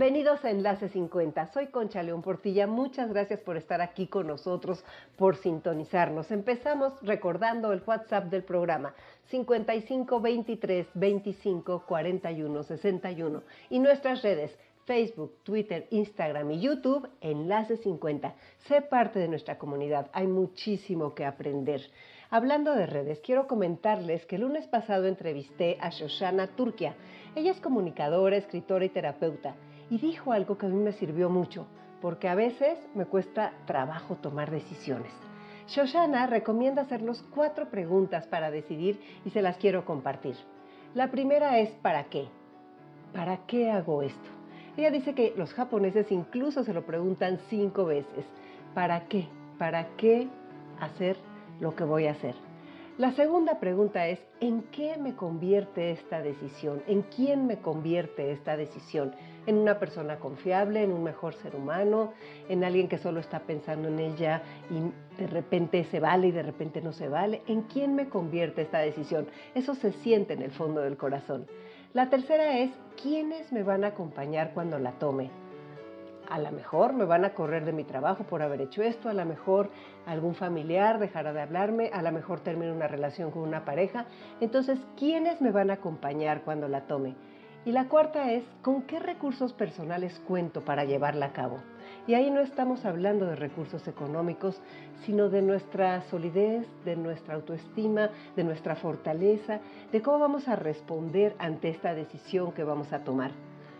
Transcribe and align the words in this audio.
Bienvenidos 0.00 0.42
a 0.46 0.50
Enlace 0.50 0.88
50. 0.88 1.52
Soy 1.52 1.66
Concha 1.66 2.02
León 2.02 2.22
Portilla. 2.22 2.66
Muchas 2.66 3.10
gracias 3.10 3.42
por 3.42 3.58
estar 3.58 3.82
aquí 3.82 4.06
con 4.06 4.28
nosotros, 4.28 4.82
por 5.18 5.36
sintonizarnos. 5.36 6.30
Empezamos 6.30 6.94
recordando 7.02 7.70
el 7.70 7.82
WhatsApp 7.86 8.30
del 8.30 8.42
programa 8.42 8.94
55 9.26 10.18
23 10.22 10.86
25 10.94 11.84
41 11.86 12.62
61 12.62 13.42
y 13.68 13.78
nuestras 13.78 14.22
redes 14.22 14.56
Facebook, 14.86 15.36
Twitter, 15.42 15.86
Instagram 15.90 16.50
y 16.52 16.60
YouTube, 16.60 17.06
Enlace 17.20 17.76
50. 17.76 18.34
Sé 18.68 18.80
parte 18.80 19.18
de 19.18 19.28
nuestra 19.28 19.58
comunidad. 19.58 20.08
Hay 20.14 20.28
muchísimo 20.28 21.14
que 21.14 21.26
aprender. 21.26 21.82
Hablando 22.30 22.74
de 22.74 22.86
redes, 22.86 23.20
quiero 23.20 23.46
comentarles 23.46 24.24
que 24.24 24.36
el 24.36 24.42
lunes 24.42 24.66
pasado 24.66 25.06
entrevisté 25.06 25.76
a 25.78 25.90
Shoshana 25.90 26.46
Turquia. 26.46 26.94
Ella 27.34 27.50
es 27.50 27.60
comunicadora, 27.60 28.38
escritora 28.38 28.86
y 28.86 28.88
terapeuta 28.88 29.56
y 29.90 29.98
dijo 29.98 30.32
algo 30.32 30.56
que 30.56 30.66
a 30.66 30.68
mí 30.68 30.80
me 30.82 30.92
sirvió 30.92 31.28
mucho, 31.28 31.66
porque 32.00 32.28
a 32.28 32.34
veces 32.34 32.78
me 32.94 33.04
cuesta 33.04 33.52
trabajo 33.66 34.16
tomar 34.16 34.50
decisiones. 34.50 35.12
Shoshana 35.66 36.26
recomienda 36.26 36.82
hacernos 36.82 37.22
cuatro 37.34 37.68
preguntas 37.68 38.26
para 38.26 38.50
decidir 38.50 39.00
y 39.24 39.30
se 39.30 39.42
las 39.42 39.56
quiero 39.56 39.84
compartir. 39.84 40.36
La 40.94 41.10
primera 41.10 41.58
es 41.58 41.70
¿para 41.82 42.04
qué? 42.04 42.28
¿Para 43.12 43.46
qué 43.46 43.70
hago 43.70 44.02
esto? 44.02 44.30
Ella 44.76 44.90
dice 44.90 45.14
que 45.14 45.34
los 45.36 45.52
japoneses 45.52 46.10
incluso 46.10 46.64
se 46.64 46.72
lo 46.72 46.86
preguntan 46.86 47.38
cinco 47.48 47.84
veces. 47.84 48.24
¿Para 48.74 49.06
qué? 49.08 49.28
¿Para 49.58 49.88
qué 49.96 50.28
hacer 50.80 51.16
lo 51.60 51.74
que 51.74 51.84
voy 51.84 52.06
a 52.06 52.12
hacer. 52.12 52.34
La 52.98 53.12
segunda 53.12 53.60
pregunta 53.60 54.08
es, 54.08 54.18
¿en 54.40 54.62
qué 54.64 54.98
me 54.98 55.14
convierte 55.14 55.92
esta 55.92 56.20
decisión? 56.20 56.82
¿En 56.86 57.02
quién 57.02 57.46
me 57.46 57.58
convierte 57.58 58.32
esta 58.32 58.56
decisión? 58.56 59.14
¿En 59.50 59.58
una 59.58 59.80
persona 59.80 60.20
confiable, 60.20 60.84
en 60.84 60.92
un 60.92 61.02
mejor 61.02 61.34
ser 61.34 61.56
humano, 61.56 62.12
en 62.48 62.62
alguien 62.62 62.86
que 62.86 62.98
solo 62.98 63.18
está 63.18 63.40
pensando 63.40 63.88
en 63.88 63.98
ella 63.98 64.42
y 64.70 65.20
de 65.20 65.26
repente 65.26 65.82
se 65.90 65.98
vale 65.98 66.28
y 66.28 66.30
de 66.30 66.44
repente 66.44 66.80
no 66.80 66.92
se 66.92 67.08
vale? 67.08 67.42
¿En 67.48 67.62
quién 67.62 67.96
me 67.96 68.08
convierte 68.08 68.62
esta 68.62 68.78
decisión? 68.78 69.26
Eso 69.56 69.74
se 69.74 69.90
siente 69.90 70.34
en 70.34 70.42
el 70.42 70.52
fondo 70.52 70.82
del 70.82 70.96
corazón. 70.96 71.48
La 71.94 72.08
tercera 72.08 72.60
es, 72.60 72.70
¿quiénes 73.02 73.50
me 73.50 73.64
van 73.64 73.82
a 73.82 73.88
acompañar 73.88 74.52
cuando 74.54 74.78
la 74.78 74.92
tome? 74.92 75.30
a 76.28 76.38
lo 76.38 76.52
mejor 76.52 76.92
me 76.92 77.04
van 77.04 77.24
a 77.24 77.34
correr 77.34 77.64
de 77.64 77.72
mi 77.72 77.82
trabajo 77.82 78.22
por 78.22 78.40
haber 78.40 78.60
hecho 78.60 78.84
esto, 78.84 79.08
a 79.08 79.12
lo 79.12 79.26
mejor 79.26 79.68
algún 80.06 80.36
familiar 80.36 81.00
dejará 81.00 81.32
de 81.32 81.40
hablarme, 81.40 81.90
a 81.92 82.02
lo 82.02 82.12
mejor 82.12 82.38
termino 82.38 82.72
una 82.72 82.86
relación 82.86 83.32
con 83.32 83.42
una 83.42 83.64
pareja. 83.64 84.06
Entonces, 84.40 84.78
¿quiénes 84.96 85.40
me 85.40 85.50
van 85.50 85.70
a 85.70 85.74
acompañar 85.74 86.42
cuando 86.42 86.68
la 86.68 86.82
tome? 86.82 87.16
Y 87.66 87.72
la 87.72 87.88
cuarta 87.88 88.32
es, 88.32 88.42
¿con 88.62 88.82
qué 88.82 88.98
recursos 88.98 89.52
personales 89.52 90.18
cuento 90.26 90.62
para 90.62 90.84
llevarla 90.84 91.26
a 91.26 91.32
cabo? 91.34 91.58
Y 92.06 92.14
ahí 92.14 92.30
no 92.30 92.40
estamos 92.40 92.86
hablando 92.86 93.26
de 93.26 93.36
recursos 93.36 93.86
económicos, 93.86 94.58
sino 95.04 95.28
de 95.28 95.42
nuestra 95.42 96.00
solidez, 96.04 96.66
de 96.86 96.96
nuestra 96.96 97.34
autoestima, 97.34 98.08
de 98.34 98.44
nuestra 98.44 98.76
fortaleza, 98.76 99.60
de 99.92 100.00
cómo 100.00 100.18
vamos 100.18 100.48
a 100.48 100.56
responder 100.56 101.36
ante 101.38 101.68
esta 101.68 101.94
decisión 101.94 102.52
que 102.52 102.64
vamos 102.64 102.94
a 102.94 103.04
tomar. 103.04 103.32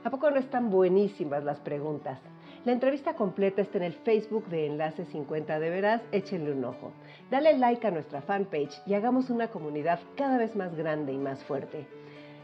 ¿A 0.04 0.10
poco 0.10 0.30
no 0.30 0.36
están 0.36 0.68
buenísimas 0.70 1.42
las 1.42 1.58
preguntas? 1.60 2.20
La 2.66 2.72
entrevista 2.72 3.14
completa 3.14 3.62
está 3.62 3.78
en 3.78 3.84
el 3.84 3.94
Facebook 3.94 4.47
de 4.48 4.66
Enlace 4.66 5.06
50 5.06 5.58
de 5.58 5.70
Veras, 5.70 6.02
échenle 6.12 6.52
un 6.52 6.66
ojo. 6.66 6.92
Dale 7.30 7.56
like 7.56 7.86
a 7.86 7.91
nuestra 7.91 8.20
fanpage 8.20 8.82
y 8.84 8.92
hagamos 8.92 9.30
una 9.30 9.48
comunidad 9.48 10.00
cada 10.16 10.36
vez 10.36 10.54
más 10.54 10.76
grande 10.76 11.14
y 11.14 11.18
más 11.18 11.42
fuerte. 11.44 11.86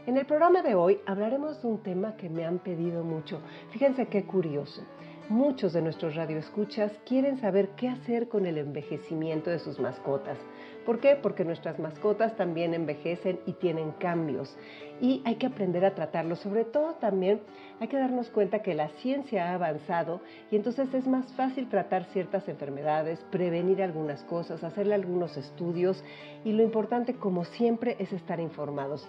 En 0.07 0.15
el 0.15 0.25
programa 0.25 0.61
de 0.61 0.73
hoy 0.73 1.01
hablaremos 1.05 1.61
de 1.61 1.67
un 1.67 1.83
tema 1.83 2.15
que 2.15 2.29
me 2.29 2.45
han 2.45 2.59
pedido 2.59 3.03
mucho. 3.03 3.41
Fíjense 3.71 4.05
qué 4.05 4.23
curioso. 4.23 4.81
Muchos 5.27 5.73
de 5.73 5.81
nuestros 5.81 6.15
radioescuchas 6.15 6.93
quieren 7.05 7.41
saber 7.41 7.71
qué 7.75 7.89
hacer 7.89 8.29
con 8.29 8.45
el 8.45 8.57
envejecimiento 8.57 9.49
de 9.49 9.59
sus 9.59 9.77
mascotas. 9.81 10.37
¿Por 10.85 11.01
qué? 11.01 11.17
Porque 11.21 11.43
nuestras 11.43 11.77
mascotas 11.79 12.37
también 12.37 12.73
envejecen 12.73 13.41
y 13.45 13.51
tienen 13.51 13.91
cambios 13.99 14.57
y 15.01 15.21
hay 15.25 15.35
que 15.35 15.47
aprender 15.47 15.83
a 15.83 15.93
tratarlos. 15.93 16.39
Sobre 16.39 16.63
todo 16.63 16.93
también 16.93 17.41
hay 17.81 17.89
que 17.89 17.97
darnos 17.97 18.29
cuenta 18.29 18.61
que 18.61 18.73
la 18.73 18.87
ciencia 19.01 19.49
ha 19.49 19.55
avanzado 19.55 20.21
y 20.49 20.55
entonces 20.55 20.93
es 20.93 21.05
más 21.05 21.33
fácil 21.33 21.67
tratar 21.67 22.05
ciertas 22.13 22.47
enfermedades, 22.47 23.19
prevenir 23.29 23.83
algunas 23.83 24.23
cosas, 24.23 24.63
hacerle 24.63 24.95
algunos 24.95 25.35
estudios 25.35 26.01
y 26.45 26.53
lo 26.53 26.63
importante 26.63 27.15
como 27.15 27.43
siempre 27.43 27.97
es 27.99 28.13
estar 28.13 28.39
informados 28.39 29.05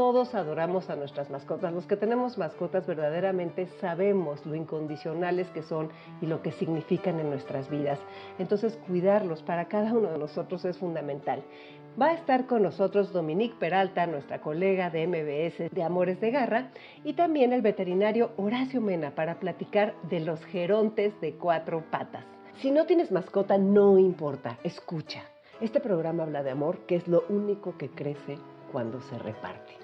todos 0.00 0.34
adoramos 0.34 0.88
a 0.88 0.96
nuestras 0.96 1.28
mascotas. 1.28 1.74
Los 1.74 1.86
que 1.86 1.94
tenemos 1.94 2.38
mascotas 2.38 2.86
verdaderamente 2.86 3.66
sabemos 3.82 4.46
lo 4.46 4.54
incondicionales 4.54 5.46
que 5.50 5.62
son 5.62 5.90
y 6.22 6.26
lo 6.26 6.40
que 6.40 6.52
significan 6.52 7.20
en 7.20 7.28
nuestras 7.28 7.68
vidas. 7.68 7.98
Entonces 8.38 8.78
cuidarlos 8.86 9.42
para 9.42 9.68
cada 9.68 9.92
uno 9.92 10.10
de 10.10 10.16
nosotros 10.16 10.64
es 10.64 10.78
fundamental. 10.78 11.42
Va 12.00 12.06
a 12.06 12.14
estar 12.14 12.46
con 12.46 12.62
nosotros 12.62 13.12
Dominique 13.12 13.56
Peralta, 13.60 14.06
nuestra 14.06 14.40
colega 14.40 14.88
de 14.88 15.06
MBS 15.06 15.70
de 15.70 15.82
Amores 15.82 16.18
de 16.18 16.30
Garra, 16.30 16.70
y 17.04 17.12
también 17.12 17.52
el 17.52 17.60
veterinario 17.60 18.30
Horacio 18.38 18.80
Mena 18.80 19.14
para 19.14 19.38
platicar 19.38 19.92
de 20.08 20.20
los 20.20 20.42
gerontes 20.46 21.12
de 21.20 21.34
cuatro 21.34 21.84
patas. 21.90 22.24
Si 22.62 22.70
no 22.70 22.86
tienes 22.86 23.12
mascota, 23.12 23.58
no 23.58 23.98
importa, 23.98 24.58
escucha. 24.64 25.24
Este 25.60 25.78
programa 25.78 26.22
habla 26.22 26.42
de 26.42 26.52
amor, 26.52 26.86
que 26.86 26.96
es 26.96 27.06
lo 27.06 27.24
único 27.28 27.76
que 27.76 27.90
crece 27.90 28.38
cuando 28.72 29.02
se 29.02 29.18
reparte. 29.18 29.79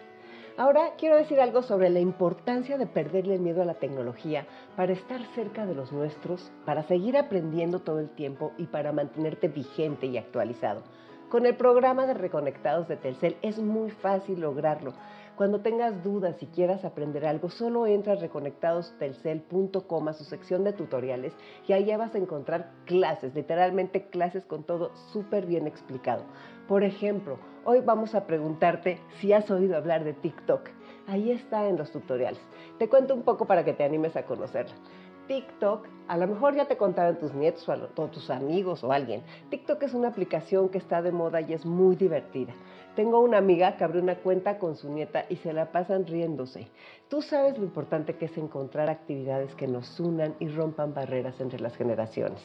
Ahora 0.59 0.95
quiero 0.97 1.17
decir 1.17 1.39
algo 1.39 1.61
sobre 1.61 1.91
la 1.91 2.01
importancia 2.01 2.79
de 2.79 2.87
perderle 2.87 3.35
el 3.35 3.43
miedo 3.43 3.61
a 3.61 3.67
la 3.67 3.75
tecnología 3.75 4.47
para 4.75 4.95
estar 4.95 5.21
cerca 5.35 5.67
de 5.67 5.75
los 5.75 5.93
nuestros, 5.93 6.51
para 6.65 6.83
seguir 6.85 7.19
aprendiendo 7.19 7.81
todo 7.81 8.01
el 8.01 8.09
tiempo 8.09 8.53
y 8.57 8.65
para 8.65 8.91
mantenerte 8.91 9.49
vigente 9.49 10.07
y 10.07 10.17
actualizado. 10.17 10.83
Con 11.29 11.45
el 11.45 11.57
programa 11.57 12.07
de 12.07 12.15
Reconectados 12.15 12.89
de 12.89 12.97
Telcel 12.97 13.37
es 13.43 13.59
muy 13.59 13.91
fácil 13.91 14.41
lograrlo. 14.41 14.95
Cuando 15.37 15.61
tengas 15.61 16.03
dudas 16.03 16.43
y 16.43 16.47
quieras 16.47 16.87
aprender 16.87 17.27
algo, 17.27 17.51
solo 17.51 17.87
entra 17.87 18.15
a 18.15 18.17
reconectadostelcel.com 18.17 20.09
a 20.09 20.15
su 20.15 20.25
sección 20.25 20.65
de 20.65 20.73
tutoriales 20.73 21.35
y 21.69 21.85
ya 21.85 21.99
vas 21.99 22.15
a 22.15 22.19
encontrar 22.19 22.71
clases, 22.87 23.35
literalmente 23.35 24.09
clases 24.09 24.47
con 24.47 24.65
todo 24.65 24.93
súper 25.13 25.45
bien 25.45 25.67
explicado. 25.67 26.25
Por 26.69 26.83
ejemplo, 26.83 27.39
hoy 27.65 27.81
vamos 27.81 28.17
a 28.17 28.27
preguntarte 28.27 28.99
si 29.21 29.33
has 29.33 29.49
oído 29.53 29.77
hablar 29.77 30.03
de 30.03 30.15
TikTok. 30.15 30.69
Ahí 31.07 31.31
está 31.31 31.69
en 31.69 31.77
los 31.77 31.93
tutoriales. 31.93 32.41
Te 32.81 32.89
cuento 32.89 33.15
un 33.15 33.23
poco 33.23 33.47
para 33.47 33.65
que 33.65 33.73
te 33.73 33.85
animes 33.85 34.17
a 34.17 34.25
conocerla. 34.25 34.75
TikTok, 35.29 35.87
a 36.09 36.17
lo 36.17 36.27
mejor 36.27 36.57
ya 36.57 36.67
te 36.67 36.77
contaron 36.77 37.21
tus 37.21 37.33
nietos 37.35 37.69
o 37.69 38.07
tus 38.09 38.31
amigos 38.31 38.83
o 38.83 38.91
alguien. 38.91 39.23
TikTok 39.51 39.81
es 39.85 39.95
una 39.95 40.09
aplicación 40.09 40.69
que 40.69 40.79
está 40.79 41.03
de 41.03 41.13
moda 41.13 41.41
y 41.41 41.53
es 41.53 41.65
muy 41.65 41.95
divertida. 41.95 42.53
Tengo 42.97 43.21
una 43.21 43.39
amiga 43.39 43.77
que 43.77 43.85
abrió 43.85 44.03
una 44.03 44.17
cuenta 44.17 44.59
con 44.59 44.75
su 44.75 44.91
nieta 44.91 45.25
y 45.29 45.37
se 45.37 45.53
la 45.53 45.71
pasan 45.71 46.05
riéndose. 46.05 46.67
Tú 47.09 47.23
sabes 47.23 47.57
lo 47.59 47.65
importante 47.65 48.17
que 48.17 48.25
es 48.25 48.37
encontrar 48.39 48.91
actividades 48.91 49.55
que 49.55 49.69
nos 49.69 50.01
unan 50.01 50.35
y 50.41 50.49
rompan 50.49 50.95
barreras 50.95 51.41
entre 51.41 51.61
las 51.61 51.77
generaciones. 51.77 52.43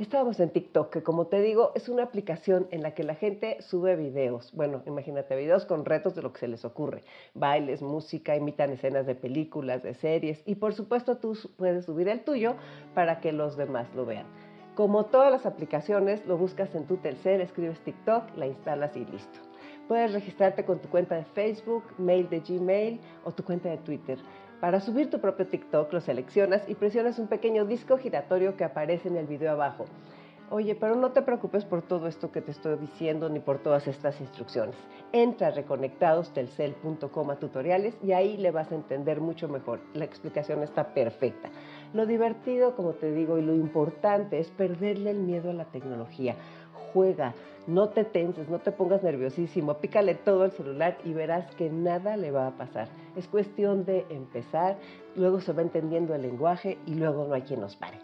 Estábamos 0.00 0.40
en 0.40 0.48
TikTok, 0.48 0.90
que 0.90 1.02
como 1.02 1.26
te 1.26 1.42
digo, 1.42 1.72
es 1.74 1.90
una 1.90 2.04
aplicación 2.04 2.68
en 2.70 2.82
la 2.82 2.94
que 2.94 3.04
la 3.04 3.16
gente 3.16 3.60
sube 3.60 3.96
videos. 3.96 4.50
Bueno, 4.54 4.82
imagínate, 4.86 5.36
videos 5.36 5.66
con 5.66 5.84
retos 5.84 6.14
de 6.14 6.22
lo 6.22 6.32
que 6.32 6.40
se 6.40 6.48
les 6.48 6.64
ocurre. 6.64 7.02
Bailes, 7.34 7.82
música, 7.82 8.34
imitan 8.34 8.70
escenas 8.70 9.04
de 9.04 9.14
películas, 9.14 9.82
de 9.82 9.92
series 9.92 10.42
y 10.46 10.54
por 10.54 10.72
supuesto 10.72 11.18
tú 11.18 11.36
puedes 11.58 11.84
subir 11.84 12.08
el 12.08 12.24
tuyo 12.24 12.54
para 12.94 13.20
que 13.20 13.32
los 13.32 13.58
demás 13.58 13.94
lo 13.94 14.06
vean. 14.06 14.24
Como 14.74 15.04
todas 15.04 15.30
las 15.30 15.44
aplicaciones, 15.44 16.24
lo 16.24 16.38
buscas 16.38 16.74
en 16.74 16.86
tu 16.86 16.96
Telcel, 16.96 17.42
escribes 17.42 17.78
TikTok, 17.80 18.38
la 18.38 18.46
instalas 18.46 18.96
y 18.96 19.04
listo. 19.04 19.38
Puedes 19.86 20.12
registrarte 20.14 20.64
con 20.64 20.78
tu 20.78 20.88
cuenta 20.88 21.16
de 21.16 21.24
Facebook, 21.24 21.82
mail 21.98 22.30
de 22.30 22.40
Gmail 22.40 23.00
o 23.24 23.32
tu 23.32 23.44
cuenta 23.44 23.68
de 23.68 23.76
Twitter. 23.76 24.18
Para 24.60 24.80
subir 24.80 25.08
tu 25.08 25.20
propio 25.20 25.46
TikTok 25.46 25.90
lo 25.90 26.02
seleccionas 26.02 26.68
y 26.68 26.74
presionas 26.74 27.18
un 27.18 27.28
pequeño 27.28 27.64
disco 27.64 27.96
giratorio 27.96 28.56
que 28.56 28.64
aparece 28.64 29.08
en 29.08 29.16
el 29.16 29.26
video 29.26 29.52
abajo. 29.52 29.86
Oye, 30.50 30.74
pero 30.74 30.96
no 30.96 31.12
te 31.12 31.22
preocupes 31.22 31.64
por 31.64 31.80
todo 31.80 32.08
esto 32.08 32.30
que 32.30 32.42
te 32.42 32.50
estoy 32.50 32.76
diciendo 32.76 33.30
ni 33.30 33.40
por 33.40 33.60
todas 33.60 33.86
estas 33.86 34.20
instrucciones. 34.20 34.74
Entra 35.12 35.46
a 35.46 35.50
reconectadostelcel.com 35.52 37.30
a 37.30 37.36
tutoriales 37.36 37.96
y 38.02 38.12
ahí 38.12 38.36
le 38.36 38.50
vas 38.50 38.70
a 38.70 38.74
entender 38.74 39.20
mucho 39.22 39.48
mejor. 39.48 39.80
La 39.94 40.04
explicación 40.04 40.62
está 40.62 40.92
perfecta. 40.92 41.48
Lo 41.94 42.04
divertido, 42.04 42.76
como 42.76 42.92
te 42.92 43.12
digo, 43.12 43.38
y 43.38 43.42
lo 43.42 43.54
importante 43.54 44.40
es 44.40 44.48
perderle 44.48 45.12
el 45.12 45.20
miedo 45.20 45.50
a 45.50 45.54
la 45.54 45.64
tecnología. 45.66 46.34
Juega, 46.92 47.32
no 47.66 47.90
te 47.90 48.04
tenses, 48.04 48.48
no 48.48 48.58
te 48.58 48.72
pongas 48.72 49.02
nerviosísimo, 49.02 49.74
pícale 49.74 50.14
todo 50.14 50.44
el 50.44 50.52
celular 50.52 50.98
y 51.04 51.12
verás 51.12 51.54
que 51.54 51.70
nada 51.70 52.16
le 52.16 52.30
va 52.30 52.46
a 52.46 52.56
pasar. 52.56 52.88
Es 53.16 53.28
cuestión 53.28 53.84
de 53.84 54.06
empezar, 54.10 54.78
luego 55.16 55.40
se 55.40 55.52
va 55.52 55.62
entendiendo 55.62 56.14
el 56.14 56.22
lenguaje 56.22 56.78
y 56.86 56.94
luego 56.94 57.26
no 57.26 57.34
hay 57.34 57.42
quien 57.42 57.60
nos 57.60 57.76
pare. 57.76 57.98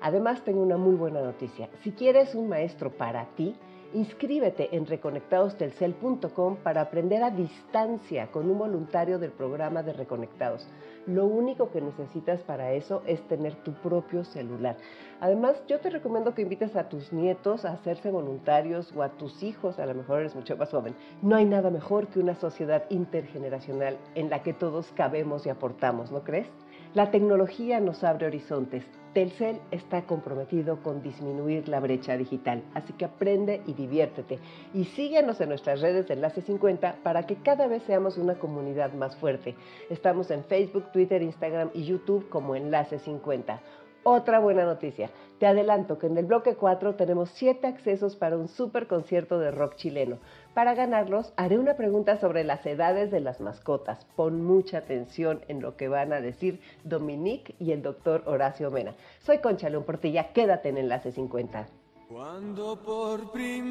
Además, 0.00 0.42
tengo 0.44 0.60
una 0.60 0.76
muy 0.76 0.94
buena 0.94 1.20
noticia. 1.20 1.68
Si 1.82 1.92
quieres 1.92 2.34
un 2.34 2.48
maestro 2.48 2.90
para 2.90 3.24
ti, 3.36 3.54
inscríbete 3.94 4.76
en 4.76 4.86
reconectadostelcel.com 4.86 6.56
para 6.56 6.82
aprender 6.82 7.22
a 7.22 7.30
distancia 7.30 8.30
con 8.30 8.50
un 8.50 8.58
voluntario 8.58 9.18
del 9.18 9.32
programa 9.32 9.82
de 9.82 9.92
Reconectados. 9.92 10.68
Lo 11.06 11.26
único 11.26 11.70
que 11.70 11.80
necesitas 11.80 12.40
para 12.42 12.72
eso 12.72 13.02
es 13.06 13.20
tener 13.28 13.54
tu 13.62 13.72
propio 13.74 14.24
celular. 14.24 14.76
Además, 15.20 15.62
yo 15.68 15.78
te 15.78 15.88
recomiendo 15.88 16.34
que 16.34 16.42
invites 16.42 16.74
a 16.74 16.88
tus 16.88 17.12
nietos 17.12 17.64
a 17.64 17.72
hacerse 17.72 18.10
voluntarios 18.10 18.92
o 18.96 19.02
a 19.02 19.10
tus 19.10 19.42
hijos, 19.42 19.78
a 19.78 19.86
lo 19.86 19.94
mejor 19.94 20.20
eres 20.20 20.34
mucho 20.34 20.56
más 20.56 20.70
joven. 20.70 20.96
No 21.22 21.36
hay 21.36 21.44
nada 21.44 21.70
mejor 21.70 22.08
que 22.08 22.18
una 22.18 22.34
sociedad 22.34 22.84
intergeneracional 22.90 23.96
en 24.16 24.30
la 24.30 24.42
que 24.42 24.52
todos 24.52 24.90
cabemos 24.96 25.46
y 25.46 25.48
aportamos, 25.48 26.10
¿no 26.10 26.24
crees? 26.24 26.48
La 26.96 27.10
tecnología 27.10 27.78
nos 27.78 28.02
abre 28.04 28.24
horizontes. 28.24 28.82
Telcel 29.12 29.60
está 29.70 30.06
comprometido 30.06 30.82
con 30.82 31.02
disminuir 31.02 31.68
la 31.68 31.78
brecha 31.78 32.16
digital, 32.16 32.62
así 32.72 32.94
que 32.94 33.04
aprende 33.04 33.60
y 33.66 33.74
diviértete. 33.74 34.38
Y 34.72 34.86
síguenos 34.86 35.38
en 35.42 35.50
nuestras 35.50 35.82
redes 35.82 36.08
de 36.08 36.14
Enlace 36.14 36.40
50 36.40 37.00
para 37.02 37.26
que 37.26 37.36
cada 37.36 37.66
vez 37.66 37.82
seamos 37.82 38.16
una 38.16 38.36
comunidad 38.36 38.94
más 38.94 39.14
fuerte. 39.16 39.54
Estamos 39.90 40.30
en 40.30 40.42
Facebook, 40.44 40.90
Twitter, 40.90 41.20
Instagram 41.20 41.68
y 41.74 41.84
YouTube 41.84 42.30
como 42.30 42.56
Enlace 42.56 42.98
50. 42.98 43.60
Otra 44.08 44.38
buena 44.38 44.64
noticia. 44.64 45.10
Te 45.40 45.48
adelanto 45.48 45.98
que 45.98 46.06
en 46.06 46.16
el 46.16 46.26
bloque 46.26 46.54
4 46.54 46.94
tenemos 46.94 47.28
7 47.30 47.66
accesos 47.66 48.14
para 48.14 48.38
un 48.38 48.46
super 48.46 48.86
concierto 48.86 49.40
de 49.40 49.50
rock 49.50 49.74
chileno. 49.74 50.18
Para 50.54 50.76
ganarlos, 50.76 51.32
haré 51.36 51.58
una 51.58 51.74
pregunta 51.74 52.16
sobre 52.16 52.44
las 52.44 52.64
edades 52.66 53.10
de 53.10 53.18
las 53.18 53.40
mascotas. 53.40 54.06
Pon 54.14 54.44
mucha 54.44 54.78
atención 54.78 55.40
en 55.48 55.60
lo 55.60 55.76
que 55.76 55.88
van 55.88 56.12
a 56.12 56.20
decir 56.20 56.60
Dominique 56.84 57.56
y 57.58 57.72
el 57.72 57.82
doctor 57.82 58.22
Horacio 58.26 58.70
Mena. 58.70 58.94
Soy 59.22 59.38
Concha 59.38 59.68
León 59.70 59.82
Portilla, 59.82 60.32
quédate 60.32 60.68
en 60.68 60.78
Enlace 60.78 61.10
50. 61.10 61.66
Cuando 62.08 62.76
por 62.76 63.32
primera 63.32 63.64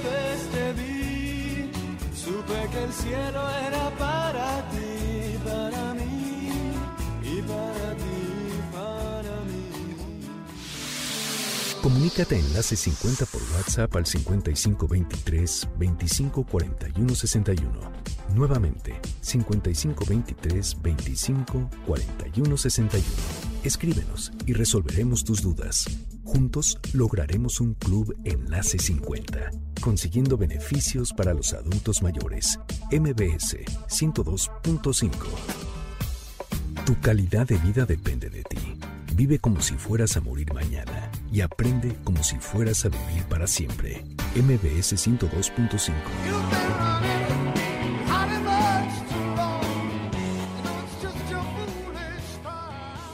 vez 0.00 0.50
te 0.50 0.72
vi, 0.72 1.70
supe 2.12 2.68
que 2.72 2.82
el 2.82 2.92
cielo 2.92 3.42
era 3.68 3.90
para 3.96 4.68
ti, 4.72 4.81
Comunícate 12.02 12.36
en 12.36 12.44
Enlace 12.46 12.74
50 12.74 13.26
por 13.26 13.40
WhatsApp 13.54 13.94
al 13.94 14.04
5523 14.06 15.68
2541 15.78 17.14
61. 17.14 17.92
Nuevamente, 18.34 19.00
5523 19.20 20.78
2541 20.82 22.56
61. 22.56 23.06
Escríbenos 23.62 24.32
y 24.46 24.52
resolveremos 24.52 25.22
tus 25.22 25.42
dudas. 25.42 25.84
Juntos 26.24 26.80
lograremos 26.92 27.60
un 27.60 27.74
club 27.74 28.16
Enlace 28.24 28.80
50, 28.80 29.52
consiguiendo 29.80 30.36
beneficios 30.36 31.12
para 31.12 31.32
los 31.34 31.54
adultos 31.54 32.02
mayores. 32.02 32.58
MBS 32.90 33.58
102.5. 33.86 35.12
Tu 36.84 36.98
calidad 36.98 37.46
de 37.46 37.58
vida 37.58 37.86
depende 37.86 38.28
de 38.28 38.42
ti. 38.42 38.76
Vive 39.14 39.38
como 39.38 39.60
si 39.60 39.74
fueras 39.74 40.16
a 40.16 40.20
morir 40.20 40.52
mañana 40.52 41.11
y 41.32 41.40
aprende 41.40 41.96
como 42.04 42.22
si 42.22 42.36
fueras 42.36 42.84
a 42.84 42.90
vivir 42.90 43.24
para 43.28 43.46
siempre. 43.46 44.04
MBS 44.36 44.94
102.5 44.94 46.91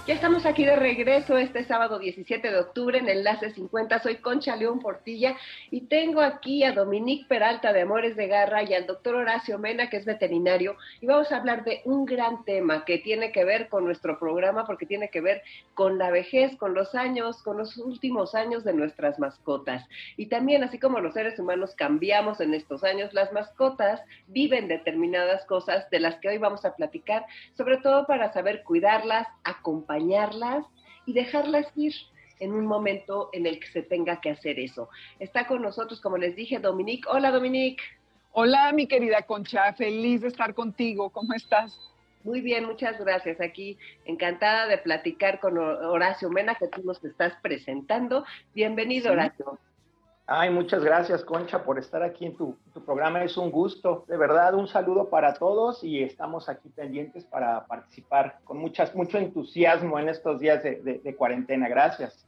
Ya 0.08 0.14
estamos 0.14 0.46
aquí 0.46 0.64
de 0.64 0.74
regreso 0.74 1.36
este 1.36 1.64
sábado 1.64 1.98
17 1.98 2.50
de 2.50 2.58
octubre 2.58 2.96
en 2.96 3.10
Enlace 3.10 3.50
50. 3.50 3.98
Soy 3.98 4.16
Concha 4.16 4.56
León 4.56 4.80
Portilla 4.80 5.36
y 5.70 5.82
tengo 5.82 6.22
aquí 6.22 6.64
a 6.64 6.72
Dominique 6.72 7.26
Peralta 7.28 7.74
de 7.74 7.82
Amores 7.82 8.16
de 8.16 8.26
Garra 8.26 8.62
y 8.62 8.72
al 8.72 8.86
doctor 8.86 9.16
Horacio 9.16 9.58
Mena, 9.58 9.90
que 9.90 9.98
es 9.98 10.06
veterinario, 10.06 10.76
y 11.02 11.06
vamos 11.06 11.30
a 11.30 11.36
hablar 11.36 11.62
de 11.62 11.82
un 11.84 12.06
gran 12.06 12.42
tema 12.46 12.86
que 12.86 12.96
tiene 12.96 13.32
que 13.32 13.44
ver 13.44 13.68
con 13.68 13.84
nuestro 13.84 14.18
programa, 14.18 14.64
porque 14.64 14.86
tiene 14.86 15.10
que 15.10 15.20
ver 15.20 15.42
con 15.74 15.98
la 15.98 16.10
vejez, 16.10 16.56
con 16.56 16.72
los 16.72 16.94
años, 16.94 17.42
con 17.42 17.58
los 17.58 17.76
últimos 17.76 18.34
años 18.34 18.64
de 18.64 18.72
nuestras 18.72 19.18
mascotas. 19.18 19.86
Y 20.16 20.28
también, 20.28 20.64
así 20.64 20.78
como 20.78 21.00
los 21.00 21.12
seres 21.12 21.38
humanos 21.38 21.74
cambiamos 21.76 22.40
en 22.40 22.54
estos 22.54 22.82
años, 22.82 23.12
las 23.12 23.30
mascotas 23.34 24.00
viven 24.26 24.68
determinadas 24.68 25.44
cosas 25.44 25.90
de 25.90 26.00
las 26.00 26.16
que 26.16 26.30
hoy 26.30 26.38
vamos 26.38 26.64
a 26.64 26.74
platicar, 26.76 27.26
sobre 27.58 27.76
todo 27.76 28.06
para 28.06 28.32
saber 28.32 28.62
cuidarlas, 28.62 29.28
acompañarlas 29.44 29.97
y 31.06 31.12
dejarlas 31.12 31.66
ir 31.76 31.94
en 32.40 32.52
un 32.52 32.66
momento 32.66 33.30
en 33.32 33.46
el 33.46 33.58
que 33.58 33.66
se 33.68 33.82
tenga 33.82 34.20
que 34.20 34.30
hacer 34.30 34.58
eso. 34.58 34.88
Está 35.18 35.46
con 35.46 35.62
nosotros, 35.62 36.00
como 36.00 36.16
les 36.18 36.36
dije, 36.36 36.58
Dominique. 36.58 37.08
Hola, 37.10 37.30
Dominique. 37.30 37.82
Hola, 38.32 38.72
mi 38.72 38.86
querida 38.86 39.22
Concha, 39.22 39.72
feliz 39.72 40.20
de 40.20 40.28
estar 40.28 40.54
contigo. 40.54 41.10
¿Cómo 41.10 41.32
estás? 41.34 41.78
Muy 42.24 42.40
bien, 42.40 42.64
muchas 42.66 42.98
gracias. 42.98 43.40
Aquí 43.40 43.78
encantada 44.04 44.66
de 44.66 44.78
platicar 44.78 45.40
con 45.40 45.56
Horacio 45.58 46.30
Mena, 46.30 46.54
que 46.54 46.68
tú 46.68 46.82
nos 46.84 47.02
estás 47.04 47.32
presentando. 47.42 48.24
Bienvenido, 48.54 49.12
Horacio. 49.12 49.58
Ay, 50.30 50.50
muchas 50.50 50.84
gracias, 50.84 51.24
Concha, 51.24 51.64
por 51.64 51.78
estar 51.78 52.02
aquí 52.02 52.26
en 52.26 52.36
tu, 52.36 52.54
programa. 52.84 53.24
Es 53.24 53.38
un 53.38 53.50
gusto. 53.50 54.04
De 54.08 54.18
verdad, 54.18 54.52
un 54.52 54.68
saludo 54.68 55.08
para 55.08 55.32
todos 55.32 55.82
y 55.82 56.02
estamos 56.02 56.50
aquí 56.50 56.68
pendientes 56.68 57.24
para 57.24 57.64
participar 57.64 58.38
con 58.44 58.58
muchas, 58.58 58.94
mucho 58.94 59.16
entusiasmo 59.16 59.98
en 59.98 60.10
estos 60.10 60.38
días 60.38 60.62
de, 60.62 61.14
cuarentena. 61.16 61.66
Gracias. 61.66 62.26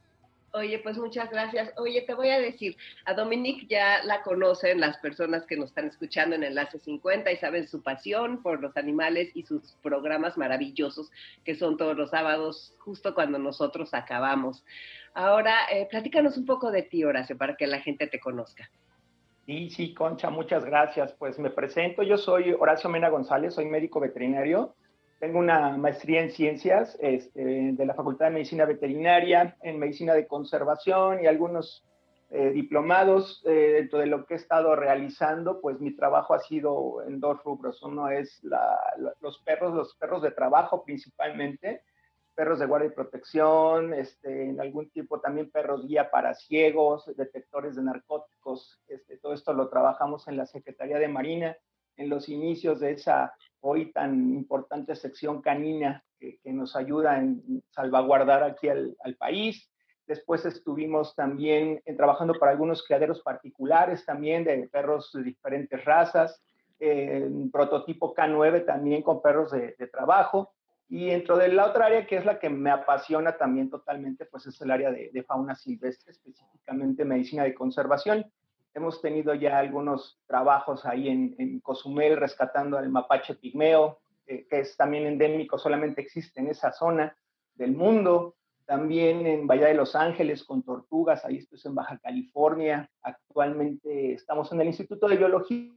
Oye, 0.53 0.79
pues 0.79 0.97
muchas 0.97 1.29
gracias. 1.29 1.71
Oye, 1.77 2.01
te 2.01 2.13
voy 2.13 2.29
a 2.29 2.39
decir, 2.39 2.75
a 3.05 3.13
Dominique 3.13 3.67
ya 3.69 4.03
la 4.03 4.21
conocen 4.21 4.81
las 4.81 4.97
personas 4.97 5.45
que 5.45 5.55
nos 5.55 5.69
están 5.69 5.87
escuchando 5.87 6.35
en 6.35 6.43
Enlace 6.43 6.77
50 6.79 7.31
y 7.31 7.37
saben 7.37 7.67
su 7.69 7.81
pasión 7.81 8.41
por 8.41 8.61
los 8.61 8.75
animales 8.75 9.31
y 9.33 9.43
sus 9.43 9.77
programas 9.81 10.37
maravillosos 10.37 11.09
que 11.45 11.55
son 11.55 11.77
todos 11.77 11.95
los 11.95 12.09
sábados, 12.09 12.75
justo 12.79 13.15
cuando 13.15 13.39
nosotros 13.39 13.93
acabamos. 13.93 14.65
Ahora, 15.13 15.55
eh, 15.71 15.87
platícanos 15.89 16.37
un 16.37 16.45
poco 16.45 16.69
de 16.69 16.83
ti, 16.83 17.03
Horacio, 17.05 17.37
para 17.37 17.55
que 17.55 17.67
la 17.67 17.79
gente 17.79 18.07
te 18.07 18.19
conozca. 18.19 18.69
Sí, 19.45 19.69
sí, 19.69 19.93
Concha, 19.93 20.29
muchas 20.29 20.65
gracias. 20.65 21.13
Pues 21.13 21.39
me 21.39 21.49
presento, 21.49 22.03
yo 22.03 22.17
soy 22.17 22.51
Horacio 22.51 22.89
Mena 22.89 23.09
González, 23.09 23.53
soy 23.53 23.65
médico 23.65 24.01
veterinario. 24.01 24.75
Tengo 25.21 25.37
una 25.37 25.77
maestría 25.77 26.23
en 26.23 26.31
ciencias 26.31 26.97
este, 26.99 27.73
de 27.73 27.85
la 27.85 27.93
Facultad 27.93 28.25
de 28.25 28.31
Medicina 28.31 28.65
Veterinaria, 28.65 29.55
en 29.61 29.77
medicina 29.77 30.15
de 30.15 30.25
conservación 30.25 31.23
y 31.23 31.27
algunos 31.27 31.85
eh, 32.31 32.49
diplomados. 32.49 33.43
Eh, 33.45 33.73
dentro 33.73 33.99
de 33.99 34.07
lo 34.07 34.25
que 34.25 34.33
he 34.33 34.37
estado 34.37 34.75
realizando, 34.75 35.61
pues 35.61 35.79
mi 35.79 35.95
trabajo 35.95 36.33
ha 36.33 36.39
sido 36.39 37.03
en 37.05 37.19
dos 37.19 37.37
rubros. 37.43 37.83
Uno 37.83 38.09
es 38.09 38.41
los 39.19 39.37
perros, 39.45 39.75
los 39.75 39.93
perros 39.93 40.23
de 40.23 40.31
trabajo 40.31 40.83
principalmente, 40.83 41.83
perros 42.33 42.57
de 42.57 42.65
guardia 42.65 42.87
y 42.87 42.95
protección, 42.95 43.93
este, 43.93 44.49
en 44.49 44.59
algún 44.59 44.89
tipo 44.89 45.19
también 45.19 45.51
perros 45.51 45.85
guía 45.85 46.09
para 46.09 46.33
ciegos, 46.33 47.05
detectores 47.15 47.75
de 47.75 47.83
narcóticos, 47.83 48.81
este, 48.87 49.17
todo 49.17 49.33
esto 49.33 49.53
lo 49.53 49.69
trabajamos 49.69 50.27
en 50.27 50.37
la 50.37 50.47
Secretaría 50.47 50.97
de 50.97 51.09
Marina, 51.09 51.55
en 51.97 52.09
los 52.09 52.29
inicios 52.29 52.79
de 52.79 52.91
esa 52.91 53.33
hoy 53.59 53.91
tan 53.91 54.33
importante 54.33 54.95
sección 54.95 55.41
canina 55.41 56.03
que, 56.19 56.39
nos 56.45 56.75
ayuda 56.75 57.17
en 57.17 57.63
salvaguardar 57.69 58.43
aquí 58.43 58.69
al, 58.69 58.95
país. 59.17 59.69
Después 60.07 60.45
estuvimos 60.45 61.15
también 61.15 61.81
en, 61.85 61.97
trabajando 61.97 62.33
para 62.35 62.51
algunos 62.51 62.83
criaderos 62.83 63.21
particulares 63.21 64.05
también 64.05 64.43
de 64.43 64.67
perros 64.67 65.11
de 65.13 65.23
diferentes 65.23 65.83
razas, 65.85 66.43
en 66.79 67.51
prototipo 67.51 68.13
K9 68.15 68.65
también 68.65 69.03
con 69.03 69.21
perros 69.21 69.51
de 69.51 69.87
trabajo. 69.91 70.53
Y 70.93 71.05
dentro 71.05 71.37
de 71.37 71.47
la 71.47 71.67
otra 71.67 71.85
área 71.85 72.05
que 72.05 72.17
es 72.17 72.25
la 72.25 72.37
que 72.37 72.49
me 72.49 72.69
apasiona 72.69 73.37
también 73.37 73.69
totalmente, 73.69 74.25
pues 74.25 74.45
es 74.47 74.59
el 74.59 74.71
área 74.71 74.91
de, 74.91 75.23
fauna 75.25 75.55
silvestre, 75.55 76.11
específicamente 76.11 77.05
medicina 77.05 77.45
de 77.45 77.53
conservación. 77.53 78.29
Hemos 78.73 79.01
tenido 79.01 79.33
ya 79.33 79.59
algunos 79.59 80.19
trabajos 80.25 80.85
ahí 80.85 81.09
en, 81.09 81.59
Cozumel 81.59 82.17
rescatando 82.17 82.77
al 82.77 82.89
mapache 82.89 83.35
pigmeo, 83.35 83.99
eh, 84.25 84.47
que 84.49 84.61
es 84.61 84.77
también 84.77 85.05
endémico, 85.05 85.57
solamente 85.57 86.01
existe 86.01 86.39
en 86.39 86.47
esa 86.47 86.71
zona 86.71 87.15
del 87.55 87.73
mundo. 87.73 88.35
también 88.65 89.27
en 89.27 89.47
Bahía 89.47 89.67
de 89.67 89.73
Los 89.73 89.95
Ángeles 89.95 90.45
con 90.45 90.63
tortugas, 90.63 91.25
ahí 91.25 91.37
estoy 91.37 91.59
en 91.65 91.75
Baja 91.75 91.97
California. 91.97 92.89
Actualmente 93.01 94.13
estamos 94.13 94.49
en 94.53 94.61
el 94.61 94.67
Instituto 94.67 95.09
de 95.09 95.17
Biología 95.17 95.73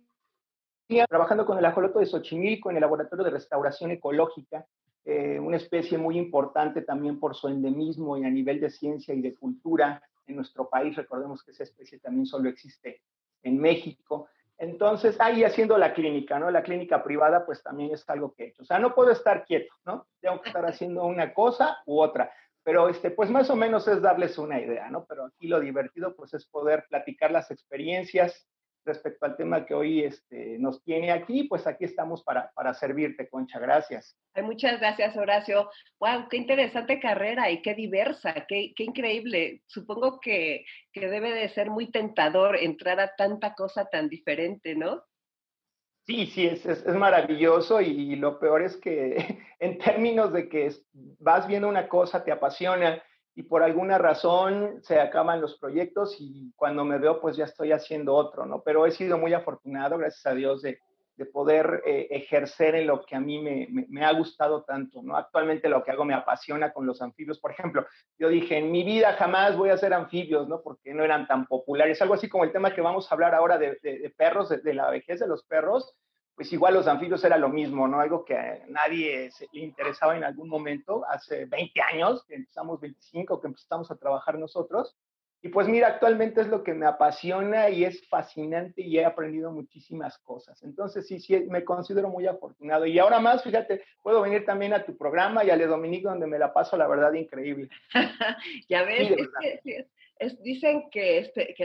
trabajando 1.08 1.44
con 1.44 1.58
el 1.58 1.64
ajoloto 1.64 1.98
de 1.98 2.06
Xochimilco 2.06 2.70
en 2.70 2.76
el 2.76 2.82
Laboratorio 2.82 3.24
de 3.24 3.30
Restauración 3.30 3.90
Ecológica, 3.90 4.66
eh, 5.04 5.40
una 5.40 5.56
especie 5.56 5.98
muy 5.98 6.16
importante 6.18 6.82
también 6.82 7.18
por 7.18 7.34
su 7.34 7.48
endemismo 7.48 8.16
y 8.16 8.24
a 8.24 8.30
nivel 8.30 8.60
de 8.60 8.70
ciencia 8.70 9.14
y 9.14 9.20
de 9.20 9.34
cultura 9.34 10.02
en 10.26 10.36
nuestro 10.36 10.68
país. 10.68 10.96
Recordemos 10.96 11.42
que 11.42 11.52
esa 11.52 11.64
especie 11.64 11.98
también 11.98 12.26
solo 12.26 12.48
existe 12.48 13.02
en 13.42 13.58
México. 13.58 14.28
Entonces, 14.56 15.20
ahí 15.20 15.42
haciendo 15.44 15.76
la 15.78 15.92
clínica, 15.94 16.38
¿no? 16.38 16.50
La 16.50 16.62
clínica 16.62 17.02
privada, 17.02 17.44
pues 17.44 17.62
también 17.62 17.92
es 17.92 18.08
algo 18.08 18.32
que 18.32 18.44
he 18.44 18.46
hecho. 18.48 18.62
O 18.62 18.66
sea, 18.66 18.78
no 18.78 18.94
puedo 18.94 19.10
estar 19.10 19.44
quieto, 19.44 19.74
¿no? 19.84 20.06
Tengo 20.20 20.40
que 20.40 20.48
estar 20.48 20.64
haciendo 20.64 21.04
una 21.04 21.34
cosa 21.34 21.78
u 21.86 22.00
otra. 22.00 22.32
Pero, 22.62 22.88
este, 22.88 23.10
pues 23.10 23.30
más 23.30 23.50
o 23.50 23.56
menos 23.56 23.86
es 23.88 24.00
darles 24.00 24.38
una 24.38 24.60
idea, 24.60 24.88
¿no? 24.90 25.04
Pero 25.06 25.26
aquí 25.26 25.48
lo 25.48 25.60
divertido, 25.60 26.14
pues 26.14 26.32
es 26.34 26.46
poder 26.46 26.86
platicar 26.88 27.30
las 27.30 27.50
experiencias, 27.50 28.48
respecto 28.84 29.26
al 29.26 29.36
tema 29.36 29.64
que 29.64 29.74
hoy 29.74 30.02
este, 30.02 30.58
nos 30.58 30.82
tiene 30.82 31.10
aquí, 31.10 31.44
pues 31.44 31.66
aquí 31.66 31.84
estamos 31.84 32.22
para, 32.22 32.50
para 32.54 32.74
servirte, 32.74 33.28
Concha. 33.28 33.58
Gracias. 33.58 34.16
muchas 34.42 34.78
gracias, 34.78 35.16
Horacio. 35.16 35.70
¡Wow! 36.00 36.28
¡Qué 36.28 36.36
interesante 36.36 37.00
carrera 37.00 37.50
y 37.50 37.62
qué 37.62 37.74
diversa! 37.74 38.46
¡Qué, 38.46 38.72
qué 38.76 38.84
increíble! 38.84 39.62
Supongo 39.66 40.20
que, 40.20 40.64
que 40.92 41.08
debe 41.08 41.32
de 41.32 41.48
ser 41.48 41.70
muy 41.70 41.90
tentador 41.90 42.56
entrar 42.56 43.00
a 43.00 43.14
tanta 43.16 43.54
cosa 43.54 43.86
tan 43.86 44.08
diferente, 44.08 44.74
¿no? 44.74 45.02
Sí, 46.06 46.26
sí, 46.26 46.46
es, 46.46 46.66
es, 46.66 46.84
es, 46.84 46.94
maravilloso 46.94 47.80
y 47.80 48.14
lo 48.16 48.38
peor 48.38 48.62
es 48.62 48.76
que 48.76 49.16
en 49.58 49.78
términos 49.78 50.32
de 50.32 50.50
que 50.50 50.70
vas 50.92 51.46
viendo 51.46 51.68
una 51.68 51.88
cosa, 51.88 52.22
te 52.22 52.30
apasiona 52.30 53.02
y 53.34 53.42
por 53.42 53.62
alguna 53.62 53.98
razón 53.98 54.78
se 54.82 55.00
acaban 55.00 55.40
los 55.40 55.58
proyectos 55.58 56.16
y 56.20 56.52
cuando 56.56 56.84
me 56.84 56.98
veo 56.98 57.20
pues 57.20 57.36
ya 57.36 57.44
estoy 57.44 57.72
haciendo 57.72 58.14
otro, 58.14 58.46
¿no? 58.46 58.62
Pero 58.62 58.86
he 58.86 58.92
sido 58.92 59.18
muy 59.18 59.34
afortunado, 59.34 59.98
gracias 59.98 60.24
a 60.26 60.34
Dios, 60.34 60.62
de, 60.62 60.78
de 61.16 61.26
poder 61.26 61.82
eh, 61.86 62.08
ejercer 62.10 62.74
en 62.74 62.86
lo 62.86 63.04
que 63.04 63.14
a 63.14 63.20
mí 63.20 63.40
me, 63.40 64.04
ha 64.04 64.12
gustado 64.12 64.64
tanto, 64.64 65.02
¿no? 65.02 65.16
Actualmente 65.16 65.68
lo 65.68 65.84
que 65.84 65.92
hago 65.92 66.04
me 66.04 66.14
apasiona 66.14 66.72
con 66.72 66.86
los 66.86 67.00
anfibios. 67.02 67.38
Por 67.38 67.52
ejemplo, 67.52 67.86
yo 68.18 68.28
dije, 68.28 68.58
en 68.58 68.72
mi 68.72 68.82
vida 68.82 69.12
jamás 69.14 69.56
voy 69.56 69.70
a 69.70 69.74
hacer 69.74 69.94
anfibios, 69.94 70.48
¿no? 70.48 70.62
Porque 70.62 70.92
no 70.92 71.04
eran 71.04 71.26
tan 71.26 71.46
populares. 71.46 72.02
Algo 72.02 72.14
así 72.14 72.28
como 72.28 72.44
el 72.44 72.52
tema 72.52 72.74
que 72.74 72.80
vamos 72.80 73.10
a 73.10 73.14
hablar 73.14 73.34
ahora 73.34 73.58
de, 73.58 74.12
perros, 74.16 74.48
de 74.48 74.74
la 74.74 74.90
vejez 74.90 75.20
de 75.20 75.28
los 75.28 75.44
perros 75.44 75.94
pues 76.34 76.52
igual 76.52 76.74
los 76.74 76.88
anfibios 76.88 77.22
era 77.24 77.38
lo 77.38 77.48
mismo, 77.48 77.86
¿no? 77.86 78.00
Algo 78.00 78.24
que 78.24 78.36
a 78.36 78.60
nadie 78.68 79.30
se 79.30 79.46
le 79.52 79.60
interesaba 79.60 80.16
en 80.16 80.24
algún 80.24 80.48
momento, 80.48 81.04
hace 81.08 81.44
20 81.44 81.80
años, 81.80 82.24
que 82.26 82.34
empezamos 82.34 82.80
25, 82.80 83.40
que 83.40 83.46
empezamos 83.46 83.90
a 83.90 83.96
trabajar 83.96 84.38
nosotros. 84.38 84.96
Y 85.42 85.50
pues 85.50 85.68
mira, 85.68 85.88
actualmente 85.88 86.40
es 86.40 86.48
lo 86.48 86.64
que 86.64 86.72
me 86.72 86.86
apasiona 86.86 87.68
y 87.68 87.84
es 87.84 88.08
fascinante 88.08 88.80
y 88.80 88.98
he 88.98 89.04
aprendido 89.04 89.52
muchísimas 89.52 90.18
cosas. 90.18 90.60
Entonces 90.62 91.06
sí, 91.06 91.20
sí, 91.20 91.38
me 91.48 91.64
considero 91.64 92.08
muy 92.08 92.26
afortunado. 92.26 92.86
Y 92.86 92.98
ahora 92.98 93.20
más, 93.20 93.44
fíjate, 93.44 93.82
puedo 94.02 94.22
venir 94.22 94.46
también 94.46 94.72
a 94.72 94.84
tu 94.84 94.96
programa 94.96 95.44
y 95.44 95.50
a 95.50 95.56
Le 95.56 95.66
Dominique, 95.66 96.08
donde 96.08 96.26
me 96.26 96.38
la 96.38 96.52
paso, 96.52 96.78
la 96.78 96.88
verdad, 96.88 97.12
increíble. 97.12 97.68
ya 98.70 98.84
ves, 98.84 99.08
sí, 99.08 99.14
es 99.18 99.60
que, 99.62 99.86
es, 100.18 100.42
dicen 100.42 100.88
que, 100.90 101.18
este, 101.18 101.54
que 101.54 101.64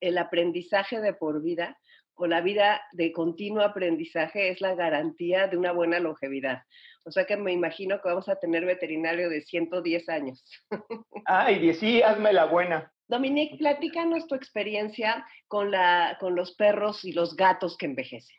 el 0.00 0.18
aprendizaje 0.18 1.00
de 1.00 1.14
por 1.14 1.42
vida 1.42 1.76
o 2.16 2.26
la 2.26 2.40
vida 2.40 2.82
de 2.92 3.12
continuo 3.12 3.62
aprendizaje 3.62 4.50
es 4.50 4.60
la 4.60 4.74
garantía 4.74 5.46
de 5.46 5.56
una 5.56 5.72
buena 5.72 6.00
longevidad. 6.00 6.62
O 7.04 7.12
sea 7.12 7.24
que 7.24 7.36
me 7.36 7.52
imagino 7.52 8.00
que 8.00 8.08
vamos 8.08 8.28
a 8.28 8.36
tener 8.36 8.64
veterinario 8.64 9.28
de 9.28 9.42
110 9.42 10.08
años. 10.08 10.44
Ay, 11.26 11.72
sí, 11.74 12.02
hazme 12.02 12.32
la 12.32 12.46
buena. 12.46 12.92
Dominique, 13.06 13.56
platícanos 13.58 14.26
tu 14.26 14.34
experiencia 14.34 15.24
con, 15.46 15.70
la, 15.70 16.16
con 16.18 16.34
los 16.34 16.52
perros 16.56 17.04
y 17.04 17.12
los 17.12 17.36
gatos 17.36 17.76
que 17.76 17.86
envejecen. 17.86 18.36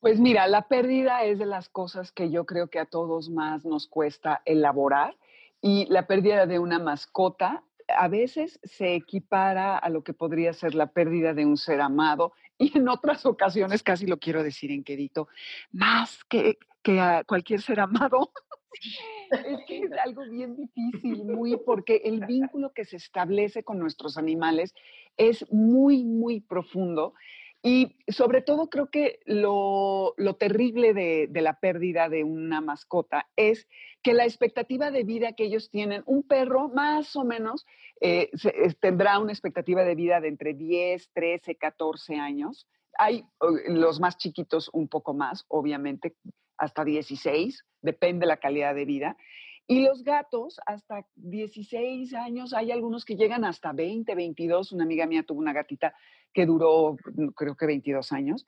Pues 0.00 0.20
mira, 0.20 0.46
la 0.46 0.68
pérdida 0.68 1.24
es 1.24 1.40
de 1.40 1.46
las 1.46 1.68
cosas 1.68 2.12
que 2.12 2.30
yo 2.30 2.46
creo 2.46 2.68
que 2.68 2.78
a 2.78 2.84
todos 2.84 3.30
más 3.30 3.64
nos 3.64 3.88
cuesta 3.88 4.42
elaborar 4.44 5.16
y 5.60 5.86
la 5.86 6.06
pérdida 6.06 6.46
de 6.46 6.60
una 6.60 6.78
mascota 6.78 7.64
a 7.88 8.06
veces 8.06 8.60
se 8.62 8.94
equipara 8.94 9.76
a 9.76 9.88
lo 9.88 10.04
que 10.04 10.12
podría 10.12 10.52
ser 10.52 10.74
la 10.74 10.88
pérdida 10.92 11.34
de 11.34 11.46
un 11.46 11.56
ser 11.56 11.80
amado 11.80 12.32
y 12.58 12.76
en 12.76 12.88
otras 12.88 13.24
ocasiones, 13.24 13.82
casi 13.82 14.06
lo 14.06 14.18
quiero 14.18 14.42
decir 14.42 14.70
en 14.72 14.84
quedito, 14.84 15.28
más 15.72 16.24
que, 16.24 16.58
que 16.82 17.00
a 17.00 17.24
cualquier 17.24 17.62
ser 17.62 17.80
amado. 17.80 18.32
es 19.30 19.64
que 19.66 19.80
es 19.80 19.92
algo 20.04 20.22
bien 20.28 20.56
difícil, 20.56 21.24
muy, 21.24 21.56
porque 21.66 22.02
el 22.04 22.26
vínculo 22.26 22.72
que 22.72 22.84
se 22.84 22.96
establece 22.96 23.62
con 23.62 23.78
nuestros 23.78 24.18
animales 24.18 24.74
es 25.16 25.50
muy, 25.52 26.04
muy 26.04 26.40
profundo. 26.40 27.14
Y 27.60 27.96
sobre 28.06 28.40
todo 28.40 28.70
creo 28.70 28.88
que 28.88 29.18
lo, 29.24 30.14
lo 30.16 30.36
terrible 30.36 30.94
de, 30.94 31.26
de, 31.28 31.42
la 31.42 31.58
pérdida 31.58 32.08
de 32.08 32.22
una 32.22 32.60
mascota 32.60 33.28
es 33.34 33.66
que 34.08 34.14
la 34.14 34.24
expectativa 34.24 34.90
de 34.90 35.04
vida 35.04 35.34
que 35.34 35.44
ellos 35.44 35.68
tienen, 35.68 36.02
un 36.06 36.22
perro 36.22 36.70
más 36.70 37.14
o 37.14 37.24
menos 37.24 37.66
eh, 38.00 38.30
se, 38.32 38.52
tendrá 38.80 39.18
una 39.18 39.32
expectativa 39.32 39.84
de 39.84 39.94
vida 39.94 40.18
de 40.22 40.28
entre 40.28 40.54
10, 40.54 41.10
13, 41.12 41.56
14 41.56 42.16
años. 42.16 42.66
Hay 42.96 43.26
los 43.66 44.00
más 44.00 44.16
chiquitos 44.16 44.70
un 44.72 44.88
poco 44.88 45.12
más, 45.12 45.44
obviamente, 45.48 46.16
hasta 46.56 46.86
16, 46.86 47.66
depende 47.82 48.20
de 48.20 48.28
la 48.28 48.38
calidad 48.38 48.74
de 48.74 48.86
vida. 48.86 49.18
Y 49.66 49.82
los 49.82 50.02
gatos, 50.02 50.58
hasta 50.64 51.04
16 51.16 52.14
años, 52.14 52.54
hay 52.54 52.72
algunos 52.72 53.04
que 53.04 53.14
llegan 53.14 53.44
hasta 53.44 53.74
20, 53.74 54.14
22. 54.14 54.72
Una 54.72 54.84
amiga 54.84 55.04
mía 55.04 55.22
tuvo 55.22 55.40
una 55.40 55.52
gatita 55.52 55.94
que 56.32 56.46
duró, 56.46 56.96
creo 57.36 57.56
que 57.56 57.66
22 57.66 58.10
años. 58.12 58.46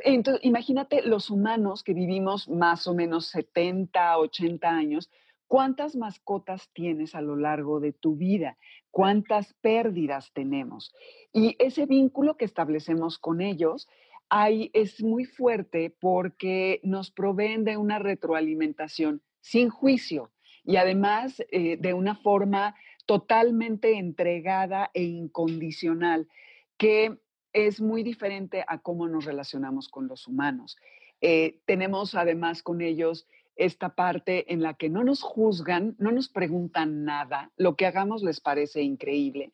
Entonces, 0.00 0.44
imagínate 0.44 1.02
los 1.02 1.30
humanos 1.30 1.82
que 1.82 1.94
vivimos 1.94 2.48
más 2.48 2.86
o 2.86 2.94
menos 2.94 3.26
70, 3.26 4.18
80 4.18 4.68
años, 4.68 5.10
¿cuántas 5.46 5.96
mascotas 5.96 6.70
tienes 6.72 7.14
a 7.14 7.20
lo 7.20 7.36
largo 7.36 7.80
de 7.80 7.92
tu 7.92 8.16
vida? 8.16 8.56
¿Cuántas 8.90 9.54
pérdidas 9.54 10.32
tenemos? 10.32 10.94
Y 11.32 11.56
ese 11.58 11.86
vínculo 11.86 12.36
que 12.36 12.44
establecemos 12.44 13.18
con 13.18 13.40
ellos 13.40 13.88
hay, 14.28 14.70
es 14.74 15.02
muy 15.02 15.24
fuerte 15.24 15.94
porque 16.00 16.80
nos 16.82 17.10
proveen 17.10 17.64
de 17.64 17.76
una 17.76 17.98
retroalimentación 17.98 19.22
sin 19.40 19.70
juicio 19.70 20.32
y 20.64 20.76
además 20.76 21.40
eh, 21.52 21.76
de 21.76 21.94
una 21.94 22.16
forma 22.16 22.74
totalmente 23.06 23.96
entregada 23.98 24.90
e 24.94 25.04
incondicional 25.04 26.28
que 26.76 27.18
es 27.56 27.80
muy 27.80 28.02
diferente 28.02 28.64
a 28.68 28.78
cómo 28.78 29.08
nos 29.08 29.24
relacionamos 29.24 29.88
con 29.88 30.08
los 30.08 30.28
humanos. 30.28 30.76
Eh, 31.22 31.60
tenemos 31.64 32.14
además 32.14 32.62
con 32.62 32.82
ellos 32.82 33.26
esta 33.56 33.94
parte 33.94 34.52
en 34.52 34.60
la 34.60 34.74
que 34.74 34.90
no 34.90 35.02
nos 35.02 35.22
juzgan, 35.22 35.96
no 35.98 36.12
nos 36.12 36.28
preguntan 36.28 37.04
nada, 37.04 37.50
lo 37.56 37.74
que 37.74 37.86
hagamos 37.86 38.22
les 38.22 38.40
parece 38.40 38.82
increíble. 38.82 39.52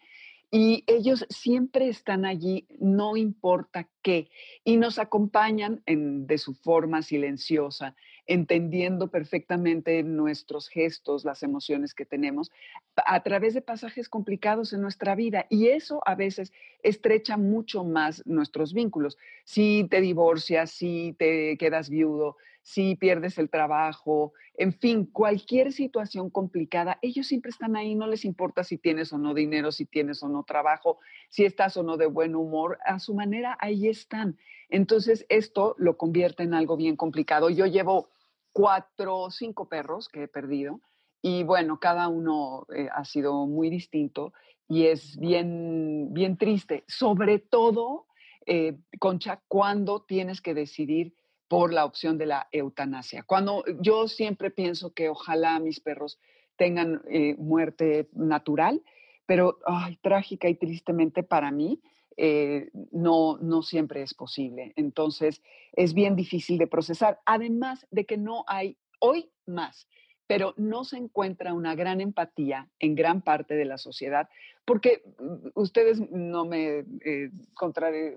Y 0.50 0.82
ellos 0.88 1.24
siempre 1.30 1.88
están 1.88 2.24
allí, 2.24 2.66
no 2.80 3.16
importa 3.16 3.88
qué, 4.02 4.28
y 4.64 4.78
nos 4.78 4.98
acompañan 4.98 5.80
de 5.86 6.38
su 6.38 6.54
forma 6.54 7.02
silenciosa, 7.02 7.94
entendiendo 8.26 9.08
perfectamente 9.08 10.02
nuestros 10.02 10.68
gestos, 10.68 11.24
las 11.24 11.42
emociones 11.42 11.94
que 11.94 12.04
tenemos, 12.04 12.50
a 12.96 13.22
través 13.22 13.54
de 13.54 13.62
pasajes 13.62 14.08
complicados 14.08 14.72
en 14.72 14.80
nuestra 14.80 15.14
vida. 15.14 15.46
Y 15.50 15.68
eso 15.68 16.02
a 16.06 16.14
veces 16.14 16.52
estrecha 16.82 17.36
mucho 17.36 17.84
más 17.84 18.22
nuestros 18.26 18.72
vínculos. 18.72 19.18
Si 19.44 19.86
te 19.90 20.00
divorcias, 20.00 20.70
si 20.70 21.14
te 21.18 21.56
quedas 21.58 21.90
viudo, 21.90 22.36
si 22.62 22.94
pierdes 22.94 23.38
el 23.38 23.50
trabajo, 23.50 24.32
en 24.54 24.72
fin, 24.72 25.06
cualquier 25.06 25.72
situación 25.72 26.30
complicada, 26.30 26.98
ellos 27.02 27.26
siempre 27.26 27.50
están 27.50 27.76
ahí, 27.76 27.94
no 27.94 28.06
les 28.06 28.24
importa 28.24 28.64
si 28.64 28.78
tienes 28.78 29.12
o 29.12 29.18
no 29.18 29.34
dinero, 29.34 29.72
si 29.72 29.84
tienes 29.86 30.22
o 30.22 30.28
no 30.28 30.44
trabajo, 30.44 30.98
si 31.28 31.44
estás 31.44 31.76
o 31.76 31.82
no 31.82 31.96
de 31.96 32.06
buen 32.06 32.36
humor, 32.36 32.78
a 32.84 32.98
su 32.98 33.14
manera 33.14 33.56
ahí 33.60 33.88
están. 33.88 34.38
Entonces, 34.68 35.26
esto 35.28 35.74
lo 35.78 35.96
convierte 35.96 36.44
en 36.44 36.54
algo 36.54 36.76
bien 36.76 36.96
complicado. 36.96 37.50
Yo 37.50 37.66
llevo 37.66 38.08
cuatro 38.52 39.18
o 39.18 39.30
cinco 39.30 39.68
perros 39.68 40.08
que 40.08 40.24
he 40.24 40.28
perdido 40.28 40.80
y 41.20 41.44
bueno, 41.44 41.80
cada 41.80 42.08
uno 42.08 42.66
eh, 42.74 42.88
ha 42.92 43.04
sido 43.04 43.46
muy 43.46 43.70
distinto 43.70 44.32
y 44.68 44.86
es 44.86 45.16
bien, 45.18 46.12
bien 46.12 46.36
triste, 46.36 46.84
sobre 46.86 47.38
todo, 47.38 48.06
eh, 48.46 48.78
Concha, 48.98 49.42
cuando 49.48 50.02
tienes 50.02 50.40
que 50.40 50.54
decidir 50.54 51.14
por 51.52 51.70
la 51.70 51.84
opción 51.84 52.16
de 52.16 52.24
la 52.24 52.48
eutanasia. 52.50 53.24
Cuando 53.24 53.62
yo 53.78 54.08
siempre 54.08 54.50
pienso 54.50 54.94
que 54.94 55.10
ojalá 55.10 55.58
mis 55.58 55.80
perros 55.80 56.18
tengan 56.56 57.02
eh, 57.10 57.34
muerte 57.36 58.08
natural, 58.14 58.80
pero 59.26 59.58
ay, 59.66 59.98
trágica 60.00 60.48
y 60.48 60.54
tristemente 60.54 61.22
para 61.22 61.50
mí 61.50 61.78
eh, 62.16 62.70
no, 62.90 63.36
no 63.36 63.60
siempre 63.60 64.00
es 64.00 64.14
posible. 64.14 64.72
Entonces 64.76 65.42
es 65.74 65.92
bien 65.92 66.16
difícil 66.16 66.56
de 66.56 66.66
procesar, 66.66 67.20
además 67.26 67.86
de 67.90 68.06
que 68.06 68.16
no 68.16 68.44
hay 68.46 68.78
hoy 68.98 69.30
más 69.44 69.86
pero 70.32 70.54
no 70.56 70.84
se 70.84 70.96
encuentra 70.96 71.52
una 71.52 71.74
gran 71.74 72.00
empatía 72.00 72.66
en 72.78 72.94
gran 72.94 73.20
parte 73.20 73.54
de 73.54 73.66
la 73.66 73.76
sociedad, 73.76 74.30
porque 74.64 75.02
mm, 75.18 75.48
ustedes 75.54 76.00
no 76.10 76.46
me, 76.46 76.86
eh, 77.04 77.30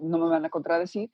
no 0.02 0.18
me 0.18 0.30
van 0.30 0.46
a 0.46 0.50
contradecir, 0.50 1.12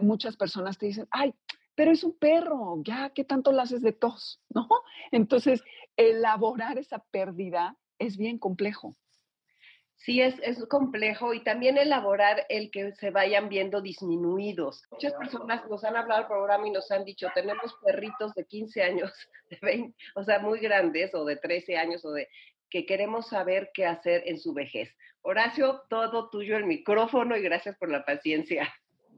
muchas 0.00 0.36
personas 0.36 0.78
te 0.78 0.86
dicen, 0.86 1.06
ay, 1.12 1.32
pero 1.76 1.92
es 1.92 2.02
un 2.02 2.18
perro, 2.18 2.82
ya, 2.84 3.10
¿qué 3.10 3.22
tanto 3.22 3.52
lo 3.52 3.62
haces 3.62 3.82
de 3.82 3.92
tos? 3.92 4.40
¿No? 4.52 4.68
Entonces, 5.12 5.62
elaborar 5.96 6.76
esa 6.76 6.98
pérdida 6.98 7.76
es 8.00 8.16
bien 8.16 8.38
complejo. 8.38 8.96
Sí, 9.96 10.20
es, 10.20 10.34
es 10.42 10.64
complejo 10.66 11.32
y 11.32 11.44
también 11.44 11.78
elaborar 11.78 12.44
el 12.48 12.70
que 12.72 12.92
se 12.92 13.10
vayan 13.10 13.48
viendo 13.48 13.80
disminuidos. 13.80 14.82
Muchas 14.90 15.12
personas 15.14 15.68
nos 15.68 15.84
han 15.84 15.96
hablado 15.96 16.20
del 16.20 16.28
programa 16.28 16.66
y 16.66 16.72
nos 16.72 16.90
han 16.90 17.04
dicho, 17.04 17.28
tenemos 17.34 17.72
perritos 17.84 18.34
de 18.34 18.44
15 18.44 18.82
años, 18.82 19.12
de 19.50 19.58
20, 19.62 19.96
o 20.16 20.24
sea, 20.24 20.40
muy 20.40 20.58
grandes, 20.58 21.14
o 21.14 21.24
de 21.24 21.36
13 21.36 21.76
años, 21.76 22.04
o 22.04 22.12
de 22.12 22.28
que 22.68 22.84
queremos 22.84 23.28
saber 23.28 23.70
qué 23.72 23.86
hacer 23.86 24.22
en 24.26 24.38
su 24.38 24.54
vejez. 24.54 24.90
Horacio, 25.20 25.82
todo 25.88 26.30
tuyo 26.30 26.56
el 26.56 26.64
micrófono 26.64 27.36
y 27.36 27.42
gracias 27.42 27.76
por 27.76 27.88
la 27.88 28.04
paciencia. 28.04 28.68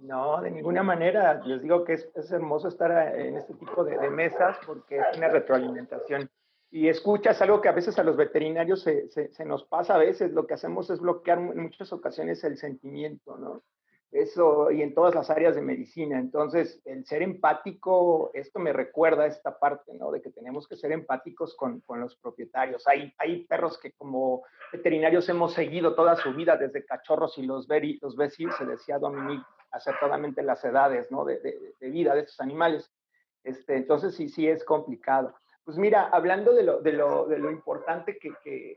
No, 0.00 0.42
de 0.42 0.50
ninguna 0.50 0.82
manera. 0.82 1.40
Les 1.46 1.62
digo 1.62 1.84
que 1.84 1.94
es, 1.94 2.10
es 2.14 2.30
hermoso 2.30 2.68
estar 2.68 3.16
en 3.16 3.38
este 3.38 3.54
tipo 3.54 3.84
de 3.84 4.10
mesas 4.10 4.58
porque 4.66 4.98
es 4.98 5.16
una 5.16 5.28
retroalimentación 5.28 6.28
y 6.74 6.88
escuchas 6.88 7.40
algo 7.40 7.60
que 7.60 7.68
a 7.68 7.72
veces 7.72 8.00
a 8.00 8.02
los 8.02 8.16
veterinarios 8.16 8.82
se, 8.82 9.08
se, 9.08 9.44
nos 9.44 9.62
pasa 9.62 9.94
a 9.94 9.98
veces, 9.98 10.32
lo 10.32 10.44
que 10.44 10.54
hacemos 10.54 10.90
es 10.90 10.98
bloquear 10.98 11.38
en 11.38 11.62
muchas 11.62 11.92
ocasiones 11.92 12.42
el 12.42 12.58
sentimiento, 12.58 13.36
¿no? 13.36 13.62
Eso, 14.10 14.72
y 14.72 14.82
en 14.82 14.92
todas 14.92 15.14
las 15.14 15.30
áreas 15.30 15.54
de 15.54 15.62
medicina. 15.62 16.18
Entonces, 16.18 16.82
el 16.84 17.06
ser 17.06 17.22
empático, 17.22 18.32
esto 18.34 18.58
me 18.58 18.72
recuerda 18.72 19.24
esta 19.24 19.56
parte, 19.56 19.94
¿no? 19.94 20.10
De 20.10 20.20
que 20.20 20.30
tenemos 20.30 20.66
que 20.66 20.74
ser 20.74 20.90
empáticos 20.90 21.54
con, 21.54 21.78
con 21.82 22.00
los 22.00 22.16
propietarios. 22.16 22.88
Hay, 22.88 23.14
hay 23.18 23.44
perros 23.44 23.78
que 23.78 23.92
como 23.92 24.42
veterinarios 24.72 25.28
hemos 25.28 25.54
seguido 25.54 25.94
toda 25.94 26.16
su 26.16 26.34
vida, 26.34 26.56
desde 26.56 26.84
cachorros 26.84 27.38
y 27.38 27.42
los, 27.42 27.68
ver, 27.68 27.84
los 28.00 28.16
ves 28.16 28.34
se 28.34 28.66
decía 28.66 28.98
Dominique, 28.98 29.44
acertadamente 29.70 30.42
las 30.42 30.64
edades, 30.64 31.08
¿no? 31.12 31.24
De, 31.24 31.38
de, 31.38 31.72
de 31.78 31.90
vida 31.90 32.16
de 32.16 32.22
estos 32.22 32.40
animales. 32.40 32.90
Este, 33.44 33.76
entonces, 33.76 34.16
sí, 34.16 34.28
sí 34.28 34.48
es 34.48 34.64
complicado. 34.64 35.36
Pues 35.64 35.78
mira, 35.78 36.08
hablando 36.12 36.52
de 36.52 36.62
lo, 36.62 36.80
de 36.80 36.92
lo, 36.92 37.26
de 37.26 37.38
lo 37.38 37.50
importante 37.50 38.18
que, 38.18 38.32
que, 38.42 38.76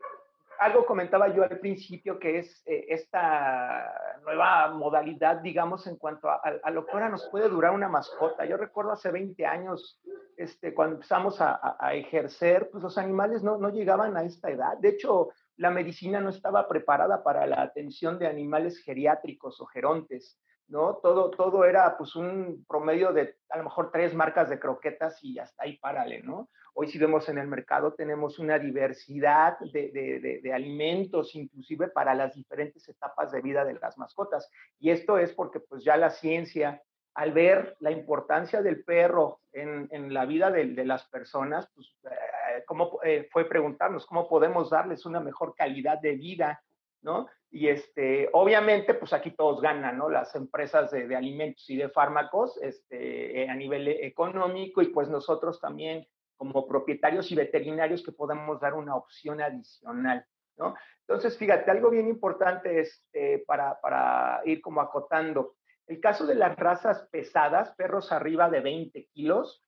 algo 0.60 0.86
comentaba 0.86 1.28
yo 1.34 1.44
al 1.44 1.60
principio, 1.60 2.18
que 2.18 2.40
es 2.40 2.64
eh, 2.66 2.86
esta 2.90 4.20
nueva 4.24 4.70
modalidad, 4.70 5.38
digamos, 5.38 5.86
en 5.88 5.98
cuanto 5.98 6.30
a, 6.30 6.42
a, 6.64 6.72
lo 6.72 6.86
que 6.86 6.92
ahora 6.94 7.10
nos 7.10 7.28
puede 7.30 7.50
durar 7.50 7.74
una 7.74 7.90
mascota. 7.90 8.46
Yo 8.46 8.58
recuerdo 8.58 8.92
hace 8.92 9.12
20 9.12 9.46
años, 9.46 10.02
este, 10.36 10.74
cuando 10.74 10.96
empezamos 10.96 11.40
a, 11.42 11.78
a 11.80 11.94
ejercer, 11.94 12.70
pues 12.72 12.84
los 12.84 12.98
animales 12.98 13.44
no, 13.44 13.58
no 13.58 13.70
llegaban 13.70 14.18
a 14.18 14.24
esta 14.24 14.50
edad. 14.50 14.78
De 14.78 14.90
hecho, 14.90 15.30
la 15.58 15.70
medicina 15.70 16.20
no 16.22 16.30
estaba 16.30 16.68
preparada 16.68 17.24
para 17.24 17.46
la 17.46 17.62
atención 17.62 18.18
de 18.18 18.28
animales 18.28 18.80
geriátricos 18.80 19.60
o 19.62 19.66
gerontes. 19.66 20.40
¿no? 20.68 20.96
Todo, 20.96 21.32
todo 21.32 21.66
era 21.66 21.98
pues 21.98 22.16
un 22.16 22.66
promedio 22.68 23.14
de 23.14 23.38
a 23.50 23.58
lo 23.58 23.64
mejor 23.64 23.92
tres 23.92 24.14
marcas 24.14 24.50
de 24.50 24.60
croquetas 24.60 25.24
y 25.24 25.40
hasta 25.40 25.64
ahí 25.64 25.78
párale, 25.78 26.22
¿no? 26.22 26.50
Hoy 26.80 26.90
si 26.90 27.00
vemos 27.00 27.28
en 27.28 27.40
el 27.40 27.48
mercado 27.48 27.96
tenemos 27.96 28.38
una 28.38 28.60
diversidad 28.60 29.58
de, 29.58 29.90
de, 29.90 30.42
de, 30.44 30.54
alimentos, 30.54 31.34
inclusive 31.34 31.88
para 31.88 32.14
las 32.14 32.36
diferentes 32.36 32.88
etapas 32.88 33.32
de 33.32 33.42
vida 33.42 33.66
de 33.66 33.74
las 33.74 33.98
mascotas. 33.98 34.48
Y 34.80 34.92
esto 34.92 35.18
es 35.18 35.34
porque 35.34 35.60
pues 35.60 35.84
ya 35.84 35.98
la 35.98 36.12
ciencia, 36.12 36.84
al 37.16 37.32
ver 37.32 37.76
la 37.80 37.90
importancia 37.90 38.62
del 38.62 38.84
perro 38.84 39.40
en, 39.54 39.88
en 39.90 40.14
la 40.14 40.28
vida 40.28 40.52
de, 40.52 40.86
las 40.86 41.04
personas, 41.06 41.68
pues 41.74 41.96
eh, 42.04 42.64
¿cómo, 42.68 43.00
eh, 43.04 43.28
fue 43.32 43.46
preguntarnos 43.46 44.06
cómo 44.06 44.30
podemos 44.30 44.70
darles 44.70 45.04
una 45.08 45.20
mejor 45.20 45.56
calidad 45.56 46.00
de 46.00 46.16
vida 46.16 46.62
¿no? 47.02 47.28
Y 47.50 47.70
este, 47.70 48.30
obviamente, 48.34 48.94
pues 48.94 49.14
aquí 49.14 49.32
todos 49.32 49.62
ganan, 49.62 49.98
¿no? 49.98 50.10
Las 50.10 50.36
empresas 50.36 50.92
de, 50.92 51.08
de 51.08 51.16
alimentos 51.16 51.68
y 51.70 51.78
de 51.78 51.90
fármacos 51.90 52.58
este, 52.62 53.44
eh, 53.44 53.50
a 53.50 53.56
nivel 53.56 53.88
económico 53.88 54.84
y 54.84 54.90
pues 54.90 55.08
nosotros 55.10 55.60
también 55.60 56.06
como 56.38 56.68
propietarios 56.68 57.32
y 57.32 57.36
veterinarios 57.36 58.04
que 58.04 58.12
podemos 58.12 58.60
dar 58.60 58.76
una 58.76 58.96
opción 58.96 59.42
adicional, 59.42 60.26
¿no? 60.58 60.76
Entonces, 61.02 61.38
fíjate, 61.38 61.72
algo 61.72 61.90
bien 61.90 62.08
importante 62.08 62.80
es 62.80 63.06
eh, 63.14 63.44
para, 63.46 63.80
para 63.82 64.42
ir 64.46 64.62
como 64.62 64.82
acotando. 64.82 65.56
El 65.88 66.00
caso 66.00 66.26
de 66.26 66.36
las 66.36 66.56
razas 66.58 67.08
pesadas, 67.12 67.74
perros 67.76 68.12
arriba 68.12 68.50
de 68.50 68.60
20 68.60 69.08
kilos, 69.14 69.62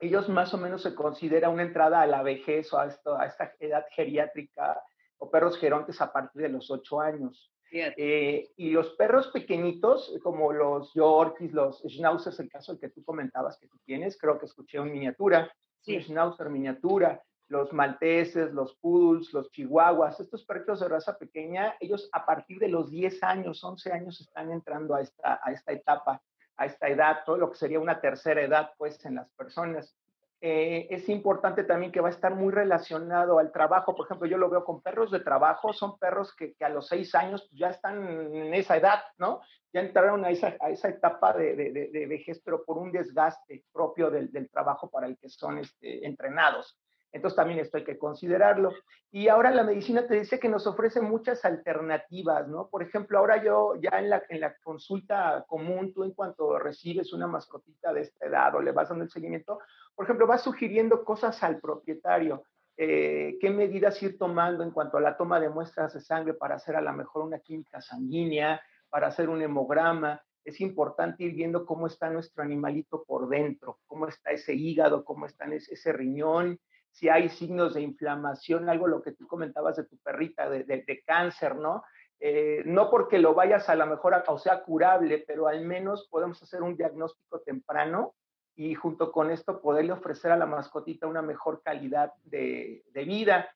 ellos 0.00 0.28
más 0.28 0.52
o 0.52 0.58
menos 0.58 0.82
se 0.82 0.94
considera 0.94 1.48
una 1.48 1.62
entrada 1.62 2.00
a 2.00 2.06
la 2.06 2.22
vejez 2.22 2.72
o 2.72 2.78
a, 2.78 2.86
esto, 2.86 3.16
a 3.16 3.26
esta 3.26 3.52
edad 3.60 3.84
geriátrica 3.90 4.82
o 5.18 5.30
perros 5.30 5.58
gerontes 5.58 6.00
a 6.00 6.12
partir 6.12 6.42
de 6.42 6.48
los 6.48 6.70
8 6.70 7.00
años. 7.00 7.52
Eh, 7.70 8.50
y 8.56 8.70
los 8.70 8.90
perros 8.96 9.28
pequeñitos, 9.28 10.12
como 10.22 10.52
los 10.52 10.92
Yorkies, 10.92 11.52
los 11.52 11.82
Schnauzers, 11.82 12.38
el 12.40 12.50
caso 12.50 12.72
del 12.72 12.80
que 12.80 12.90
tú 12.90 13.02
comentabas 13.04 13.58
que 13.58 13.68
tú 13.68 13.78
tienes, 13.84 14.18
creo 14.18 14.38
que 14.38 14.46
escuché 14.46 14.78
un 14.78 14.92
miniatura, 14.92 15.50
sí. 15.82 16.00
Schnauzer 16.00 16.50
miniatura, 16.50 17.22
los 17.48 17.72
malteses, 17.72 18.52
los 18.52 18.74
poodles, 18.76 19.32
los 19.32 19.50
chihuahuas, 19.50 20.18
estos 20.18 20.44
perros 20.44 20.80
de 20.80 20.88
raza 20.88 21.18
pequeña, 21.18 21.76
ellos 21.80 22.08
a 22.12 22.24
partir 22.24 22.58
de 22.58 22.68
los 22.68 22.90
10 22.90 23.22
años, 23.22 23.62
11 23.62 23.92
años 23.92 24.20
están 24.20 24.50
entrando 24.50 24.94
a 24.94 25.02
esta, 25.02 25.38
a 25.42 25.52
esta 25.52 25.72
etapa, 25.72 26.22
a 26.56 26.66
esta 26.66 26.88
edad, 26.88 27.18
todo 27.26 27.36
lo 27.36 27.50
que 27.50 27.58
sería 27.58 27.78
una 27.78 28.00
tercera 28.00 28.42
edad, 28.42 28.72
pues, 28.78 29.04
en 29.04 29.16
las 29.16 29.30
personas. 29.32 29.94
Eh, 30.44 30.88
es 30.90 31.08
importante 31.08 31.62
también 31.62 31.92
que 31.92 32.00
va 32.00 32.08
a 32.08 32.10
estar 32.10 32.34
muy 32.34 32.52
relacionado 32.52 33.38
al 33.38 33.52
trabajo. 33.52 33.94
Por 33.94 34.06
ejemplo, 34.06 34.26
yo 34.26 34.38
lo 34.38 34.50
veo 34.50 34.64
con 34.64 34.82
perros 34.82 35.12
de 35.12 35.20
trabajo, 35.20 35.72
son 35.72 35.96
perros 36.00 36.34
que, 36.34 36.56
a 36.58 36.68
los 36.68 36.88
seis 36.88 37.14
años 37.14 37.48
ya 37.52 37.68
están 37.68 38.04
en 38.34 38.52
esa 38.52 38.76
edad, 38.76 39.04
¿no? 39.18 39.40
Ya 39.72 39.82
entraron 39.82 40.24
a 40.24 40.30
esa, 40.30 40.56
a 40.58 40.70
esa 40.70 40.88
etapa 40.88 41.32
de, 41.32 41.54
de, 41.54 41.90
de, 41.92 42.06
vejez, 42.06 42.42
pero 42.44 42.64
por 42.64 42.76
un 42.76 42.90
desgaste 42.90 43.64
propio 43.72 44.10
del, 44.10 44.32
del 44.32 44.50
trabajo 44.50 44.90
para 44.90 45.06
el 45.06 45.16
que 45.16 45.28
son 45.28 45.58
este, 45.58 46.04
entrenados. 46.04 46.76
Entonces 47.12 47.36
también 47.36 47.60
esto 47.60 47.76
hay 47.76 47.84
que 47.84 47.98
considerarlo. 47.98 48.72
Y 49.10 49.28
ahora 49.28 49.50
la 49.50 49.64
medicina 49.64 50.06
te 50.06 50.14
dice 50.14 50.40
que 50.40 50.48
nos 50.48 50.66
ofrece 50.66 51.00
muchas 51.00 51.44
alternativas, 51.44 52.48
¿no? 52.48 52.68
Por 52.68 52.82
ejemplo, 52.82 53.18
ahora 53.18 53.42
yo 53.44 53.74
ya 53.76 53.98
en 53.98 54.08
la, 54.08 54.22
en 54.28 54.40
la 54.40 54.56
consulta 54.62 55.44
común, 55.46 55.92
tú 55.92 56.04
en 56.04 56.12
cuanto 56.12 56.58
recibes 56.58 57.12
una 57.12 57.26
mascotita 57.26 57.92
de 57.92 58.00
esta 58.00 58.26
edad 58.26 58.54
o 58.54 58.62
le 58.62 58.72
vas 58.72 58.88
dando 58.88 59.04
el 59.04 59.10
seguimiento, 59.10 59.58
por 59.94 60.06
ejemplo, 60.06 60.26
vas 60.26 60.42
sugiriendo 60.42 61.04
cosas 61.04 61.42
al 61.42 61.60
propietario. 61.60 62.44
Eh, 62.76 63.36
qué 63.40 63.50
medidas 63.50 64.02
ir 64.02 64.16
tomando 64.18 64.64
en 64.64 64.70
cuanto 64.70 64.96
a 64.96 65.00
la 65.00 65.16
toma 65.16 65.38
de 65.38 65.50
muestras 65.50 65.92
de 65.92 66.00
sangre 66.00 66.34
para 66.34 66.56
hacer 66.56 66.74
a 66.74 66.80
lo 66.80 66.92
mejor 66.92 67.22
una 67.22 67.38
química 67.38 67.80
sanguínea, 67.80 68.60
para 68.88 69.08
hacer 69.08 69.28
un 69.28 69.42
hemograma. 69.42 70.22
Es 70.44 70.60
importante 70.60 71.24
ir 71.24 71.34
viendo 71.34 71.66
cómo 71.66 71.86
está 71.86 72.10
nuestro 72.10 72.42
animalito 72.42 73.04
por 73.04 73.28
dentro, 73.28 73.78
cómo 73.86 74.08
está 74.08 74.32
ese 74.32 74.54
hígado, 74.54 75.04
cómo 75.04 75.26
está 75.26 75.44
ese, 75.46 75.92
riñón, 75.92 76.58
si 76.92 77.08
hay 77.08 77.30
signos 77.30 77.74
de 77.74 77.80
inflamación, 77.80 78.68
algo 78.68 78.86
lo 78.86 79.02
que 79.02 79.12
tú 79.12 79.26
comentabas 79.26 79.76
de 79.76 79.84
tu 79.84 79.96
perrita, 79.98 80.48
de, 80.48 81.02
cáncer, 81.06 81.56
¿no? 81.56 81.82
Eh, 82.20 82.62
no 82.66 82.90
porque 82.90 83.18
lo 83.18 83.34
vayas 83.34 83.68
a 83.68 83.74
lo 83.74 83.86
mejor 83.86 84.22
o 84.26 84.38
sea 84.38 84.62
curable, 84.62 85.24
pero 85.26 85.48
al 85.48 85.64
menos 85.64 86.06
podemos 86.08 86.40
hacer 86.42 86.62
un 86.62 86.76
diagnóstico 86.76 87.40
temprano 87.40 88.14
y 88.54 88.74
junto 88.74 89.10
con 89.10 89.30
esto 89.30 89.60
poderle 89.60 89.92
ofrecer 89.92 90.30
a 90.30 90.36
la 90.36 90.46
mascotita 90.46 91.06
una 91.06 91.22
mejor 91.22 91.62
calidad 91.62 92.12
de, 92.22 92.84
vida. 92.94 93.48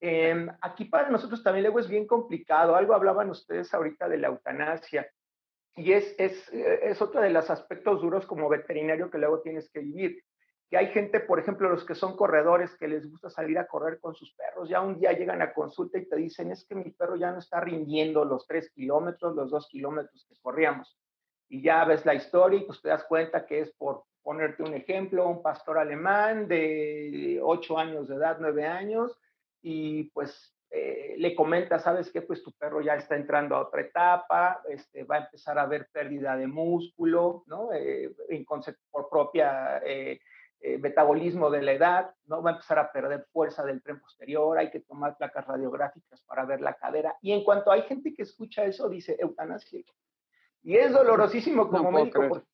Eh, 0.00 0.48
aquí 0.60 0.84
para 0.86 1.08
nosotros 1.08 1.42
también 1.42 1.62
luego 1.62 1.78
es 1.78 1.88
bien 1.88 2.06
complicado, 2.06 2.74
algo 2.74 2.94
hablaban 2.94 3.30
ustedes 3.30 3.72
ahorita 3.72 4.08
de 4.08 4.18
la 4.18 4.28
eutanasia 4.28 5.08
y 5.76 5.92
es, 5.92 6.14
es, 6.18 6.48
es 6.52 7.00
otro 7.00 7.20
de 7.20 7.30
los 7.30 7.48
aspectos 7.48 8.02
duros 8.02 8.26
como 8.26 8.48
veterinario 8.48 9.10
que 9.10 9.18
luego 9.18 9.40
tienes 9.40 9.70
que 9.70 9.80
vivir 9.80 10.24
que 10.70 10.78
hay 10.78 10.86
gente, 10.92 11.18
por 11.18 11.40
ejemplo, 11.40 11.68
los 11.68 11.84
que 11.84 11.96
son 11.96 12.16
corredores, 12.16 12.76
que 12.76 12.86
les 12.86 13.10
gusta 13.10 13.28
salir 13.28 13.58
a 13.58 13.66
correr 13.66 13.98
con 13.98 14.14
sus 14.14 14.32
perros, 14.34 14.68
ya 14.68 14.80
un 14.80 15.00
día 15.00 15.12
llegan 15.12 15.42
a 15.42 15.52
consulta 15.52 15.98
y 15.98 16.08
te 16.08 16.14
dicen, 16.14 16.52
es 16.52 16.64
que 16.64 16.76
mi 16.76 16.92
perro 16.92 17.16
ya 17.16 17.32
no 17.32 17.40
está 17.40 17.58
rindiendo 17.60 18.24
los 18.24 18.46
tres 18.46 18.70
kilómetros, 18.70 19.34
los 19.34 19.50
dos 19.50 19.68
kilómetros 19.68 20.24
que 20.28 20.36
corríamos. 20.40 20.96
Y 21.48 21.60
ya 21.60 21.84
ves 21.84 22.06
la 22.06 22.14
historia 22.14 22.60
y 22.60 22.64
pues 22.64 22.80
te 22.80 22.88
das 22.88 23.02
cuenta 23.04 23.46
que 23.46 23.62
es 23.62 23.72
por 23.72 24.04
ponerte 24.22 24.62
un 24.62 24.74
ejemplo, 24.74 25.28
un 25.28 25.42
pastor 25.42 25.76
alemán 25.76 26.46
de 26.46 27.40
ocho 27.42 27.76
años 27.76 28.06
de 28.06 28.14
edad, 28.14 28.36
nueve 28.38 28.64
años, 28.64 29.18
y 29.60 30.04
pues 30.10 30.54
eh, 30.70 31.16
le 31.18 31.34
comenta, 31.34 31.80
sabes 31.80 32.12
que 32.12 32.22
pues 32.22 32.44
tu 32.44 32.52
perro 32.52 32.80
ya 32.80 32.94
está 32.94 33.16
entrando 33.16 33.56
a 33.56 33.62
otra 33.62 33.80
etapa, 33.80 34.62
este, 34.68 35.02
va 35.02 35.16
a 35.16 35.24
empezar 35.24 35.58
a 35.58 35.62
haber 35.62 35.88
pérdida 35.90 36.36
de 36.36 36.46
músculo, 36.46 37.42
¿no? 37.48 37.72
Eh, 37.72 38.14
por 38.92 39.08
propia 39.08 39.82
eh, 39.84 40.20
eh, 40.60 40.78
metabolismo 40.78 41.50
de 41.50 41.62
la 41.62 41.72
edad, 41.72 42.14
¿no? 42.26 42.42
Va 42.42 42.50
a 42.50 42.52
empezar 42.54 42.78
a 42.78 42.92
perder 42.92 43.26
fuerza 43.32 43.64
del 43.64 43.82
tren 43.82 44.00
posterior, 44.00 44.58
hay 44.58 44.70
que 44.70 44.80
tomar 44.80 45.16
placas 45.16 45.46
radiográficas 45.46 46.22
para 46.22 46.44
ver 46.44 46.60
la 46.60 46.74
cadera. 46.74 47.16
Y 47.22 47.32
en 47.32 47.44
cuanto 47.44 47.72
hay 47.72 47.82
gente 47.82 48.14
que 48.14 48.22
escucha 48.22 48.64
eso, 48.64 48.88
dice 48.88 49.16
eutanasia. 49.18 49.82
Y 50.62 50.76
es 50.76 50.92
dolorosísimo 50.92 51.68
como 51.68 51.90
no 51.90 51.98
médico, 51.98 52.22
porque, 52.28 52.46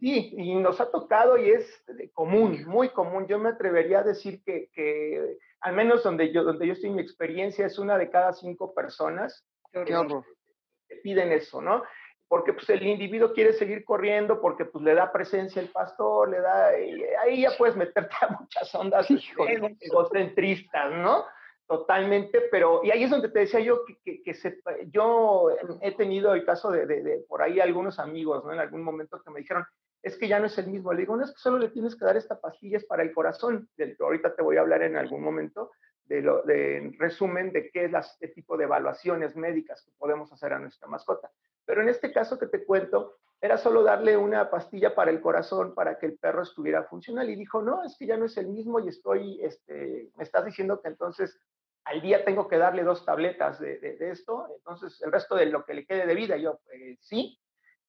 Sí, 0.00 0.32
y 0.36 0.54
nos 0.54 0.80
ha 0.80 0.90
tocado 0.90 1.36
y 1.36 1.50
es 1.50 1.84
común, 2.12 2.64
muy 2.66 2.90
común. 2.90 3.26
Yo 3.26 3.38
me 3.38 3.48
atrevería 3.48 4.00
a 4.00 4.04
decir 4.04 4.42
que, 4.44 4.70
que 4.72 5.38
al 5.60 5.74
menos 5.74 6.04
donde 6.04 6.32
yo, 6.32 6.44
donde 6.44 6.68
yo 6.68 6.74
estoy 6.74 6.90
mi 6.90 7.02
experiencia, 7.02 7.66
es 7.66 7.80
una 7.80 7.98
de 7.98 8.08
cada 8.08 8.32
cinco 8.32 8.74
personas 8.74 9.44
Qué 9.72 9.96
horror. 9.96 10.24
que 10.86 10.96
piden 10.96 11.32
eso, 11.32 11.60
¿no? 11.60 11.82
Porque 12.28 12.52
pues 12.52 12.68
el 12.68 12.86
individuo 12.86 13.32
quiere 13.32 13.54
seguir 13.54 13.84
corriendo, 13.84 14.40
porque 14.40 14.66
pues 14.66 14.84
le 14.84 14.94
da 14.94 15.10
presencia 15.10 15.62
el 15.62 15.68
pastor, 15.70 16.28
le 16.28 16.40
da, 16.40 16.78
y 16.78 17.02
ahí 17.24 17.40
ya 17.42 17.50
puedes 17.56 17.74
meterte 17.74 18.14
a 18.20 18.36
muchas 18.38 18.74
ondas 18.74 19.10
Híjole. 19.10 19.76
egocentristas, 19.80 20.92
¿no? 20.92 21.24
Totalmente, 21.66 22.42
pero, 22.50 22.80
y 22.82 22.90
ahí 22.90 23.04
es 23.04 23.10
donde 23.10 23.28
te 23.28 23.40
decía 23.40 23.60
yo 23.60 23.84
que, 23.84 23.98
que, 24.02 24.22
que 24.22 24.34
se- 24.34 24.58
yo 24.90 25.48
he 25.82 25.92
tenido 25.96 26.32
el 26.32 26.44
caso 26.46 26.70
de, 26.70 26.86
de, 26.86 27.02
de 27.02 27.18
por 27.28 27.42
ahí 27.42 27.60
algunos 27.60 27.98
amigos, 27.98 28.42
¿no? 28.44 28.52
En 28.54 28.58
algún 28.58 28.82
momento 28.82 29.20
que 29.22 29.30
me 29.30 29.40
dijeron, 29.40 29.64
es 30.02 30.16
que 30.16 30.28
ya 30.28 30.38
no 30.38 30.46
es 30.46 30.56
el 30.56 30.68
mismo. 30.68 30.92
Le 30.94 31.00
digo, 31.00 31.14
no 31.16 31.24
es 31.24 31.30
que 31.30 31.38
solo 31.40 31.58
le 31.58 31.68
tienes 31.68 31.94
que 31.94 32.04
dar 32.06 32.16
esta 32.16 32.40
pastilla, 32.40 32.78
es 32.78 32.86
para 32.86 33.02
el 33.02 33.12
corazón. 33.12 33.68
Del 33.76 33.96
que 33.96 34.02
ahorita 34.02 34.34
te 34.34 34.42
voy 34.42 34.56
a 34.56 34.60
hablar 34.60 34.82
en 34.82 34.96
algún 34.96 35.22
momento 35.22 35.72
de 36.08 36.22
lo, 36.22 36.42
de 36.42 36.78
en 36.78 36.98
resumen 36.98 37.52
de 37.52 37.70
qué 37.70 37.84
es 37.84 37.92
este 37.94 38.28
tipo 38.28 38.56
de 38.56 38.64
evaluaciones 38.64 39.36
médicas 39.36 39.82
que 39.82 39.92
podemos 39.98 40.32
hacer 40.32 40.52
a 40.52 40.58
nuestra 40.58 40.88
mascota. 40.88 41.30
Pero 41.64 41.82
en 41.82 41.88
este 41.88 42.12
caso 42.12 42.38
que 42.38 42.46
te 42.46 42.64
cuento, 42.64 43.18
era 43.40 43.58
solo 43.58 43.82
darle 43.82 44.16
una 44.16 44.50
pastilla 44.50 44.94
para 44.94 45.10
el 45.10 45.20
corazón 45.20 45.74
para 45.74 45.98
que 45.98 46.06
el 46.06 46.18
perro 46.18 46.42
estuviera 46.42 46.84
funcional. 46.84 47.28
Y 47.30 47.36
dijo, 47.36 47.62
no, 47.62 47.84
es 47.84 47.96
que 47.96 48.06
ya 48.06 48.16
no 48.16 48.24
es 48.24 48.36
el 48.36 48.48
mismo 48.48 48.80
y 48.80 48.88
estoy, 48.88 49.38
este, 49.42 50.10
me 50.16 50.24
estás 50.24 50.44
diciendo 50.44 50.80
que 50.80 50.88
entonces 50.88 51.38
al 51.84 52.02
día 52.02 52.24
tengo 52.24 52.48
que 52.48 52.58
darle 52.58 52.82
dos 52.82 53.04
tabletas 53.04 53.60
de, 53.60 53.96
esto, 54.00 54.46
entonces 54.56 55.00
el 55.02 55.12
resto 55.12 55.36
de 55.36 55.46
lo 55.46 55.64
que 55.64 55.74
le 55.74 55.86
quede 55.86 56.06
de 56.06 56.14
vida, 56.14 56.36
yo, 56.36 56.60
eh, 56.72 56.96
sí. 57.00 57.38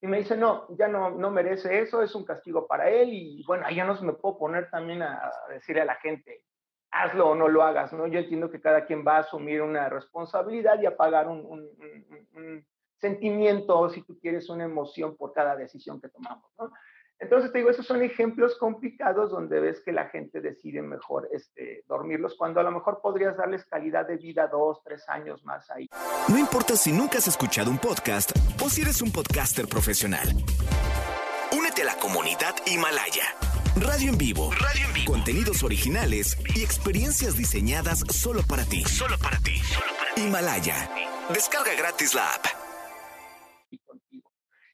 Y 0.01 0.07
me 0.07 0.19
dice, 0.19 0.37
no, 0.37 0.65
ya 0.77 0.87
no, 0.87 1.09
no 1.09 1.31
merece 1.31 1.79
eso, 1.79 2.01
es 2.01 2.15
un 2.15 2.23
castigo 2.23 2.65
para 2.67 2.89
él. 2.89 3.09
Y 3.11 3.43
bueno, 3.45 3.65
ahí 3.65 3.75
ya 3.75 3.85
no 3.85 3.99
me 4.01 4.13
puedo 4.13 4.37
poner 4.37 4.69
también 4.69 5.01
a, 5.01 5.25
a 5.25 5.51
decirle 5.51 5.81
a 5.81 5.85
la 5.85 5.95
gente, 5.95 6.43
hazlo 6.91 7.29
o 7.29 7.35
no 7.35 7.47
lo 7.47 7.63
hagas, 7.63 7.93
¿no? 7.93 8.07
Yo 8.07 8.19
entiendo 8.19 8.49
que 8.49 8.61
cada 8.61 8.85
quien 8.85 9.05
va 9.05 9.17
a 9.17 9.19
asumir 9.19 9.61
una 9.61 9.89
responsabilidad 9.89 10.81
y 10.81 10.85
a 10.85 10.97
pagar 10.97 11.27
un, 11.27 11.69
sentimiento, 12.99 13.89
si 13.89 14.01
tú 14.01 14.19
quieres, 14.19 14.49
una 14.49 14.65
emoción 14.65 15.15
por 15.15 15.31
cada 15.31 15.55
decisión 15.55 16.01
que 16.01 16.09
tomamos, 16.09 16.51
¿no? 16.57 16.71
Entonces 17.19 17.51
te 17.51 17.57
digo, 17.57 17.69
esos 17.69 17.85
son 17.85 18.01
ejemplos 18.01 18.57
complicados 18.57 19.31
donde 19.31 19.59
ves 19.59 19.81
que 19.81 19.91
la 19.91 20.07
gente 20.07 20.39
decide 20.39 20.81
mejor 20.81 21.27
este, 21.33 21.83
dormirlos, 21.85 22.35
cuando 22.37 22.61
a 22.61 22.63
lo 22.63 22.71
mejor 22.71 23.01
podrías 23.01 23.35
darles 23.35 23.65
calidad 23.65 24.07
de 24.07 24.15
vida 24.15 24.47
dos, 24.47 24.81
tres 24.85 25.07
años 25.09 25.43
más 25.43 25.69
ahí. 25.69 25.89
No 26.29 26.37
importa 26.37 26.75
si 26.75 26.93
nunca 26.93 27.17
has 27.17 27.27
escuchado 27.27 27.69
un 27.69 27.77
podcast 27.77 28.31
o 28.63 28.69
si 28.69 28.81
eres 28.81 29.01
un 29.01 29.11
podcaster 29.11 29.67
profesional. 29.67 30.29
Únete 31.51 31.81
a 31.81 31.85
la 31.85 31.95
comunidad 31.95 32.55
Himalaya. 32.65 33.48
Radio 33.79 34.09
en 34.11 34.17
vivo. 34.17 34.49
Radio 34.59 34.85
en 34.87 34.93
vivo. 34.93 35.11
Contenidos 35.13 35.63
originales 35.63 36.37
y 36.55 36.63
experiencias 36.63 37.37
diseñadas 37.37 37.99
solo 38.09 38.41
para 38.47 38.63
ti. 38.65 38.83
Solo 38.83 39.17
para 39.21 39.37
ti. 39.39 39.61
Himalaya. 40.17 40.89
Descarga 41.33 41.73
gratis 41.77 42.13
la 42.15 42.33
app. 42.33 42.45
y 43.71 43.77
contigo. 43.79 44.31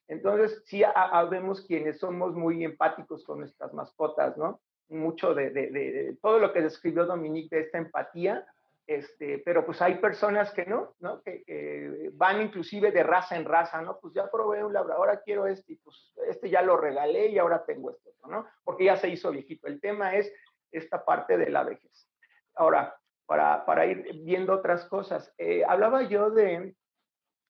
Entonces, 0.08 0.62
sí, 0.66 0.84
ha- 0.84 0.92
habemos 0.92 1.62
quienes 1.66 2.00
somos 2.00 2.34
muy 2.34 2.64
empáticos 2.64 3.24
con 3.26 3.40
nuestras 3.40 3.74
mascotas, 3.74 4.38
¿no? 4.38 4.62
Mucho 4.90 5.34
de, 5.34 5.50
de- 5.50 5.70
de- 5.72 5.92
de 5.92 6.16
todo 6.22 6.40
lo 6.40 6.54
que 6.54 6.62
describió 6.62 7.06
Dominique 7.06 7.56
de 7.56 7.62
esta 7.64 7.78
empatía, 7.78 8.46
este, 8.88 9.40
pero 9.40 9.66
pues 9.66 9.82
hay 9.82 9.96
personas 9.96 10.52
que 10.52 10.66
no, 10.66 10.96
¿no? 11.00 11.22
Que, 11.22 12.12
van 12.14 12.42
inclusive 12.42 12.92
de 12.92 13.04
raza 13.04 13.36
en 13.36 13.46
raza, 13.46 13.82
¿no? 13.82 14.00
Pues 14.00 14.14
ya 14.14 14.30
probé 14.30 14.64
un 14.64 14.74
labrador, 14.74 15.10
ahora 15.10 15.22
quiero 15.22 15.48
este, 15.48 15.74
y 15.74 15.76
pues 15.78 16.14
este 16.28 16.50
ya 16.50 16.62
lo 16.62 16.78
regalé 16.78 17.28
y 17.28 17.40
ahora 17.40 17.66
tengo 17.66 17.92
este 17.92 18.10
otro, 18.10 18.30
¿no? 18.30 18.48
Porque 18.64 18.86
ya 18.86 18.96
se 18.96 19.10
hizo 19.10 19.32
viejito. 19.32 19.68
El 19.68 19.82
tema 19.82 20.16
es 20.16 20.32
esta 20.72 21.04
parte 21.04 21.38
de 21.38 21.50
la 21.50 21.64
vejez. 21.64 22.10
Ahora, 22.54 22.96
para, 23.26 23.66
para 23.66 23.86
ir 23.88 24.22
viendo 24.24 24.54
otras 24.54 24.86
cosas, 24.86 25.34
eh, 25.38 25.64
hablaba 25.68 26.04
yo 26.04 26.30
de 26.30 26.76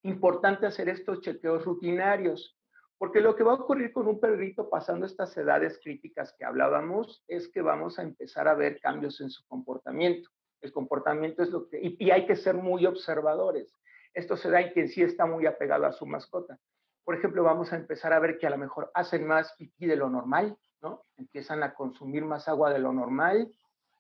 importante 0.03 0.67
hacer 0.67 0.87
estos 0.87 1.21
chequeos 1.21 1.65
rutinarios, 1.65 2.57
porque 2.97 3.19
lo 3.19 3.35
que 3.35 3.43
va 3.43 3.51
a 3.51 3.55
ocurrir 3.55 3.91
con 3.91 4.07
un 4.07 4.19
perrito 4.19 4.69
pasando 4.69 5.05
estas 5.05 5.35
edades 5.35 5.79
críticas 5.83 6.33
que 6.37 6.45
hablábamos 6.45 7.23
es 7.27 7.49
que 7.49 7.61
vamos 7.61 7.99
a 7.99 8.03
empezar 8.03 8.47
a 8.47 8.53
ver 8.53 8.79
cambios 8.79 9.19
en 9.19 9.29
su 9.29 9.45
comportamiento. 9.47 10.29
El 10.65 10.73
comportamiento 10.73 11.43
es 11.43 11.51
lo 11.51 11.69
que, 11.69 11.79
y, 11.79 12.09
hay 12.09 12.25
que 12.25 12.35
ser 12.35 12.55
muy 12.55 12.87
observadores. 12.87 13.71
Esto 14.15 14.35
se 14.35 14.49
da 14.49 14.61
en 14.61 14.73
quien 14.73 14.89
sí 14.89 15.03
está 15.03 15.27
muy 15.27 15.45
apegado 15.45 15.85
a 15.85 15.91
su 15.91 16.07
mascota. 16.07 16.57
Por 17.03 17.15
ejemplo, 17.15 17.43
vamos 17.43 17.71
a 17.71 17.75
empezar 17.75 18.13
a 18.13 18.19
ver 18.19 18.39
que 18.39 18.47
a 18.47 18.49
lo 18.49 18.57
mejor 18.57 18.89
hacen 18.95 19.27
más 19.27 19.53
pipí 19.59 19.85
de 19.85 19.95
lo 19.95 20.09
normal, 20.09 20.57
¿no? 20.81 21.03
Empiezan 21.17 21.61
a 21.61 21.75
consumir 21.75 22.25
más 22.25 22.47
agua 22.47 22.73
de 22.73 22.79
lo 22.79 22.91
normal 22.91 23.51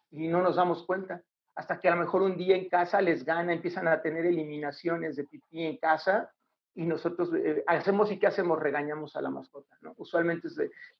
y 0.09 0.27
no 0.27 0.41
nos 0.41 0.55
damos 0.55 0.83
cuenta 0.87 1.21
hasta 1.53 1.79
que 1.79 1.87
a 1.87 1.91
lo 1.95 2.01
mejor 2.01 2.23
un 2.23 2.35
día 2.35 2.55
en 2.55 2.67
casa 2.67 2.99
les 2.99 3.23
gana, 3.23 3.53
empiezan 3.53 3.87
a 3.87 4.01
tener 4.01 4.25
eliminaciones 4.25 5.15
de 5.15 5.25
pipí 5.25 5.63
en 5.63 5.77
casa 5.77 6.31
y 6.73 6.83
nosotros 6.83 7.29
eh, 7.35 7.63
hacemos 7.67 8.11
y 8.11 8.17
qué 8.17 8.27
hacemos, 8.27 8.59
regañamos 8.59 9.15
a 9.15 9.21
la 9.21 9.29
mascota, 9.29 9.77
¿no? 9.81 9.93
Usualmente 9.97 10.47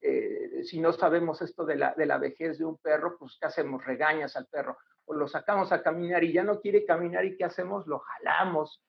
eh, 0.01 0.61
si 0.63 0.79
no 0.79 0.93
sabemos 0.93 1.41
esto 1.41 1.65
de 1.65 1.75
la, 1.75 1.95
de 1.95 2.05
la 2.05 2.19
vejez 2.19 2.59
de 2.59 2.65
un 2.65 2.77
perro, 2.77 3.17
pues 3.17 3.35
¿qué 3.39 3.47
hacemos? 3.47 3.83
Regañas 3.83 4.35
al 4.35 4.45
perro 4.45 4.77
o 5.05 5.13
lo 5.13 5.27
sacamos 5.27 5.71
a 5.71 5.81
caminar 5.81 6.23
y 6.23 6.33
ya 6.33 6.43
no 6.43 6.59
quiere 6.59 6.85
caminar 6.85 7.25
y 7.25 7.37
¿qué 7.37 7.45
hacemos? 7.45 7.87
Lo 7.87 7.99
jalamos. 7.99 8.83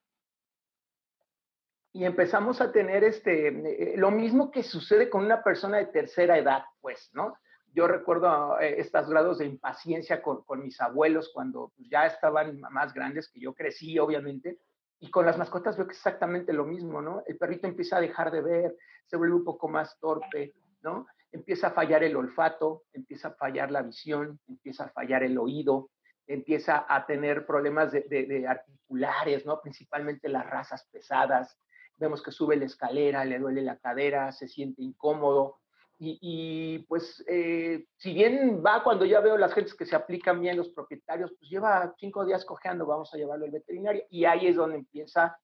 Y 1.92 2.05
empezamos 2.05 2.61
a 2.61 2.72
tener 2.72 3.05
este, 3.05 3.48
eh, 3.48 3.96
lo 3.96 4.11
mismo 4.11 4.50
que 4.50 4.62
sucede 4.62 5.09
con 5.09 5.24
una 5.24 5.42
persona 5.42 5.79
de 5.79 5.87
tercera 5.87 6.37
edad, 6.37 6.64
pues, 6.81 7.11
¿no? 7.14 7.38
yo 7.76 7.87
recuerdo 7.87 8.59
eh, 8.59 8.81
estos 8.81 9.09
grados 9.09 9.38
de 9.38 9.44
impaciencia 9.44 10.22
con, 10.22 10.42
con 10.44 10.62
mis 10.62 10.81
abuelos 10.81 11.31
cuando 11.33 11.72
pues, 11.76 11.88
ya 11.90 12.07
estaban 12.07 12.59
más 12.70 12.94
grandes, 12.94 13.29
que 13.29 13.38
yo 13.38 13.55
crecí, 13.55 13.98
obviamente, 13.98 14.59
y 14.98 15.11
con 15.11 15.26
las 15.26 15.37
mascotas 15.37 15.76
veo 15.76 15.87
que 15.87 15.92
es 15.92 15.98
exactamente 15.98 16.55
lo 16.55 16.64
mismo, 16.64 17.02
¿no? 17.02 17.22
El 17.26 17.37
perrito 17.37 17.66
empieza 17.66 17.98
a 17.98 18.00
dejar 18.00 18.31
de 18.31 18.40
ver, 18.40 18.76
se 19.05 19.18
vuelve 19.18 19.35
un 19.35 19.44
poco 19.44 19.68
más 19.68 19.98
torpe, 20.00 20.55
¿no? 20.81 21.07
Empieza 21.31 21.66
a 21.66 21.72
fallar 21.72 22.02
el 22.02 22.16
olfato, 22.16 22.85
empieza 22.94 23.29
a 23.29 23.35
fallar 23.35 23.70
la 23.70 23.83
visión, 23.83 24.40
empieza 24.48 24.85
a 24.85 24.88
fallar 24.88 25.22
el 25.22 25.37
oído, 25.37 25.90
empieza 26.26 26.86
a 26.88 27.06
tener 27.06 27.46
problemas 27.46 27.92
de, 27.92 28.46
articulares, 28.48 29.46
¿no? 29.46 29.60
Principalmente 29.60 30.28
las 30.28 30.46
razas 30.48 30.88
pesadas. 30.90 31.58
Vemos 31.96 32.22
que 32.22 32.32
sube 32.32 32.56
la 32.56 32.66
escalera, 32.66 33.24
le 33.24 33.38
duele 33.38 33.62
la 33.62 33.78
cadera, 33.78 34.32
se 34.32 34.48
siente 34.48 34.82
incómodo, 34.82 35.60
y, 35.98 36.80
pues, 36.88 37.24
eh, 37.26 37.86
si 37.96 38.12
bien 38.12 38.62
va 38.64 38.82
cuando 38.84 39.06
ya 39.06 39.20
veo 39.20 39.38
las 39.38 39.54
gentes 39.54 39.74
que 39.74 39.86
se 39.86 39.96
aplican 39.96 40.40
bien 40.40 40.56
los 40.56 40.68
propietarios, 40.68 41.32
pues 41.38 41.50
lleva 41.50 41.94
cinco 41.96 42.24
días 42.26 42.44
cojeando, 42.44 42.84
vamos 42.84 43.12
a 43.14 43.16
llevarlo 43.16 43.46
al 43.46 43.50
veterinario. 43.50 44.04
Y 44.10 44.26
ahí 44.26 44.46
es 44.46 44.56
donde 44.56 44.76
empieza 44.76 45.38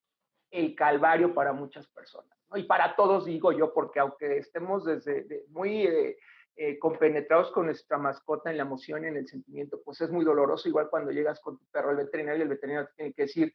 el 0.50 0.74
calvario 0.74 1.32
para 1.32 1.54
muchas 1.54 1.86
personas. 1.88 2.38
¿no? 2.50 2.58
Y 2.58 2.64
para 2.64 2.94
todos 2.96 3.24
digo 3.24 3.52
yo, 3.52 3.72
porque 3.72 4.00
aunque 4.00 4.38
estemos 4.38 4.84
desde 4.84 5.24
de, 5.24 5.46
muy 5.48 5.86
eh, 5.86 6.18
eh, 6.54 6.78
compenetrados 6.78 7.50
con 7.50 7.66
nuestra 7.66 7.96
mascota 7.96 8.50
en 8.50 8.58
la 8.58 8.64
emoción, 8.64 9.04
en 9.04 9.16
el 9.16 9.26
sentimiento, 9.26 9.80
pues 9.84 10.00
es 10.02 10.10
muy 10.10 10.24
doloroso. 10.24 10.68
Igual 10.68 10.90
cuando 10.90 11.10
llegas 11.10 11.40
con 11.40 11.58
tu 11.58 11.64
perro 11.70 11.90
al 11.90 11.96
veterinario, 11.96 12.42
el 12.42 12.48
veterinario 12.48 12.88
te 12.88 12.94
tiene 12.94 13.12
que 13.14 13.22
decir, 13.22 13.54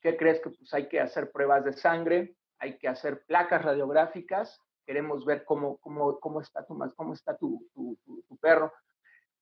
¿qué 0.00 0.16
crees 0.16 0.40
que 0.40 0.50
pues 0.50 0.72
hay 0.72 0.88
que 0.88 1.00
hacer 1.00 1.32
pruebas 1.32 1.64
de 1.64 1.72
sangre? 1.72 2.36
Hay 2.58 2.78
que 2.78 2.88
hacer 2.88 3.24
placas 3.26 3.64
radiográficas, 3.64 4.60
queremos 4.86 5.24
ver 5.24 5.44
cómo, 5.44 5.78
cómo, 5.78 6.20
cómo 6.20 6.40
está, 6.40 6.64
tu, 6.64 6.78
cómo 6.94 7.14
está 7.14 7.36
tu, 7.36 7.66
tu, 7.74 7.98
tu, 8.04 8.36
perro, 8.38 8.72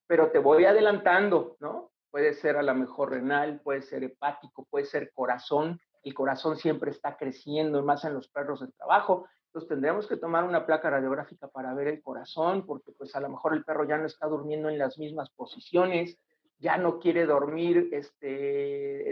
pero 0.07 0.31
te 0.31 0.39
voy 0.39 0.65
adelantando, 0.65 1.57
¿no? 1.61 1.91
Puede 2.11 2.35
ser 2.35 2.57
a 2.57 2.63
lo 2.63 2.75
mejor 2.75 3.11
renal, 3.11 3.61
puede 3.61 3.83
ser 3.83 4.03
hepático, 4.03 4.67
puede 4.71 4.87
ser 4.87 5.13
corazón, 5.13 5.79
el 6.05 6.15
corazón 6.15 6.57
siempre 6.57 6.91
está 6.91 7.17
creciendo, 7.17 7.83
más 7.83 8.05
en 8.05 8.15
los 8.15 8.29
perros 8.29 8.61
de 8.61 8.69
trabajo, 8.73 9.27
entonces 9.49 9.69
tendremos 9.69 10.07
que 10.07 10.19
tomar 10.19 10.45
una 10.45 10.67
placa 10.67 10.91
radiográfica 10.91 11.49
para 11.49 11.73
ver 11.73 11.89
el 11.89 12.03
corazón, 12.03 12.67
porque 12.67 12.93
pues 12.93 13.17
a 13.17 13.21
lo 13.21 13.31
mejor 13.31 13.55
el 13.55 13.65
perro 13.65 13.85
ya 13.85 13.97
no 13.97 14.07
está 14.07 14.27
durmiendo 14.27 14.69
en 14.69 14.79
las 14.79 14.99
mismas 14.99 15.31
posiciones, 15.31 16.19
ya 16.59 16.77
no 16.77 16.99
quiere 16.99 17.25
dormir 17.25 17.89
este, 17.93 18.27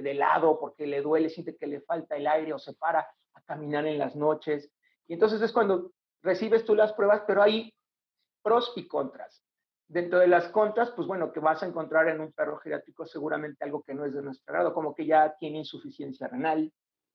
de 0.03 0.14
lado 0.14 0.59
porque 0.61 0.87
le 0.87 1.01
duele, 1.01 1.31
siente 1.31 1.57
que 1.57 1.66
le 1.66 1.81
falta 1.81 2.16
el 2.16 2.27
aire 2.27 2.53
o 2.53 2.59
se 2.59 2.75
para 2.75 3.09
a 3.33 3.40
caminar 3.42 3.87
en 3.87 3.99
las 3.99 4.14
noches. 4.14 4.70
Y 5.07 5.14
entonces 5.14 5.40
es 5.40 5.53
cuando 5.53 5.92
recibes 6.22 6.66
tú 6.66 6.75
las 6.75 6.92
pruebas, 6.92 7.22
pero 7.27 7.42
hay 7.42 7.72
pros 8.42 8.75
y 8.77 8.87
contras. 8.87 9.42
Dentro 9.88 10.18
de 10.18 10.27
las 10.27 10.49
contras, 10.49 10.90
pues 10.90 11.09
bueno, 11.09 11.33
que 11.33 11.40
vas 11.40 11.62
a 11.62 11.66
encontrar 11.66 12.09
en 12.09 12.20
un 12.20 12.33
perro 12.33 12.59
geriátrico 12.59 13.07
seguramente 13.07 13.64
algo 13.64 13.83
que 13.83 13.94
no 13.94 14.05
es 14.05 14.12
de 14.12 14.20
nuestro 14.20 14.53
grado, 14.53 14.75
como 14.75 14.94
que 14.94 15.07
ya 15.07 15.35
tiene 15.38 15.59
insuficiencia 15.59 16.29
renal, 16.29 16.70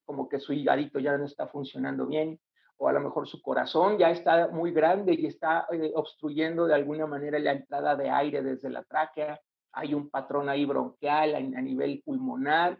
como 0.05 0.27
que 0.27 0.39
su 0.39 0.53
higadito 0.53 0.97
ya 0.99 1.17
no 1.17 1.25
está 1.25 1.47
funcionando 1.47 2.07
bien, 2.07 2.39
o 2.81 2.87
a 2.87 2.93
lo 2.93 2.99
mejor 2.99 3.27
su 3.27 3.39
corazón 3.43 3.99
ya 3.99 4.09
está 4.09 4.47
muy 4.47 4.71
grande 4.71 5.13
y 5.13 5.27
está 5.27 5.67
eh, 5.71 5.91
obstruyendo 5.93 6.65
de 6.65 6.73
alguna 6.73 7.05
manera 7.05 7.37
la 7.37 7.51
entrada 7.51 7.95
de 7.95 8.09
aire 8.09 8.41
desde 8.41 8.71
la 8.71 8.83
tráquea, 8.83 9.39
hay 9.71 9.93
un 9.93 10.09
patrón 10.09 10.49
ahí 10.49 10.65
bronquial 10.65 11.35
a, 11.35 11.61
nivel 11.61 12.01
pulmonar, 12.03 12.79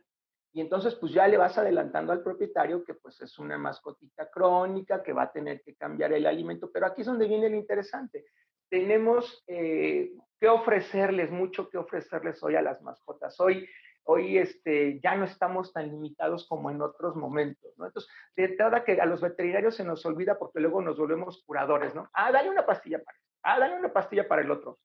Y 0.54 0.60
entonces, 0.60 0.96
pues 0.96 1.14
ya 1.14 1.28
le 1.28 1.38
vas 1.38 1.56
adelantando 1.56 2.12
al 2.12 2.24
propietario 2.24 2.84
que 2.84 2.96
pues 2.96 3.22
es 3.22 3.38
una 3.38 3.60
mascotita 3.60 4.28
crónica, 4.32 5.04
que 5.04 5.14
va 5.14 5.24
a 5.24 5.32
tener 5.32 5.62
que 5.62 5.76
cambiar 5.76 6.12
el 6.14 6.26
alimento. 6.26 6.72
Pero 6.74 6.88
aquí 6.88 7.02
es 7.02 7.08
donde 7.08 7.28
viene 7.28 7.48
lo 7.48 7.56
interesante. 7.56 8.26
Tenemos 8.70 9.44
eh, 9.46 10.12
que 10.40 10.50
ofrecerles, 10.50 11.30
mucho 11.30 11.70
que 11.70 11.78
ofrecerles 11.78 12.42
hoy 12.42 12.56
a 12.56 12.64
las 12.64 12.82
mascotas. 12.82 13.40
Hoy, 13.40 13.70
hoy 14.06 14.40
este, 14.40 15.00
ya 15.00 15.16
no 15.16 15.26
estamos 15.26 15.72
tan 15.72 15.90
limitados 15.90 16.48
como 16.48 16.72
en 16.72 16.82
otros 16.82 17.16
momentos, 17.16 17.61
¿no? 17.82 17.88
Entonces, 17.88 18.10
de 18.36 18.48
verdad 18.48 18.84
que 18.86 19.02
a 19.02 19.06
los 19.06 19.20
veterinarios 19.20 19.76
se 19.76 19.84
nos 19.84 20.06
olvida 20.06 20.38
porque 20.38 20.62
luego 20.62 20.82
nos 20.82 20.98
volvemos 20.98 21.44
curadores, 21.46 21.94
¿no? 21.94 22.10
Ah, 22.14 22.32
dale 22.32 22.50
una 22.50 22.66
pastilla 22.66 23.04
para 23.04 23.18
ah, 23.44 23.60
dale 23.60 23.78
una 23.78 23.92
pastilla 23.92 24.28
para 24.28 24.42
el 24.42 24.52
otro. 24.52 24.80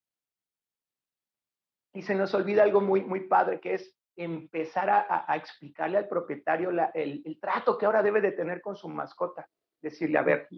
Y 1.92 2.02
se 2.02 2.14
nos 2.14 2.35
olvida 2.35 2.62
algo 2.62 2.80
muy, 2.80 3.02
muy 3.02 3.20
padre, 3.20 3.61
que 3.61 3.74
es 3.74 3.96
empezar 4.16 4.88
a, 4.90 5.37
explicarle 5.37 5.98
al 5.98 6.09
propietario 6.09 6.70
el, 6.94 7.38
trato 7.40 7.76
que 7.76 7.87
ahora 7.87 8.02
debe 8.02 8.20
de 8.20 8.32
tener 8.32 8.61
con 8.61 8.76
su 8.76 8.88
mascota. 8.88 9.48
Decirle, 9.80 10.18
a 10.18 10.22
ver, 10.22 10.48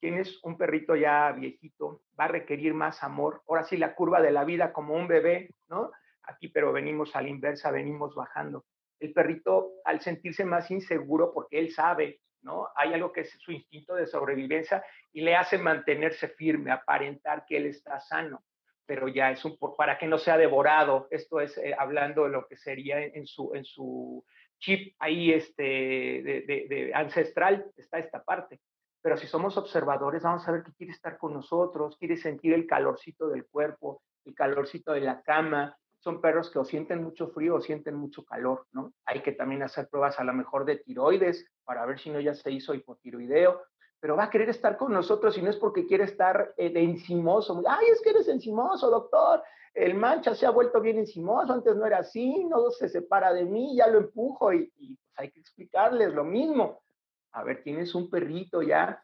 tienes 0.00 0.42
un 0.44 0.56
perrito 0.58 0.96
ya 0.96 1.30
viejito, 1.32 2.02
va 2.18 2.24
a 2.24 2.28
requerir 2.28 2.74
más 2.74 3.02
amor. 3.02 3.42
Ahora 3.48 3.64
sí, 3.64 3.76
la 3.76 3.94
curva 3.94 4.20
de 4.20 4.32
la 4.32 4.44
vida 4.44 4.72
como 4.72 4.94
un 4.94 5.08
bebé, 5.08 5.54
¿no? 5.68 5.92
Aquí, 6.24 6.48
pero 6.48 6.72
venimos 6.72 7.14
a 7.16 7.22
la 7.22 7.28
inversa, 7.28 7.70
venimos 7.70 8.14
bajando. 8.14 8.64
El 9.02 9.12
perrito, 9.12 9.72
al 9.84 10.00
sentirse 10.00 10.44
más 10.44 10.70
inseguro, 10.70 11.32
porque 11.32 11.58
él 11.58 11.72
sabe, 11.72 12.20
¿no? 12.42 12.68
Hay 12.76 12.94
algo 12.94 13.12
que 13.12 13.22
es 13.22 13.30
su 13.38 13.52
instinto 13.52 13.94
de 13.94 14.06
sobrevivencia 14.06 14.84
y 15.12 15.20
le 15.20 15.36
hace 15.36 15.58
mantenerse 15.58 16.28
firme, 16.28 16.70
aparentar 16.70 17.44
que 17.46 17.56
él 17.56 17.66
está 17.66 18.00
sano 18.00 18.42
pero 18.84 19.08
ya 19.08 19.30
es 19.30 19.44
un 19.44 19.56
para 19.76 19.96
que 19.96 20.06
no 20.06 20.18
sea 20.18 20.36
devorado. 20.36 21.08
Esto 21.10 21.40
es 21.40 21.56
eh, 21.58 21.74
hablando 21.78 22.24
de 22.24 22.30
lo 22.30 22.46
que 22.46 22.56
sería 22.56 23.02
en, 23.02 23.26
su, 23.26 23.54
en 23.54 23.64
su 23.64 24.24
chip 24.58 24.94
ahí 24.98 25.32
este, 25.32 25.62
de, 25.62 26.92
ancestral, 26.94 27.70
está 27.76 27.98
esta 27.98 28.22
parte. 28.22 28.60
Pero 29.00 29.16
si 29.16 29.26
somos 29.26 29.56
observadores, 29.56 30.22
vamos 30.22 30.46
a 30.46 30.52
ver 30.52 30.62
que 30.62 30.74
quiere 30.74 30.92
estar 30.92 31.16
con 31.18 31.32
nosotros, 31.32 31.96
quiere 31.96 32.16
sentir 32.16 32.52
el 32.52 32.66
calorcito 32.66 33.28
del 33.28 33.46
cuerpo, 33.46 34.02
el 34.24 34.34
calorcito 34.34 34.92
de 34.92 35.00
la 35.00 35.22
cama. 35.22 35.76
Son 36.02 36.20
perros 36.20 36.50
que 36.50 36.58
o 36.58 36.64
sienten 36.64 37.02
mucho 37.02 37.28
frío 37.28 37.54
o 37.54 37.60
sienten 37.60 37.94
mucho 37.94 38.24
calor, 38.24 38.66
¿no? 38.72 38.92
Hay 39.06 39.22
que 39.22 39.32
también 39.32 39.62
hacer 39.62 39.88
pruebas 39.88 40.18
a 40.18 40.24
lo 40.24 40.32
mejor 40.32 40.64
de 40.64 40.76
tiroides 40.76 41.46
para 41.64 41.86
ver 41.86 41.98
si 41.98 42.10
no 42.10 42.20
ya 42.20 42.34
se 42.34 42.50
hizo 42.50 42.74
hipotiroideo 42.74 43.62
pero 44.02 44.16
va 44.16 44.24
a 44.24 44.30
querer 44.30 44.48
estar 44.48 44.76
con 44.76 44.92
nosotros 44.92 45.38
y 45.38 45.42
no 45.42 45.50
es 45.50 45.56
porque 45.56 45.86
quiere 45.86 46.02
estar 46.02 46.52
eh, 46.56 46.70
de 46.70 46.82
encimoso. 46.82 47.62
Ay, 47.68 47.86
es 47.92 48.02
que 48.02 48.10
eres 48.10 48.26
encimoso, 48.26 48.90
doctor. 48.90 49.40
El 49.72 49.94
mancha 49.94 50.34
se 50.34 50.44
ha 50.44 50.50
vuelto 50.50 50.80
bien 50.80 50.98
encimoso, 50.98 51.52
antes 51.52 51.76
no 51.76 51.86
era 51.86 51.98
así, 51.98 52.44
no 52.46 52.68
se 52.72 52.88
separa 52.88 53.32
de 53.32 53.44
mí, 53.44 53.76
ya 53.76 53.86
lo 53.86 53.98
empujo 53.98 54.52
y, 54.52 54.66
pues 54.76 54.98
hay 55.14 55.30
que 55.30 55.38
explicarles 55.38 56.12
lo 56.12 56.24
mismo. 56.24 56.82
A 57.30 57.44
ver, 57.44 57.62
tienes 57.62 57.94
un 57.94 58.10
perrito 58.10 58.60
ya 58.60 59.00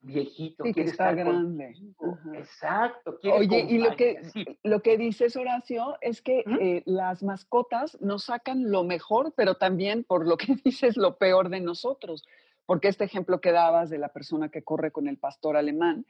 viejito, 0.00 0.64
sí, 0.64 0.72
quiere 0.72 0.90
está 0.90 1.10
estar 1.10 1.16
grande. 1.24 1.74
Exacto. 2.34 3.18
Oye, 3.32 3.66
y 3.68 3.78
lo 3.78 3.96
que, 3.96 4.20
lo 4.62 4.80
que 4.80 4.96
dices, 4.96 5.36
Horacio, 5.36 5.96
es 6.00 6.22
que 6.22 6.44
eh, 6.60 6.82
las 6.86 7.22
mascotas 7.22 8.00
nos 8.00 8.24
sacan 8.24 8.70
lo 8.70 8.84
mejor, 8.84 9.32
pero 9.36 9.56
también, 9.56 10.04
por 10.04 10.26
lo 10.26 10.36
que 10.36 10.56
dices, 10.64 10.96
lo 10.96 11.16
peor 11.18 11.48
de 11.48 11.60
nosotros 11.60 12.24
porque 12.68 12.88
este 12.88 13.04
ejemplo 13.04 13.40
que 13.40 13.50
dabas 13.50 13.88
de 13.88 13.96
la 13.96 14.10
persona 14.10 14.50
que 14.50 14.62
corre 14.62 14.90
con 14.90 15.08
el 15.08 15.16
pastor 15.16 15.56
alemán, 15.56 16.04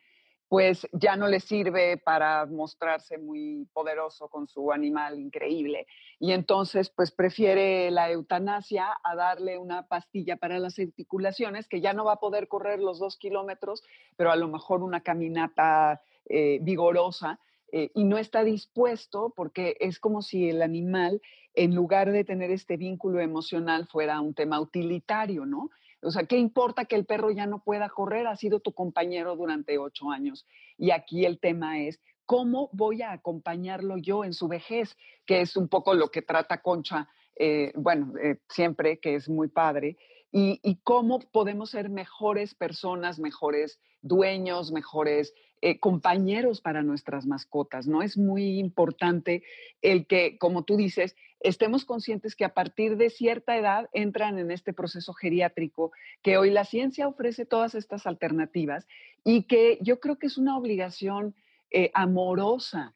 pues 0.49 0.89
ya 0.93 1.17
no 1.17 1.29
le 1.29 1.41
sirve 1.41 1.99
para 1.99 2.47
mostrarse 2.47 3.19
muy 3.19 3.69
poderoso 3.75 4.29
con 4.29 4.49
su 4.49 4.73
animal 4.73 5.19
increíble. 5.19 5.87
Y 6.19 6.33
entonces, 6.33 6.89
pues 6.89 7.11
prefiere 7.11 7.91
la 7.91 8.11
eutanasia 8.11 8.97
a 9.05 9.15
darle 9.15 9.59
una 9.59 9.87
pastilla 9.87 10.37
para 10.37 10.59
las 10.59 10.79
articulaciones, 10.79 11.69
que 11.69 11.83
ya 11.83 11.93
no 11.93 12.05
va 12.05 12.15
a 12.15 12.21
poder 12.21 12.49
correr 12.49 12.81
los 12.81 12.99
dos 12.99 13.19
kilómetros, 13.19 13.83
pero 14.17 14.31
a 14.33 14.37
lo 14.37 14.49
mejor 14.49 14.83
una 14.83 15.03
caminata 15.03 16.01
eh, 16.27 16.59
vigorosa. 16.63 17.39
Eh, 17.71 17.91
y 17.95 18.05
no 18.05 18.17
está 18.17 18.45
dispuesto 18.45 19.35
porque 19.37 19.77
es 19.81 20.01
como 20.01 20.23
si 20.23 20.49
el 20.49 20.63
animal, 20.63 21.21
en 21.53 21.75
lugar 21.75 22.11
de 22.11 22.25
tener 22.25 22.51
este 22.51 22.79
vínculo 22.79 23.21
emocional, 23.21 23.87
fuera 23.87 24.23
un 24.23 24.33
tema 24.33 24.59
utilitario, 24.59 25.45
¿no? 25.45 25.69
O 26.03 26.11
sea, 26.11 26.25
¿qué 26.25 26.37
importa 26.37 26.85
que 26.85 26.97
el 26.97 27.05
perro 27.05 27.31
ya 27.31 27.47
no 27.47 27.63
pueda 27.63 27.89
correr? 27.89 28.27
Ha 28.27 28.37
sido 28.37 28.61
tu 28.61 28.73
compañero 28.73 29.35
durante 29.37 29.79
ocho 29.79 30.11
años. 30.11 30.47
Y 30.77 30.91
aquí 30.93 31.25
el 31.25 31.41
tema 31.41 31.81
es, 31.81 32.01
¿cómo 32.25 32.71
voy 32.73 33.03
a 33.03 33.13
acompañarlo 33.13 33.97
yo 33.97 34.25
en 34.25 34.33
su 34.33 34.49
vejez? 34.49 34.97
Que 35.27 35.41
es 35.41 35.57
un 35.57 35.69
poco 35.69 35.95
lo 35.95 36.11
que 36.11 36.23
trata 36.23 36.63
Concha, 36.63 37.09
eh, 37.37 37.73
bueno, 37.75 38.13
eh, 38.23 38.39
siempre, 38.49 38.99
que 38.99 39.15
es 39.17 39.29
muy 39.29 39.49
padre. 39.49 39.97
Y, 40.31 40.81
cómo 40.85 41.21
podemos 41.21 41.71
ser 41.71 41.89
mejores 41.89 42.55
personas, 42.55 43.19
mejores 43.19 43.81
dueños, 44.03 44.73
mejores 44.73 45.33
eh, 45.63 45.81
compañeros 45.81 46.61
para 46.61 46.83
nuestras 46.83 47.27
mascotas, 47.27 47.87
¿no? 47.87 48.03
Es 48.03 48.19
muy 48.19 48.59
importante 48.59 49.43
el 49.81 50.07
que, 50.07 50.37
como 50.39 50.65
tú 50.65 50.77
dices, 50.77 51.17
estemos 51.41 51.85
conscientes 51.85 52.35
que 52.35 52.45
a 52.45 52.55
partir 52.55 52.97
de 52.97 53.11
cierta 53.11 53.57
edad 53.57 53.89
entran 53.93 54.39
en 54.39 54.51
este 54.51 54.73
proceso 54.73 55.13
geriátrico, 55.15 55.93
que 56.23 56.37
hoy 56.37 56.51
la 56.51 56.65
ciencia 56.65 57.09
ofrece 57.09 57.47
todas 57.47 57.75
estas 57.75 58.07
alternativas 58.07 58.87
y 59.25 59.45
que 59.45 59.79
yo 59.81 60.01
creo 60.01 60.19
que 60.19 60.27
es 60.27 60.39
una 60.39 60.57
obligación 60.57 61.35
eh, 61.71 61.91
amorosa 61.95 62.95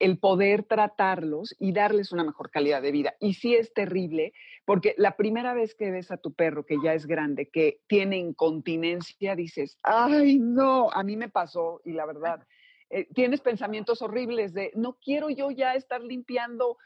el 0.00 0.18
poder 0.18 0.64
tratarlos 0.64 1.54
y 1.58 1.72
darles 1.72 2.12
una 2.12 2.24
mejor 2.24 2.50
calidad 2.50 2.82
de 2.82 2.90
vida. 2.90 3.14
Y 3.20 3.34
sí 3.34 3.54
es 3.54 3.72
terrible, 3.72 4.32
porque 4.64 4.94
la 4.98 5.16
primera 5.16 5.54
vez 5.54 5.74
que 5.74 5.90
ves 5.90 6.10
a 6.10 6.16
tu 6.16 6.32
perro 6.34 6.66
que 6.66 6.76
ya 6.82 6.94
es 6.94 7.06
grande, 7.06 7.48
que 7.48 7.80
tiene 7.86 8.18
incontinencia, 8.18 9.36
dices, 9.36 9.78
ay, 9.82 10.38
no, 10.38 10.90
a 10.90 11.02
mí 11.04 11.16
me 11.16 11.28
pasó 11.28 11.80
y 11.84 11.92
la 11.92 12.06
verdad, 12.06 12.44
eh, 12.90 13.06
tienes 13.14 13.40
pensamientos 13.40 14.02
horribles 14.02 14.52
de, 14.52 14.72
no 14.74 14.94
quiero 14.94 15.30
yo 15.30 15.50
ya 15.50 15.74
estar 15.74 16.02
limpiando 16.02 16.78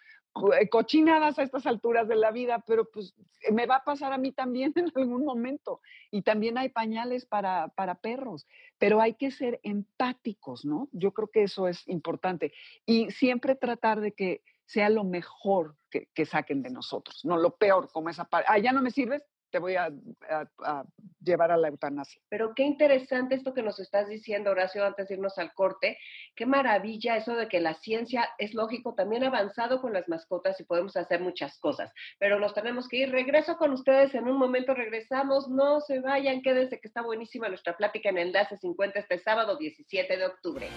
cochinadas 0.70 1.38
a 1.38 1.42
estas 1.42 1.66
alturas 1.66 2.08
de 2.08 2.16
la 2.16 2.30
vida, 2.30 2.64
pero 2.66 2.90
pues 2.90 3.14
eh, 3.42 3.52
me 3.52 3.66
va 3.66 3.76
a 3.76 3.84
pasar 3.84 4.12
a 4.12 4.18
mí 4.18 4.32
también 4.32 4.72
en 4.76 4.90
algún 4.94 5.24
momento. 5.24 5.80
Y 6.10 6.22
también 6.22 6.58
hay 6.58 6.68
pañales 6.68 7.26
para, 7.26 7.68
para 7.68 7.96
perros, 7.96 8.46
pero 8.78 9.00
hay 9.00 9.14
que 9.14 9.30
ser 9.30 9.60
empáticos, 9.62 10.64
¿no? 10.64 10.88
Yo 10.92 11.12
creo 11.12 11.28
que 11.28 11.42
eso 11.44 11.68
es 11.68 11.86
importante. 11.88 12.52
Y 12.86 13.10
siempre 13.10 13.54
tratar 13.54 14.00
de 14.00 14.12
que 14.12 14.42
sea 14.64 14.88
lo 14.88 15.04
mejor 15.04 15.76
que, 15.90 16.08
que 16.14 16.24
saquen 16.24 16.62
de 16.62 16.70
nosotros, 16.70 17.24
no 17.24 17.36
lo 17.36 17.56
peor, 17.56 17.90
como 17.92 18.08
esa 18.08 18.24
parte. 18.24 18.46
Ah, 18.48 18.58
ya 18.58 18.72
no 18.72 18.80
me 18.80 18.90
sirves, 18.90 19.22
te 19.52 19.58
voy 19.58 19.76
a, 19.76 19.92
llevar 21.22 21.52
a 21.52 21.56
la 21.56 21.68
eutanasia. 21.68 22.20
Pero 22.28 22.52
qué 22.56 22.64
interesante 22.64 23.36
esto 23.36 23.54
que 23.54 23.62
nos 23.62 23.78
estás 23.78 24.08
diciendo, 24.08 24.50
Horacio, 24.50 24.84
antes 24.84 25.06
de 25.06 25.14
irnos 25.14 25.38
al 25.38 25.52
corte. 25.54 25.98
Qué 26.34 26.46
maravilla 26.46 27.16
eso 27.16 27.36
de 27.36 27.46
que 27.46 27.60
la 27.60 27.74
ciencia 27.74 28.28
es 28.38 28.54
lógico, 28.54 28.94
también 28.94 29.22
avanzado 29.22 29.80
con 29.80 29.92
las 29.92 30.08
mascotas 30.08 30.58
y 30.58 30.64
podemos 30.64 30.96
hacer 30.96 31.20
muchas 31.20 31.58
cosas. 31.58 31.92
Pero 32.18 32.40
nos 32.40 32.54
tenemos 32.54 32.88
que 32.88 32.96
ir. 32.96 33.12
Regreso 33.12 33.56
con 33.56 33.72
ustedes 33.72 34.14
en 34.14 34.26
un 34.26 34.38
momento, 34.38 34.74
regresamos. 34.74 35.48
No 35.48 35.80
se 35.80 36.00
vayan, 36.00 36.42
quédense 36.42 36.80
que 36.80 36.88
está 36.88 37.02
buenísima 37.02 37.48
nuestra 37.48 37.76
plática 37.76 38.08
en 38.08 38.18
Enlace 38.18 38.56
50 38.56 38.98
este 38.98 39.18
sábado 39.18 39.56
17 39.58 40.16
de 40.16 40.26
octubre. 40.26 40.68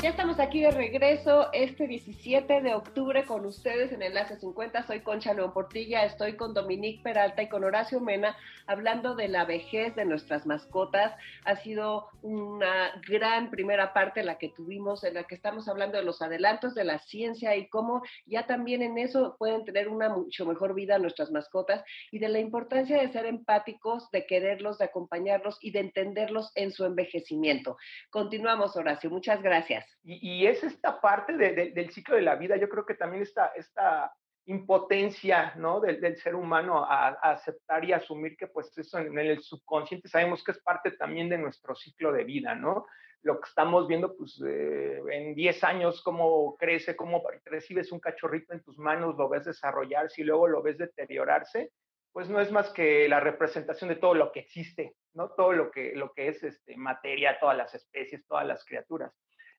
Ya 0.00 0.10
estamos 0.10 0.38
aquí 0.38 0.60
de 0.60 0.70
regreso 0.70 1.48
este 1.52 1.88
17 1.88 2.60
de 2.60 2.72
octubre 2.72 3.24
con 3.24 3.44
ustedes 3.44 3.90
en 3.90 4.00
Enlace 4.00 4.36
50. 4.36 4.86
Soy 4.86 5.00
Concha 5.00 5.34
León 5.34 5.52
Portilla, 5.52 6.04
estoy 6.04 6.36
con 6.36 6.54
Dominique 6.54 7.02
Peralta 7.02 7.42
y 7.42 7.48
con 7.48 7.64
Horacio 7.64 7.98
Mena 7.98 8.36
hablando 8.68 9.16
de 9.16 9.26
la 9.26 9.44
vejez 9.44 9.96
de 9.96 10.04
nuestras 10.04 10.46
mascotas. 10.46 11.16
Ha 11.44 11.56
sido 11.56 12.10
una 12.22 12.92
gran 13.08 13.50
primera 13.50 13.92
parte 13.92 14.22
la 14.22 14.38
que 14.38 14.50
tuvimos, 14.50 15.02
en 15.02 15.14
la 15.14 15.24
que 15.24 15.34
estamos 15.34 15.66
hablando 15.66 15.98
de 15.98 16.04
los 16.04 16.22
adelantos 16.22 16.76
de 16.76 16.84
la 16.84 17.00
ciencia 17.00 17.56
y 17.56 17.68
cómo 17.68 18.02
ya 18.24 18.46
también 18.46 18.82
en 18.82 18.98
eso 18.98 19.34
pueden 19.36 19.64
tener 19.64 19.88
una 19.88 20.10
mucho 20.10 20.46
mejor 20.46 20.74
vida 20.74 21.00
nuestras 21.00 21.32
mascotas 21.32 21.82
y 22.12 22.20
de 22.20 22.28
la 22.28 22.38
importancia 22.38 23.00
de 23.00 23.10
ser 23.10 23.26
empáticos, 23.26 24.12
de 24.12 24.26
quererlos, 24.26 24.78
de 24.78 24.84
acompañarlos 24.84 25.58
y 25.60 25.72
de 25.72 25.80
entenderlos 25.80 26.52
en 26.54 26.70
su 26.70 26.84
envejecimiento. 26.84 27.76
Continuamos, 28.10 28.76
Horacio. 28.76 29.10
Muchas 29.10 29.42
gracias. 29.42 29.87
Y, 30.02 30.46
es 30.46 30.64
esta 30.64 31.00
parte 31.00 31.36
del 31.36 31.90
ciclo 31.90 32.16
de 32.16 32.22
la 32.22 32.36
vida, 32.36 32.56
yo 32.56 32.68
creo 32.68 32.86
que 32.86 32.94
también 32.94 33.22
esta, 33.22 33.48
esta 33.48 34.10
impotencia 34.48 35.52
¿no? 35.56 35.78
del, 35.80 36.16
ser 36.16 36.34
humano 36.34 36.82
a, 36.82 37.08
aceptar 37.08 37.84
y 37.84 37.92
asumir 37.92 38.36
que 38.36 38.46
pues 38.46 38.76
eso 38.78 38.98
en, 38.98 39.18
el 39.18 39.42
subconsciente 39.42 40.08
sabemos 40.08 40.42
que 40.42 40.52
es 40.52 40.58
parte 40.60 40.92
también 40.92 41.28
de 41.28 41.36
nuestro 41.36 41.74
ciclo 41.74 42.12
de 42.12 42.24
vida, 42.24 42.54
¿no? 42.54 42.86
Lo 43.22 43.40
que 43.40 43.48
estamos 43.48 43.86
viendo 43.86 44.16
pues 44.16 44.42
eh, 44.46 45.00
en 45.10 45.34
10 45.34 45.64
años, 45.64 46.02
cómo 46.02 46.56
crece, 46.56 46.96
cómo 46.96 47.22
recibes 47.44 47.92
un 47.92 48.00
cachorrito 48.00 48.54
en 48.54 48.62
tus 48.62 48.78
manos, 48.78 49.16
lo 49.16 49.28
ves 49.28 49.44
desarrollarse 49.44 50.22
y 50.22 50.24
luego 50.24 50.48
lo 50.48 50.62
ves 50.62 50.78
deteriorarse, 50.78 51.72
pues 52.12 52.30
no 52.30 52.40
es 52.40 52.50
más 52.50 52.70
que 52.70 53.06
la 53.06 53.20
representación 53.20 53.90
de 53.90 53.96
todo 53.96 54.14
lo 54.14 54.32
que 54.32 54.40
existe, 54.40 54.94
¿no? 55.12 55.28
Todo 55.30 55.52
lo 55.52 55.70
que, 55.70 55.94
lo 55.94 56.12
que 56.14 56.28
es 56.28 56.42
este, 56.42 56.74
materia, 56.76 57.38
todas 57.38 57.56
las 57.56 57.74
especies, 57.74 58.26
todas 58.26 58.46
las 58.46 58.64
criaturas. 58.64 59.12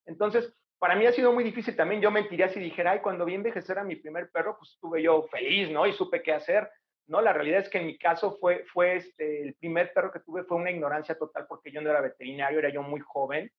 Entonces, 0.10 0.54
para 0.80 0.96
mí 0.96 1.06
ha 1.06 1.12
sido 1.12 1.32
muy 1.32 1.44
difícil 1.44 1.76
también. 1.76 2.02
Yo 2.02 2.10
mentiría 2.10 2.50
si 2.50 2.60
dijera, 2.60 2.92
ay, 2.92 3.00
cuando 3.00 3.26
vi 3.26 3.36
envejecer 3.36 3.78
a 3.78 3.84
mi 3.84 3.96
primer 3.96 4.30
perro, 4.32 4.58
pues 4.58 4.72
estuve 4.72 5.04
yo 5.04 5.24
feliz, 5.24 5.70
¿no? 5.70 5.86
Y 5.86 5.94
supe 5.94 6.24
qué 6.24 6.34
hacer. 6.34 6.70
No, 7.08 7.22
la 7.22 7.34
realidad 7.34 7.62
es 7.62 7.70
que 7.70 7.80
en 7.80 7.88
mi 7.88 7.98
caso 7.98 8.38
fue, 8.40 8.66
fue 8.66 8.98
este, 8.98 9.44
el 9.44 9.56
primer 9.56 9.94
perro 9.94 10.12
que 10.12 10.20
tuve 10.20 10.44
fue 10.44 10.58
una 10.58 10.72
ignorancia 10.72 11.18
total 11.18 11.46
porque 11.48 11.72
yo 11.72 11.82
no 11.82 11.90
era 11.90 12.02
veterinario, 12.02 12.60
era 12.60 12.70
yo 12.70 12.84
muy 12.84 13.00
joven, 13.00 13.52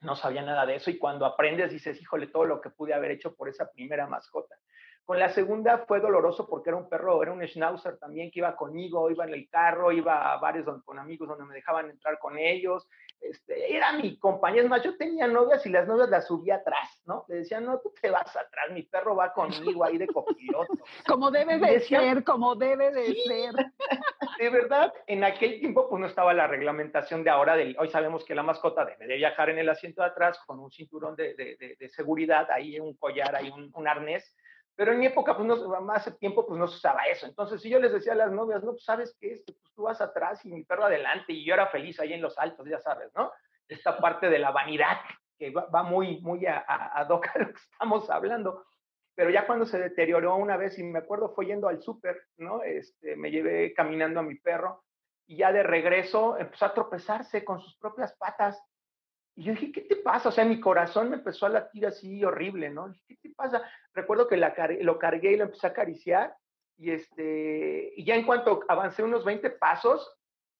no 0.00 0.16
sabía 0.16 0.42
nada 0.42 0.66
de 0.66 0.76
eso 0.76 0.90
y 0.90 0.98
cuando 0.98 1.24
aprendes 1.24 1.70
dices, 1.70 2.00
híjole, 2.00 2.26
todo 2.26 2.44
lo 2.46 2.60
que 2.60 2.70
pude 2.70 2.94
haber 2.94 3.12
hecho 3.12 3.34
por 3.34 3.48
esa 3.48 3.70
primera 3.70 4.06
mascota. 4.06 4.56
Con 5.10 5.18
la 5.18 5.30
segunda 5.30 5.78
fue 5.88 5.98
doloroso 5.98 6.46
porque 6.48 6.70
era 6.70 6.76
un 6.76 6.88
perro, 6.88 7.20
era 7.20 7.32
un 7.32 7.44
schnauzer 7.44 7.98
también 7.98 8.30
que 8.30 8.38
iba 8.38 8.54
conmigo, 8.54 9.10
iba 9.10 9.24
en 9.24 9.34
el 9.34 9.48
carro, 9.48 9.90
iba 9.90 10.32
a 10.32 10.36
bares 10.36 10.64
con 10.84 11.00
amigos 11.00 11.26
donde 11.26 11.46
me 11.46 11.54
dejaban 11.54 11.90
entrar 11.90 12.16
con 12.20 12.38
ellos. 12.38 12.86
Este, 13.20 13.74
era 13.74 13.90
mi 13.94 14.20
compañero, 14.20 14.62
es 14.62 14.70
más, 14.70 14.84
yo 14.84 14.96
tenía 14.96 15.26
novias 15.26 15.66
y 15.66 15.70
las 15.70 15.88
novias 15.88 16.10
las 16.10 16.28
subía 16.28 16.54
atrás, 16.54 17.02
¿no? 17.06 17.24
Le 17.26 17.38
decían, 17.38 17.64
no, 17.64 17.80
tú 17.80 17.92
te 18.00 18.08
vas 18.08 18.28
atrás, 18.36 18.70
mi 18.70 18.84
perro 18.84 19.16
va 19.16 19.32
conmigo 19.32 19.82
ahí 19.82 19.98
de 19.98 20.06
copiloto. 20.06 20.74
Como 21.08 21.32
debe 21.32 21.58
de 21.58 21.80
ser, 21.80 22.22
como 22.22 22.54
debe 22.54 22.92
de 22.92 23.12
ser. 23.26 23.52
De 24.38 24.48
verdad, 24.48 24.92
en 25.08 25.24
aquel 25.24 25.58
tiempo 25.58 25.88
pues 25.88 26.00
no 26.00 26.06
estaba 26.06 26.32
la 26.32 26.46
reglamentación 26.46 27.24
de 27.24 27.30
ahora, 27.30 27.56
del, 27.56 27.76
hoy 27.80 27.90
sabemos 27.90 28.24
que 28.24 28.34
la 28.34 28.44
mascota 28.44 28.84
debe 28.84 29.08
de 29.08 29.16
viajar 29.16 29.50
en 29.50 29.58
el 29.58 29.68
asiento 29.68 30.02
de 30.02 30.08
atrás 30.08 30.38
con 30.46 30.60
un 30.60 30.70
cinturón 30.70 31.16
de, 31.16 31.34
de, 31.34 31.76
de, 31.78 31.88
seguridad, 31.88 32.48
ahí 32.50 32.78
un 32.78 32.94
collar, 32.94 33.34
ahí 33.34 33.50
un, 33.50 33.70
un 33.74 33.88
arnés, 33.88 34.34
pero 34.80 34.92
en 34.92 34.98
mi 34.98 35.04
época, 35.04 35.36
pues 35.36 35.46
no, 35.46 35.92
hace 35.92 36.12
tiempo, 36.12 36.46
pues 36.46 36.58
no 36.58 36.66
se 36.66 36.76
usaba 36.76 37.02
eso. 37.02 37.26
Entonces, 37.26 37.60
si 37.60 37.68
yo 37.68 37.78
les 37.78 37.92
decía 37.92 38.12
a 38.12 38.16
las 38.16 38.32
novias, 38.32 38.64
no, 38.64 38.70
pues 38.70 38.82
sabes 38.82 39.14
qué 39.20 39.34
es, 39.34 39.42
pues 39.44 39.58
tú 39.74 39.82
vas 39.82 40.00
atrás 40.00 40.42
y 40.46 40.48
mi 40.48 40.64
perro 40.64 40.86
adelante, 40.86 41.34
y 41.34 41.44
yo 41.44 41.52
era 41.52 41.66
feliz 41.66 42.00
ahí 42.00 42.14
en 42.14 42.22
los 42.22 42.38
altos, 42.38 42.66
ya 42.66 42.80
sabes, 42.80 43.10
¿no? 43.14 43.30
Esta 43.68 43.98
parte 43.98 44.30
de 44.30 44.38
la 44.38 44.52
vanidad 44.52 44.96
que 45.36 45.50
va, 45.50 45.82
muy, 45.82 46.22
muy 46.22 46.46
a, 46.46 46.60
a, 46.60 47.04
lo 47.04 47.20
que 47.20 47.28
estamos 47.72 48.08
hablando. 48.08 48.64
Pero 49.14 49.28
ya 49.28 49.46
cuando 49.46 49.66
se 49.66 49.78
deterioró 49.78 50.36
una 50.36 50.56
vez, 50.56 50.78
y 50.78 50.82
me 50.82 51.00
acuerdo, 51.00 51.34
fue 51.34 51.44
yendo 51.44 51.68
al 51.68 51.82
súper, 51.82 52.18
¿no? 52.38 52.62
Este, 52.62 53.16
me 53.16 53.30
llevé 53.30 53.74
caminando 53.74 54.20
a 54.20 54.22
mi 54.22 54.36
perro, 54.36 54.82
y 55.26 55.36
ya 55.36 55.52
de 55.52 55.62
regreso 55.62 56.38
empezó 56.38 56.64
a 56.64 56.72
tropezarse 56.72 57.44
con 57.44 57.60
sus 57.60 57.76
propias 57.76 58.16
patas 58.16 58.58
y 59.36 59.44
yo 59.44 59.52
dije, 59.52 59.72
¿qué 59.72 59.80
te 59.82 59.96
pasa? 59.96 60.28
O 60.28 60.32
sea, 60.32 60.44
mi 60.44 60.60
corazón 60.60 61.10
me 61.10 61.16
empezó 61.16 61.46
a 61.46 61.50
latir 61.50 61.86
así 61.86 62.24
horrible, 62.24 62.70
¿no? 62.70 62.88
Dije, 62.88 63.04
¿qué 63.08 63.28
te 63.28 63.34
pasa? 63.34 63.62
Recuerdo 63.94 64.28
que 64.28 64.36
la, 64.36 64.54
lo 64.80 64.98
cargué 64.98 65.32
y 65.32 65.36
lo 65.36 65.44
empecé 65.44 65.66
a 65.66 65.70
acariciar 65.70 66.36
y, 66.76 66.90
este, 66.90 67.92
y 67.96 68.04
ya 68.04 68.16
en 68.16 68.24
cuanto 68.24 68.60
avancé 68.68 69.02
unos 69.02 69.24
20 69.24 69.50
pasos, 69.50 70.16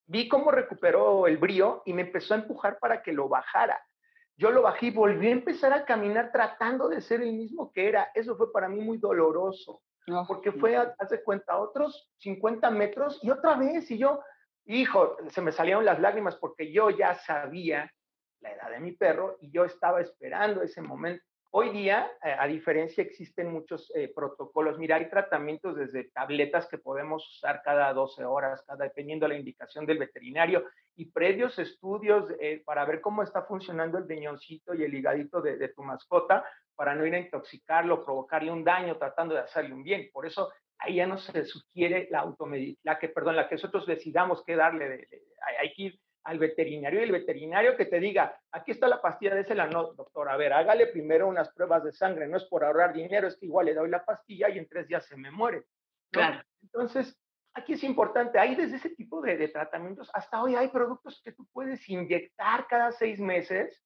vi 0.06 0.28
cómo 0.28 0.50
recuperó 0.50 1.26
el 1.26 1.38
brío 1.38 1.82
y 1.86 1.92
me 1.92 2.02
empezó 2.02 2.34
a 2.34 2.38
empujar 2.38 2.78
para 2.78 3.02
que 3.02 3.12
lo 3.12 3.28
bajara. 3.28 3.82
Yo 4.36 4.50
lo 4.50 4.62
bajé 4.62 4.86
y 4.86 4.90
volví 4.90 5.28
a 5.28 5.32
empezar 5.32 5.72
a 5.72 5.84
caminar 5.84 6.32
tratando 6.32 6.88
de 6.88 7.00
ser 7.00 7.20
el 7.20 7.32
mismo 7.32 7.70
que 7.72 7.88
era. 7.88 8.10
Eso 8.14 8.36
fue 8.36 8.52
para 8.52 8.68
mí 8.68 8.80
muy 8.80 8.98
doloroso, 8.98 9.82
porque 10.26 10.52
fue, 10.52 10.76
hace 10.76 11.22
cuenta, 11.22 11.58
otros 11.58 12.10
50 12.18 12.70
metros 12.70 13.18
y 13.22 13.30
otra 13.30 13.54
vez, 13.56 13.90
y 13.90 13.98
yo, 13.98 14.20
hijo, 14.64 15.16
se 15.28 15.42
me 15.42 15.52
salieron 15.52 15.84
las 15.84 16.00
lágrimas 16.00 16.36
porque 16.36 16.72
yo 16.72 16.90
ya 16.90 17.14
sabía 17.14 17.90
la 18.40 18.52
edad 18.52 18.70
de 18.70 18.80
mi 18.80 18.92
perro 18.92 19.36
y 19.40 19.50
yo 19.50 19.64
estaba 19.64 20.00
esperando 20.00 20.62
ese 20.62 20.80
momento. 20.82 21.24
Hoy 21.52 21.70
día, 21.70 22.08
eh, 22.22 22.32
a 22.38 22.46
diferencia, 22.46 23.02
existen 23.02 23.52
muchos 23.52 23.90
eh, 23.96 24.12
protocolos. 24.14 24.78
Mira, 24.78 24.94
hay 24.96 25.10
tratamientos 25.10 25.74
desde 25.74 26.04
tabletas 26.04 26.68
que 26.68 26.78
podemos 26.78 27.28
usar 27.28 27.60
cada 27.64 27.92
12 27.92 28.24
horas, 28.24 28.62
cada, 28.68 28.84
dependiendo 28.84 29.26
de 29.26 29.32
la 29.32 29.38
indicación 29.40 29.84
del 29.84 29.98
veterinario, 29.98 30.64
y 30.94 31.06
previos 31.06 31.58
estudios 31.58 32.26
eh, 32.38 32.62
para 32.64 32.84
ver 32.84 33.00
cómo 33.00 33.24
está 33.24 33.42
funcionando 33.42 33.98
el 33.98 34.06
riñoncito 34.06 34.74
y 34.74 34.84
el 34.84 34.94
higadito 34.94 35.42
de, 35.42 35.68
tu 35.70 35.82
mascota 35.82 36.44
para 36.76 36.94
no 36.94 37.04
ir 37.04 37.16
a 37.16 37.18
intoxicarlo, 37.18 38.04
provocarle 38.04 38.52
un 38.52 38.62
daño, 38.62 38.96
tratando 38.96 39.34
de 39.34 39.40
hacerle 39.40 39.74
un 39.74 39.82
bien. 39.82 40.08
Por 40.12 40.26
eso 40.26 40.52
ahí 40.78 40.96
ya 40.96 41.06
no 41.08 41.18
se 41.18 41.44
sugiere 41.44 42.06
la 42.12 42.32
la 42.84 42.98
que, 43.00 43.08
perdón, 43.08 43.34
la 43.34 43.48
que 43.48 43.56
nosotros 43.56 43.86
decidamos 43.86 44.44
qué 44.46 44.54
darle, 44.54 45.08
hay 45.58 45.72
que 45.74 45.82
ir 45.82 46.00
al 46.24 46.38
veterinario 46.38 47.00
y 47.00 47.04
el 47.04 47.12
veterinario 47.12 47.76
que 47.76 47.86
te 47.86 47.98
diga, 47.98 48.38
aquí 48.52 48.72
está 48.72 48.88
la 48.88 49.00
pastilla, 49.00 49.34
désela, 49.34 49.66
no, 49.66 49.94
doctor, 49.94 50.28
a 50.28 50.36
ver, 50.36 50.52
hágale 50.52 50.86
primero 50.88 51.28
unas 51.28 51.52
pruebas 51.52 51.84
de 51.84 51.92
sangre, 51.92 52.28
no 52.28 52.36
es 52.36 52.44
por 52.44 52.64
ahorrar 52.64 52.92
dinero, 52.92 53.28
es 53.28 53.36
que 53.36 53.46
igual 53.46 53.66
le 53.66 53.74
doy 53.74 53.88
la 53.88 54.04
pastilla 54.04 54.48
y 54.48 54.58
en 54.58 54.68
tres 54.68 54.86
días 54.86 55.06
se 55.06 55.16
me 55.16 55.30
muere. 55.30 55.64
Claro. 56.10 56.42
Entonces, 56.62 57.18
aquí 57.54 57.72
es 57.74 57.84
importante, 57.84 58.38
hay 58.38 58.54
desde 58.54 58.76
ese 58.76 58.90
tipo 58.90 59.20
de, 59.22 59.36
de, 59.36 59.48
tratamientos, 59.48 60.10
hasta 60.12 60.42
hoy 60.42 60.56
hay 60.56 60.68
productos 60.68 61.20
que 61.24 61.32
tú 61.32 61.46
puedes 61.52 61.88
inyectar 61.88 62.66
cada 62.68 62.92
seis 62.92 63.18
meses 63.18 63.82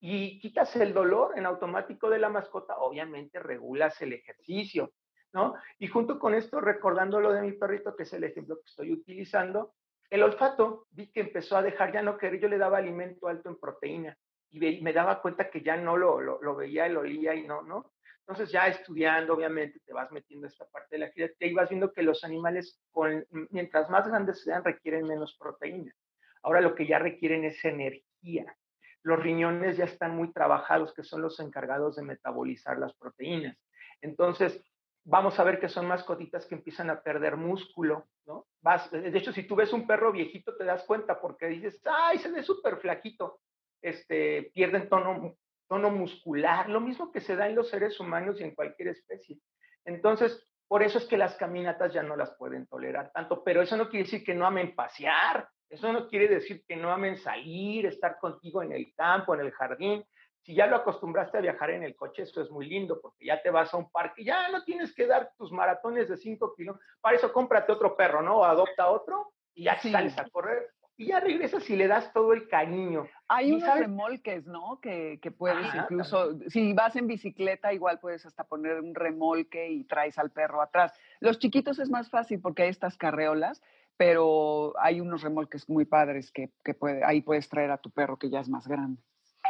y 0.00 0.40
quitas 0.40 0.74
el 0.76 0.92
dolor 0.92 1.38
en 1.38 1.46
automático 1.46 2.10
de 2.10 2.18
la 2.18 2.28
mascota, 2.28 2.76
obviamente 2.78 3.38
regulas 3.38 4.00
el 4.02 4.12
ejercicio, 4.12 4.92
¿no? 5.32 5.54
Y 5.78 5.86
junto 5.86 6.18
con 6.18 6.34
esto, 6.34 6.60
recordando 6.60 7.20
lo 7.20 7.32
de 7.32 7.42
mi 7.42 7.52
perrito, 7.52 7.96
que 7.96 8.02
es 8.02 8.12
el 8.12 8.24
ejemplo 8.24 8.56
que 8.56 8.66
estoy 8.66 8.92
utilizando, 8.92 9.74
el 10.12 10.22
olfato, 10.22 10.88
vi 10.90 11.10
que 11.10 11.20
empezó 11.20 11.56
a 11.56 11.62
dejar 11.62 11.90
ya 11.90 12.02
no 12.02 12.18
querer, 12.18 12.38
yo 12.38 12.46
le 12.46 12.58
daba 12.58 12.76
alimento 12.76 13.28
alto 13.28 13.48
en 13.48 13.58
proteína 13.58 14.14
y 14.50 14.82
me 14.82 14.92
daba 14.92 15.22
cuenta 15.22 15.48
que 15.48 15.62
ya 15.62 15.74
no 15.78 15.96
lo, 15.96 16.20
lo, 16.20 16.54
veía, 16.54 16.86
lo 16.90 17.00
olía 17.00 17.34
y 17.34 17.46
no, 17.46 17.62
¿no? 17.62 17.94
Entonces 18.18 18.52
ya 18.52 18.66
estudiando, 18.66 19.32
obviamente, 19.32 19.80
te 19.80 19.94
vas 19.94 20.12
metiendo 20.12 20.46
esta 20.46 20.66
parte 20.66 20.96
de 20.96 20.98
la 20.98 21.06
actividad 21.06 21.30
y 21.40 21.54
vas 21.54 21.70
viendo 21.70 21.94
que 21.94 22.02
los 22.02 22.24
animales, 22.24 22.78
con, 22.90 23.24
mientras 23.48 23.88
más 23.88 24.06
grandes 24.06 24.42
sean, 24.42 24.62
requieren 24.62 25.06
menos 25.06 25.34
proteína. 25.38 25.94
Ahora 26.42 26.60
lo 26.60 26.74
que 26.74 26.86
ya 26.86 26.98
requieren 26.98 27.44
es 27.44 27.64
energía. 27.64 28.54
Los 29.02 29.18
riñones 29.18 29.78
ya 29.78 29.86
están 29.86 30.14
muy 30.14 30.30
trabajados, 30.30 30.92
que 30.92 31.04
son 31.04 31.22
los 31.22 31.40
encargados 31.40 31.96
de 31.96 32.02
metabolizar 32.02 32.78
las 32.78 32.92
proteínas. 32.92 33.56
Entonces, 34.02 34.62
vamos 35.04 35.38
a 35.38 35.44
ver 35.44 35.58
que 35.58 35.68
son 35.68 35.86
mascotitas 35.86 36.46
que 36.46 36.54
empiezan 36.54 36.90
a 36.90 37.02
perder 37.02 37.36
músculo, 37.36 38.06
¿no? 38.26 38.46
Vas, 38.60 38.90
de 38.90 39.16
hecho, 39.16 39.32
si 39.32 39.44
tú 39.44 39.56
ves 39.56 39.72
un 39.72 39.86
perro 39.86 40.12
viejito, 40.12 40.56
te 40.56 40.64
das 40.64 40.84
cuenta 40.84 41.20
porque 41.20 41.46
dices, 41.46 41.80
ay, 41.84 42.18
se 42.18 42.30
ve 42.30 42.42
súper 42.42 42.78
flaquito, 42.78 43.40
este, 43.80 44.50
pierden 44.54 44.88
tono, 44.88 45.36
tono 45.68 45.90
muscular, 45.90 46.68
lo 46.68 46.80
mismo 46.80 47.10
que 47.10 47.20
se 47.20 47.34
da 47.34 47.48
en 47.48 47.56
los 47.56 47.68
seres 47.68 47.98
humanos 47.98 48.40
y 48.40 48.44
en 48.44 48.54
cualquier 48.54 48.88
especie. 48.88 49.38
Entonces, 49.84 50.46
por 50.68 50.82
eso 50.82 50.98
es 50.98 51.04
que 51.06 51.18
las 51.18 51.34
caminatas 51.36 51.92
ya 51.92 52.02
no 52.02 52.16
las 52.16 52.34
pueden 52.36 52.66
tolerar 52.66 53.10
tanto, 53.12 53.42
pero 53.42 53.60
eso 53.60 53.76
no 53.76 53.88
quiere 53.88 54.04
decir 54.04 54.24
que 54.24 54.34
no 54.34 54.46
amen 54.46 54.74
pasear, 54.74 55.48
eso 55.68 55.92
no 55.92 56.06
quiere 56.06 56.28
decir 56.28 56.62
que 56.66 56.76
no 56.76 56.92
amen 56.92 57.16
salir, 57.16 57.86
estar 57.86 58.18
contigo 58.18 58.62
en 58.62 58.72
el 58.72 58.94
campo, 58.94 59.34
en 59.34 59.40
el 59.40 59.50
jardín, 59.52 60.04
si 60.42 60.54
ya 60.54 60.66
lo 60.66 60.76
acostumbraste 60.76 61.38
a 61.38 61.40
viajar 61.40 61.70
en 61.70 61.84
el 61.84 61.94
coche, 61.94 62.22
eso 62.22 62.42
es 62.42 62.50
muy 62.50 62.66
lindo, 62.66 63.00
porque 63.00 63.26
ya 63.26 63.40
te 63.40 63.50
vas 63.50 63.72
a 63.72 63.76
un 63.76 63.90
parque, 63.90 64.24
ya 64.24 64.48
no 64.50 64.64
tienes 64.64 64.94
que 64.94 65.06
dar 65.06 65.32
tus 65.38 65.52
maratones 65.52 66.08
de 66.08 66.16
5 66.16 66.54
kilos, 66.56 66.78
para 67.00 67.16
eso 67.16 67.32
cómprate 67.32 67.72
otro 67.72 67.96
perro, 67.96 68.22
¿no? 68.22 68.38
O 68.38 68.44
adopta 68.44 68.90
otro 68.90 69.32
y 69.54 69.64
ya 69.64 69.78
sales 69.78 70.18
a 70.18 70.28
correr. 70.28 70.70
Y 70.98 71.06
ya 71.06 71.20
regresas 71.20 71.68
y 71.70 71.74
le 71.74 71.88
das 71.88 72.12
todo 72.12 72.32
el 72.32 72.48
cariño. 72.48 73.08
Hay 73.26 73.52
unos 73.52 73.78
remolques, 73.78 74.46
¿no? 74.46 74.78
Que, 74.80 75.18
que 75.22 75.30
puedes 75.30 75.74
incluso, 75.74 76.38
si 76.48 76.74
vas 76.74 76.94
en 76.96 77.06
bicicleta, 77.06 77.72
igual 77.72 77.98
puedes 77.98 78.26
hasta 78.26 78.44
poner 78.44 78.78
un 78.78 78.94
remolque 78.94 79.70
y 79.70 79.84
traes 79.84 80.18
al 80.18 80.30
perro 80.30 80.60
atrás. 80.60 80.92
Los 81.18 81.38
chiquitos 81.38 81.78
es 81.78 81.88
más 81.88 82.10
fácil 82.10 82.40
porque 82.40 82.64
hay 82.64 82.68
estas 82.68 82.98
carreolas, 82.98 83.62
pero 83.96 84.74
hay 84.78 85.00
unos 85.00 85.22
remolques 85.22 85.68
muy 85.68 85.86
padres 85.86 86.30
que, 86.30 86.50
que 86.62 86.74
puede, 86.74 87.02
ahí 87.04 87.22
puedes 87.22 87.48
traer 87.48 87.70
a 87.70 87.78
tu 87.78 87.90
perro 87.90 88.18
que 88.18 88.28
ya 88.28 88.40
es 88.40 88.48
más 88.48 88.68
grande. 88.68 89.02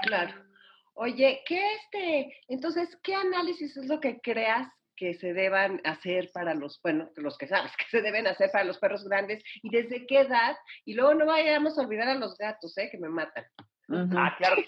Claro. 0.05 0.51
Oye, 0.95 1.43
¿qué 1.47 1.61
este? 1.76 2.36
Entonces, 2.49 2.99
¿qué 3.03 3.14
análisis 3.14 3.76
es 3.76 3.86
lo 3.86 4.01
que 4.01 4.20
creas 4.20 4.68
que 4.95 5.14
se 5.14 5.32
deban 5.32 5.80
hacer 5.84 6.30
para 6.32 6.55
los, 6.55 6.80
bueno, 6.82 7.11
los 7.16 7.38
que 7.38 7.49
sabes 7.49 7.72
que 7.76 7.84
se 7.90 8.03
deben 8.03 8.26
hacer 8.26 8.51
para 8.53 8.64
los 8.64 8.78
perros 8.78 9.05
grandes 9.05 9.43
y 9.62 9.70
desde 9.70 10.07
qué 10.07 10.20
edad? 10.20 10.57
Y 10.84 10.95
luego 10.95 11.14
no 11.14 11.26
vayamos 11.26 11.78
a 11.78 11.82
olvidar 11.82 12.09
a 12.09 12.14
los 12.14 12.36
gatos, 12.36 12.76
¿eh? 12.78 12.88
Que 12.90 12.99
me 12.99 13.09
matan. 13.09 13.45
Ah, 13.88 14.34
claro 14.38 14.62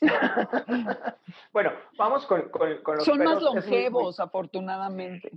bueno, 1.52 1.72
vamos 1.96 2.26
con, 2.26 2.48
con, 2.50 2.96
los 2.96 3.04
Son 3.04 3.18
más 3.18 3.42
longevos, 3.42 4.20
afortunadamente. 4.20 5.30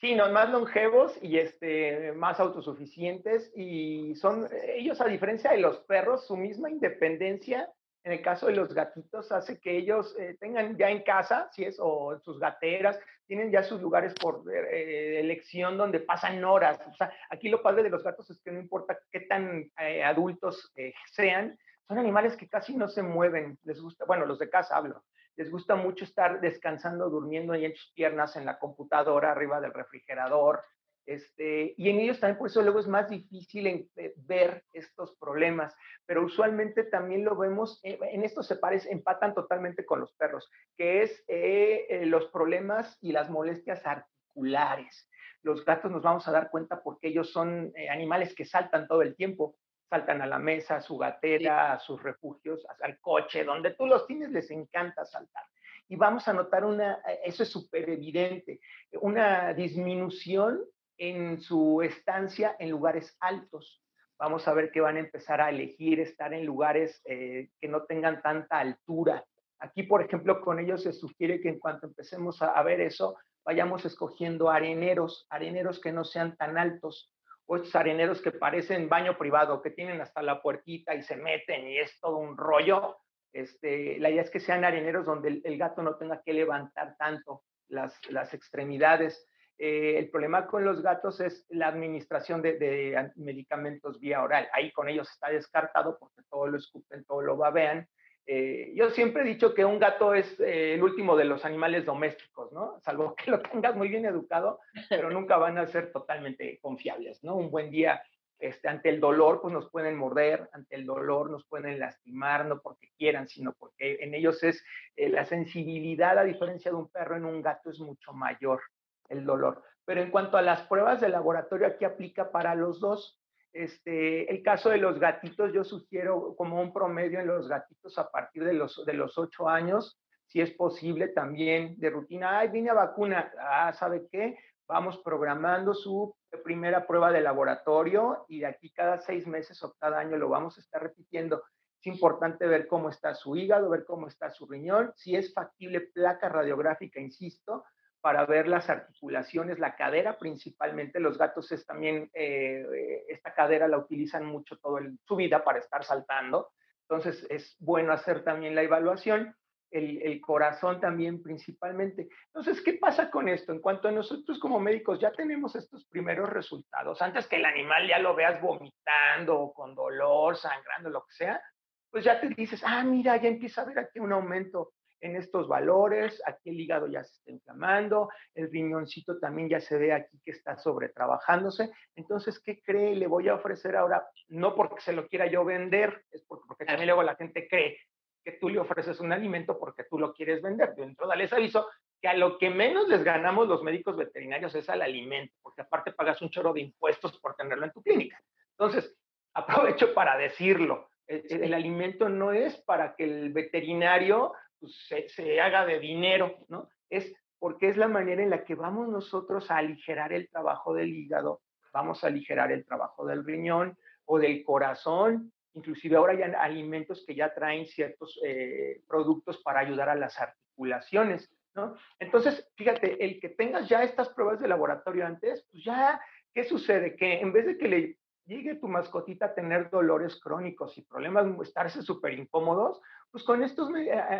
Sí, 0.00 0.14
no, 0.14 0.28
más 0.30 0.50
longevos 0.50 1.16
y 1.22 1.38
este, 1.38 2.12
más 2.12 2.40
autosuficientes 2.40 3.50
y 3.56 4.14
son, 4.16 4.48
ellos 4.76 5.00
a 5.00 5.06
diferencia 5.06 5.52
de 5.52 5.58
los 5.58 5.78
perros, 5.80 6.26
su 6.26 6.36
misma 6.36 6.70
independencia 6.70 7.70
en 8.04 8.12
el 8.12 8.22
caso 8.22 8.46
de 8.46 8.54
los 8.54 8.72
gatitos, 8.74 9.32
hace 9.32 9.58
que 9.58 9.78
ellos 9.78 10.14
eh, 10.18 10.36
tengan 10.38 10.76
ya 10.76 10.90
en 10.90 11.02
casa, 11.02 11.48
si 11.52 11.64
es, 11.64 11.78
o 11.80 12.12
en 12.12 12.20
sus 12.20 12.38
gateras, 12.38 13.00
tienen 13.26 13.50
ya 13.50 13.62
sus 13.62 13.80
lugares 13.80 14.12
por 14.12 14.44
eh, 14.52 15.20
elección 15.20 15.78
donde 15.78 16.00
pasan 16.00 16.44
horas. 16.44 16.78
O 16.86 16.94
sea, 16.94 17.10
aquí 17.30 17.48
lo 17.48 17.62
padre 17.62 17.82
de 17.82 17.88
los 17.88 18.04
gatos 18.04 18.28
es 18.28 18.40
que 18.42 18.52
no 18.52 18.60
importa 18.60 18.98
qué 19.10 19.20
tan 19.20 19.70
eh, 19.78 20.04
adultos 20.04 20.70
sean, 21.12 21.58
son 21.88 21.98
animales 21.98 22.36
que 22.36 22.46
casi 22.46 22.76
no 22.76 22.88
se 22.88 23.02
mueven. 23.02 23.58
Les 23.64 23.80
gusta, 23.80 24.04
bueno, 24.04 24.26
los 24.26 24.38
de 24.38 24.50
casa 24.50 24.76
hablo, 24.76 25.02
les 25.36 25.50
gusta 25.50 25.74
mucho 25.74 26.04
estar 26.04 26.42
descansando, 26.42 27.08
durmiendo 27.08 27.54
ahí 27.54 27.64
en 27.64 27.74
sus 27.74 27.90
piernas, 27.94 28.36
en 28.36 28.44
la 28.44 28.58
computadora, 28.58 29.32
arriba 29.32 29.62
del 29.62 29.72
refrigerador, 29.72 30.62
este, 31.06 31.74
y 31.76 31.90
en 31.90 32.00
ellos 32.00 32.18
también 32.18 32.38
por 32.38 32.48
eso 32.48 32.62
luego 32.62 32.80
es 32.80 32.88
más 32.88 33.10
difícil 33.10 33.66
eh, 33.66 34.14
ver 34.16 34.64
estos 34.72 35.14
problemas, 35.16 35.74
pero 36.06 36.24
usualmente 36.24 36.84
también 36.84 37.24
lo 37.24 37.36
vemos, 37.36 37.80
eh, 37.82 37.98
en 38.10 38.24
esto 38.24 38.42
se 38.42 38.58
empatan 38.90 39.34
totalmente 39.34 39.84
con 39.84 40.00
los 40.00 40.14
perros, 40.14 40.50
que 40.76 41.02
es 41.02 41.24
eh, 41.28 42.02
los 42.06 42.26
problemas 42.26 42.96
y 43.02 43.12
las 43.12 43.28
molestias 43.28 43.84
articulares. 43.86 45.10
Los 45.42 45.64
gatos 45.64 45.90
nos 45.90 46.02
vamos 46.02 46.26
a 46.26 46.32
dar 46.32 46.50
cuenta 46.50 46.82
porque 46.82 47.08
ellos 47.08 47.30
son 47.30 47.72
animales 47.90 48.34
que 48.34 48.46
saltan 48.46 48.88
todo 48.88 49.02
el 49.02 49.14
tiempo, 49.14 49.56
saltan 49.90 50.22
a 50.22 50.26
la 50.26 50.38
mesa, 50.38 50.76
a 50.76 50.80
su 50.80 50.96
gatera, 50.96 51.74
a 51.74 51.78
sus 51.78 52.02
refugios, 52.02 52.66
al 52.80 52.98
coche, 53.00 53.44
donde 53.44 53.72
tú 53.72 53.86
los 53.86 54.06
tienes 54.06 54.30
les 54.30 54.50
encanta 54.50 55.04
saltar 55.04 55.44
y 55.86 55.96
vamos 55.96 56.26
a 56.28 56.32
notar 56.32 56.64
una, 56.64 57.02
eso 57.22 57.42
es 57.42 57.50
súper 57.50 57.90
evidente, 57.90 58.60
una 59.02 59.52
disminución 59.52 60.64
en 60.98 61.40
su 61.40 61.82
estancia 61.82 62.56
en 62.58 62.70
lugares 62.70 63.16
altos. 63.20 63.82
Vamos 64.18 64.46
a 64.46 64.54
ver 64.54 64.70
que 64.70 64.80
van 64.80 64.96
a 64.96 65.00
empezar 65.00 65.40
a 65.40 65.50
elegir 65.50 66.00
estar 66.00 66.32
en 66.32 66.46
lugares 66.46 67.02
eh, 67.04 67.50
que 67.60 67.68
no 67.68 67.84
tengan 67.84 68.22
tanta 68.22 68.58
altura. 68.58 69.24
Aquí, 69.58 69.82
por 69.82 70.02
ejemplo, 70.02 70.40
con 70.40 70.58
ellos 70.58 70.82
se 70.82 70.92
sugiere 70.92 71.40
que 71.40 71.48
en 71.48 71.58
cuanto 71.58 71.86
empecemos 71.86 72.42
a, 72.42 72.62
ver 72.62 72.80
eso, 72.80 73.16
vayamos 73.44 73.84
escogiendo 73.84 74.50
areneros, 74.50 75.26
areneros 75.30 75.80
que 75.80 75.92
no 75.92 76.04
sean 76.04 76.36
tan 76.36 76.58
altos, 76.58 77.12
o 77.46 77.56
estos 77.56 77.74
areneros 77.74 78.20
que 78.22 78.30
parecen 78.30 78.88
baño 78.88 79.18
privado, 79.18 79.62
que 79.62 79.70
tienen 79.70 80.00
hasta 80.00 80.22
la 80.22 80.40
puertita 80.42 80.94
y 80.94 81.02
se 81.02 81.16
meten 81.16 81.66
y 81.68 81.78
es 81.78 81.98
todo 82.00 82.18
un 82.18 82.36
rollo. 82.36 82.98
Este, 83.32 83.98
la 83.98 84.10
idea 84.10 84.22
es 84.22 84.30
que 84.30 84.40
sean 84.40 84.64
areneros 84.64 85.06
donde 85.06 85.40
el, 85.42 85.58
gato 85.58 85.82
no 85.82 85.96
tenga 85.96 86.22
que 86.22 86.32
levantar 86.32 86.96
tanto 86.96 87.42
las, 87.68 87.98
las 88.10 88.32
extremidades. 88.32 89.26
Eh, 89.56 89.98
el 89.98 90.10
problema 90.10 90.46
con 90.46 90.64
los 90.64 90.82
gatos 90.82 91.20
es 91.20 91.46
la 91.48 91.68
administración 91.68 92.42
de, 92.42 93.12
medicamentos 93.16 94.00
vía 94.00 94.22
oral. 94.22 94.48
Ahí 94.52 94.72
con 94.72 94.88
ellos 94.88 95.08
está 95.10 95.28
descartado 95.28 95.96
porque 95.98 96.22
todo 96.28 96.48
lo 96.48 96.58
escupen, 96.58 97.04
todo 97.04 97.22
lo 97.22 97.36
babean. 97.36 97.88
Eh, 98.26 98.72
yo 98.74 98.90
siempre 98.90 99.22
he 99.22 99.26
dicho 99.26 99.54
que 99.54 99.64
un 99.64 99.78
gato 99.78 100.14
es 100.14 100.40
eh, 100.40 100.74
el 100.74 100.82
último 100.82 101.14
de 101.14 101.26
los 101.26 101.44
animales 101.44 101.84
domésticos, 101.84 102.50
¿no? 102.52 102.80
Salvo 102.80 103.14
que 103.14 103.30
lo 103.30 103.40
tengas 103.40 103.76
muy 103.76 103.88
bien 103.88 104.06
educado, 104.06 104.60
pero 104.88 105.10
nunca 105.10 105.36
van 105.36 105.58
a 105.58 105.66
ser 105.66 105.92
totalmente 105.92 106.58
confiables, 106.60 107.22
¿no? 107.22 107.36
Un 107.36 107.50
buen 107.50 107.70
día, 107.70 108.02
este, 108.38 108.66
ante 108.68 108.88
el 108.88 108.98
dolor, 108.98 109.40
pues 109.40 109.52
nos 109.52 109.70
pueden 109.70 109.96
morder, 109.96 110.48
ante 110.52 110.74
el 110.74 110.86
dolor 110.86 111.30
nos 111.30 111.46
pueden 111.46 111.78
lastimar, 111.78 112.46
no 112.46 112.60
porque 112.60 112.88
quieran, 112.96 113.28
sino 113.28 113.52
porque 113.52 113.98
en 114.00 114.14
ellos 114.14 114.42
es 114.42 114.64
la 114.96 115.26
sensibilidad, 115.26 116.18
a 116.18 116.24
diferencia 116.24 116.70
de 116.70 116.78
un 116.78 116.88
perro, 116.88 117.16
en 117.16 117.26
un 117.26 117.42
gato 117.42 117.70
es 117.70 117.78
mucho 117.78 118.14
mayor 118.14 118.60
el 119.08 119.24
dolor. 119.24 119.62
Pero 119.84 120.00
en 120.00 120.10
cuanto 120.10 120.36
a 120.36 120.42
las 120.42 120.62
pruebas 120.66 121.00
de 121.00 121.08
laboratorio, 121.08 121.66
aquí 121.66 121.84
aplica 121.84 122.30
para 122.30 122.54
los 122.54 122.80
dos. 122.80 123.20
Este, 123.52 124.30
el 124.32 124.42
caso 124.42 124.70
de 124.70 124.78
los 124.78 124.98
gatitos, 124.98 125.52
yo 125.52 125.62
sugiero 125.62 126.34
como 126.36 126.60
un 126.60 126.72
promedio 126.72 127.20
en 127.20 127.28
los 127.28 127.48
gatitos 127.48 127.96
a 127.98 128.10
partir 128.10 128.44
de 128.44 128.54
los, 128.54 128.84
de 128.84 128.94
los 128.94 129.16
8 129.16 129.48
años, 129.48 130.00
si 130.26 130.40
es 130.40 130.50
posible 130.52 131.08
también 131.08 131.78
de 131.78 131.90
rutina, 131.90 132.40
ay, 132.40 132.48
vine 132.48 132.70
a 132.70 132.74
vacuna, 132.74 133.32
ah, 133.38 133.72
¿sabe 133.72 134.08
qué? 134.10 134.36
Vamos 134.66 134.98
programando 135.04 135.74
su 135.74 136.16
primera 136.42 136.86
prueba 136.86 137.12
de 137.12 137.20
laboratorio 137.20 138.24
y 138.28 138.40
de 138.40 138.46
aquí 138.46 138.72
cada 138.72 138.98
seis 138.98 139.26
meses 139.26 139.62
o 139.62 139.74
cada 139.74 140.00
año 140.00 140.16
lo 140.16 140.28
vamos 140.28 140.56
a 140.58 140.60
estar 140.60 140.82
repitiendo. 140.82 141.44
Es 141.80 141.86
importante 141.86 142.46
ver 142.46 142.66
cómo 142.66 142.88
está 142.88 143.14
su 143.14 143.36
hígado, 143.36 143.70
ver 143.70 143.84
cómo 143.84 144.08
está 144.08 144.30
su 144.30 144.46
riñón, 144.46 144.92
si 144.96 145.14
es 145.14 145.32
factible 145.32 145.80
placa 145.80 146.28
radiográfica, 146.28 146.98
insisto, 146.98 147.64
para 148.04 148.26
ver 148.26 148.48
las 148.48 148.68
articulaciones, 148.68 149.58
la 149.58 149.76
cadera 149.76 150.18
principalmente. 150.18 151.00
Los 151.00 151.16
gatos 151.16 151.50
es 151.52 151.64
también, 151.64 152.10
eh, 152.12 153.02
esta 153.08 153.32
cadera 153.32 153.66
la 153.66 153.78
utilizan 153.78 154.26
mucho 154.26 154.58
toda 154.58 154.82
su 155.06 155.16
vida 155.16 155.42
para 155.42 155.60
estar 155.60 155.84
saltando. 155.84 156.50
Entonces 156.82 157.26
es 157.30 157.56
bueno 157.60 157.94
hacer 157.94 158.22
también 158.22 158.54
la 158.54 158.60
evaluación. 158.60 159.34
El, 159.70 160.20
corazón 160.20 160.80
también 160.80 161.22
principalmente. 161.22 162.08
Entonces, 162.26 162.62
¿qué 162.62 162.74
pasa 162.74 163.10
con 163.10 163.28
esto? 163.28 163.52
En 163.52 163.60
cuanto 163.60 163.88
a 163.88 163.92
nosotros 163.92 164.38
como 164.38 164.60
médicos 164.60 165.00
ya 165.00 165.10
tenemos 165.10 165.56
estos 165.56 165.86
primeros 165.86 166.28
resultados, 166.28 167.00
antes 167.00 167.26
que 167.26 167.36
el 167.36 167.44
animal 167.46 167.88
ya 167.88 167.98
lo 167.98 168.14
veas 168.14 168.40
vomitando, 168.40 169.50
con 169.52 169.74
dolor, 169.74 170.36
sangrando, 170.36 170.90
lo 170.90 171.00
que 171.06 171.14
sea, 171.14 171.42
pues 171.90 172.04
ya 172.04 172.20
te 172.20 172.28
dices, 172.28 172.62
ah, 172.64 172.84
mira, 172.84 173.16
ya 173.16 173.28
empieza 173.28 173.62
a 173.62 173.64
haber 173.64 173.78
aquí 173.80 173.98
un 173.98 174.12
aumento 174.12 174.74
en 175.04 175.16
estos 175.16 175.46
valores, 175.46 176.22
aquí 176.24 176.48
el 176.48 176.60
hígado 176.60 176.86
ya 176.86 177.04
se 177.04 177.12
está 177.12 177.30
inflamando, 177.30 178.08
el 178.34 178.50
riñoncito 178.50 179.18
también 179.18 179.50
ya 179.50 179.60
se 179.60 179.76
ve 179.76 179.92
aquí 179.92 180.18
que 180.24 180.30
está 180.30 180.56
sobretrabajándose. 180.56 181.70
Entonces, 181.94 182.40
¿qué 182.40 182.62
cree? 182.62 182.96
Le 182.96 183.06
voy 183.06 183.28
a 183.28 183.34
ofrecer 183.34 183.76
ahora, 183.76 184.02
no 184.28 184.54
porque 184.54 184.80
se 184.80 184.94
lo 184.94 185.06
quiera 185.06 185.26
yo 185.26 185.44
vender, 185.44 186.04
es 186.10 186.22
porque, 186.22 186.44
porque 186.48 186.64
también 186.64 186.86
luego 186.86 187.02
la 187.02 187.16
gente 187.16 187.46
cree 187.46 187.76
que 188.24 188.32
tú 188.32 188.48
le 188.48 188.58
ofreces 188.58 188.98
un 189.00 189.12
alimento 189.12 189.58
porque 189.58 189.84
tú 189.84 189.98
lo 189.98 190.14
quieres 190.14 190.40
vender. 190.40 190.74
Dentro 190.74 191.14
les 191.14 191.32
aviso 191.34 191.68
que 192.00 192.08
a 192.08 192.14
lo 192.14 192.38
que 192.38 192.48
menos 192.48 192.88
les 192.88 193.04
ganamos 193.04 193.46
los 193.46 193.62
médicos 193.62 193.98
veterinarios 193.98 194.54
es 194.54 194.70
al 194.70 194.80
alimento, 194.80 195.34
porque 195.42 195.60
aparte 195.60 195.92
pagas 195.92 196.22
un 196.22 196.30
chorro 196.30 196.54
de 196.54 196.62
impuestos 196.62 197.20
por 197.20 197.36
tenerlo 197.36 197.66
en 197.66 197.72
tu 197.72 197.82
clínica. 197.82 198.18
Entonces, 198.52 198.96
aprovecho 199.34 199.92
para 199.92 200.16
decirlo. 200.16 200.88
el 201.06 201.52
alimento 201.52 202.08
no 202.08 202.32
es 202.32 202.56
para 202.62 202.96
que 202.96 203.04
el 203.04 203.34
veterinario 203.34 204.32
se, 204.68 205.40
haga 205.40 205.66
de 205.66 205.78
dinero, 205.78 206.38
¿no? 206.48 206.68
Es 206.90 207.14
porque 207.38 207.68
es 207.68 207.76
la 207.76 207.88
manera 207.88 208.22
en 208.22 208.30
la 208.30 208.44
que 208.44 208.54
vamos 208.54 208.88
nosotros 208.88 209.50
a 209.50 209.58
aligerar 209.58 210.12
el 210.12 210.28
trabajo 210.28 210.74
del 210.74 210.94
hígado, 210.94 211.42
vamos 211.72 212.02
a 212.02 212.06
aligerar 212.06 212.52
el 212.52 212.64
trabajo 212.64 213.04
del 213.06 213.24
riñón 213.24 213.76
o 214.06 214.18
del 214.18 214.42
corazón, 214.44 215.32
inclusive 215.54 215.96
ahora 215.96 216.12
hay 216.12 216.22
alimentos 216.22 217.04
que 217.06 217.14
ya 217.14 217.34
traen 217.34 217.66
ciertos 217.66 218.20
eh, 218.24 218.80
productos 218.88 219.42
para 219.42 219.60
ayudar 219.60 219.88
a 219.88 219.94
las 219.94 220.18
articulaciones, 220.20 221.30
¿no? 221.54 221.76
Entonces, 221.98 222.48
fíjate, 222.56 223.04
el 223.04 223.20
que 223.20 223.28
tengas 223.28 223.68
ya 223.68 223.82
estas 223.82 224.08
pruebas 224.10 224.40
de 224.40 224.48
laboratorio 224.48 225.06
antes, 225.06 225.46
pues 225.50 225.64
ya, 225.64 226.00
¿qué 226.32 226.44
sucede? 226.44 226.96
Que 226.96 227.20
en 227.20 227.32
vez 227.32 227.46
de 227.46 227.58
que 227.58 227.68
le 227.68 227.98
llegue 228.26 228.56
tu 228.56 228.68
mascotita 228.68 229.26
a 229.26 229.34
tener 229.34 229.70
dolores 229.70 230.18
crónicos 230.20 230.76
y 230.78 230.82
problemas, 230.82 231.26
estarse 231.42 231.82
súper 231.82 232.14
incómodos, 232.14 232.80
pues 233.10 233.24
con 233.24 233.42
estos 233.42 233.70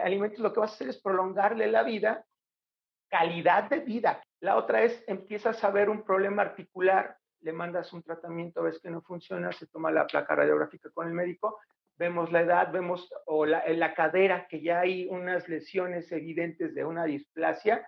alimentos 0.05 0.41
lo 0.41 0.53
que 0.53 0.61
vas 0.61 0.73
a 0.73 0.75
hacer 0.75 0.89
es 0.89 1.01
prolongarle 1.01 1.67
la 1.67 1.83
vida, 1.83 2.25
calidad 3.09 3.71
de 3.71 3.81
vida. 3.81 4.23
La 4.41 4.57
otra 4.57 4.83
es, 4.83 5.03
empiezas 5.07 5.63
a 5.65 5.71
ver 5.71 5.89
un 5.89 6.03
problema 6.03 6.43
articular, 6.43 7.17
le 7.41 7.53
mandas 7.53 7.93
un 7.93 8.03
tratamiento, 8.03 8.63
ves 8.63 8.81
que 8.81 8.91
no 8.91 9.03
funciona, 9.03 9.53
se 9.53 9.67
toma 9.67 9.91
la 9.91 10.07
placa 10.07 10.35
radiográfica 10.35 10.91
con 10.91 11.07
el 11.07 11.15
médico, 11.15 11.61
vemos 11.97 12.33
la 12.33 12.43
edad, 12.43 12.73
vemos 12.73 13.11
o 13.27 13.47
la, 13.47 13.61
en 13.65 13.81
la 13.81 13.95
cadera 13.95 14.47
que 14.49 14.61
ya 14.61 14.81
hay 14.81 15.07
unas 15.09 15.49
lesiones 15.49 16.11
evidentes 16.13 16.75
de 16.75 16.85
una 16.85 17.05
displasia, 17.05 17.87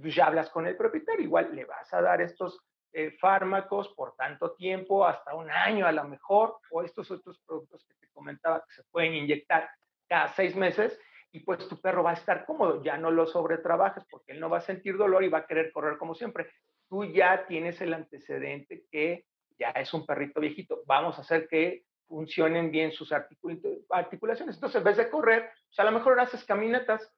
pues 0.00 0.14
ya 0.14 0.26
hablas 0.26 0.50
con 0.50 0.66
el 0.66 0.76
propietario, 0.76 1.24
igual 1.24 1.54
le 1.54 1.64
vas 1.64 1.92
a 1.92 2.00
dar 2.00 2.22
estos 2.22 2.64
eh, 2.92 3.16
fármacos 3.18 3.88
por 3.94 4.14
tanto 4.16 4.52
tiempo, 4.52 5.06
hasta 5.06 5.34
un 5.34 5.50
año 5.50 5.86
a 5.86 5.92
lo 5.92 6.04
mejor, 6.04 6.58
o 6.70 6.82
estos 6.82 7.10
otros 7.10 7.38
productos 7.46 7.84
que 7.84 7.94
te 7.94 8.12
comentaba 8.12 8.60
que 8.60 8.74
se 8.74 8.84
pueden 8.90 9.14
inyectar 9.14 9.68
cada 10.08 10.28
seis 10.34 10.54
meses 10.54 10.98
y 11.32 11.40
pues 11.40 11.66
tu 11.66 11.80
perro 11.80 12.02
va 12.02 12.10
a 12.10 12.14
estar 12.14 12.44
cómodo, 12.44 12.82
ya 12.82 12.98
no 12.98 13.10
lo 13.10 13.26
sobretrabajes 13.26 14.04
porque 14.10 14.32
él 14.32 14.40
no 14.40 14.50
va 14.50 14.58
a 14.58 14.62
sentir 14.62 14.96
dolor 14.98 15.24
y 15.24 15.28
va 15.28 15.38
a 15.38 15.46
querer 15.46 15.72
correr 15.72 15.96
como 15.96 16.14
siempre. 16.14 16.50
Tú 16.88 17.06
ya 17.06 17.46
tienes 17.46 17.80
el 17.80 17.94
antecedente 17.94 18.84
que 18.90 19.24
ya 19.58 19.70
es 19.70 19.94
un 19.94 20.04
perrito 20.04 20.40
viejito, 20.40 20.82
vamos 20.86 21.18
a 21.18 21.22
hacer 21.22 21.48
que 21.48 21.84
funcionen 22.06 22.70
bien 22.70 22.92
sus 22.92 23.10
articulaciones. 23.10 24.56
Entonces, 24.56 24.78
en 24.78 24.84
vez 24.84 24.98
de 24.98 25.08
correr, 25.08 25.50
pues 25.68 25.78
a 25.78 25.84
lo 25.84 25.92
mejor 25.92 26.20
haces 26.20 26.44
caminatas, 26.44 27.10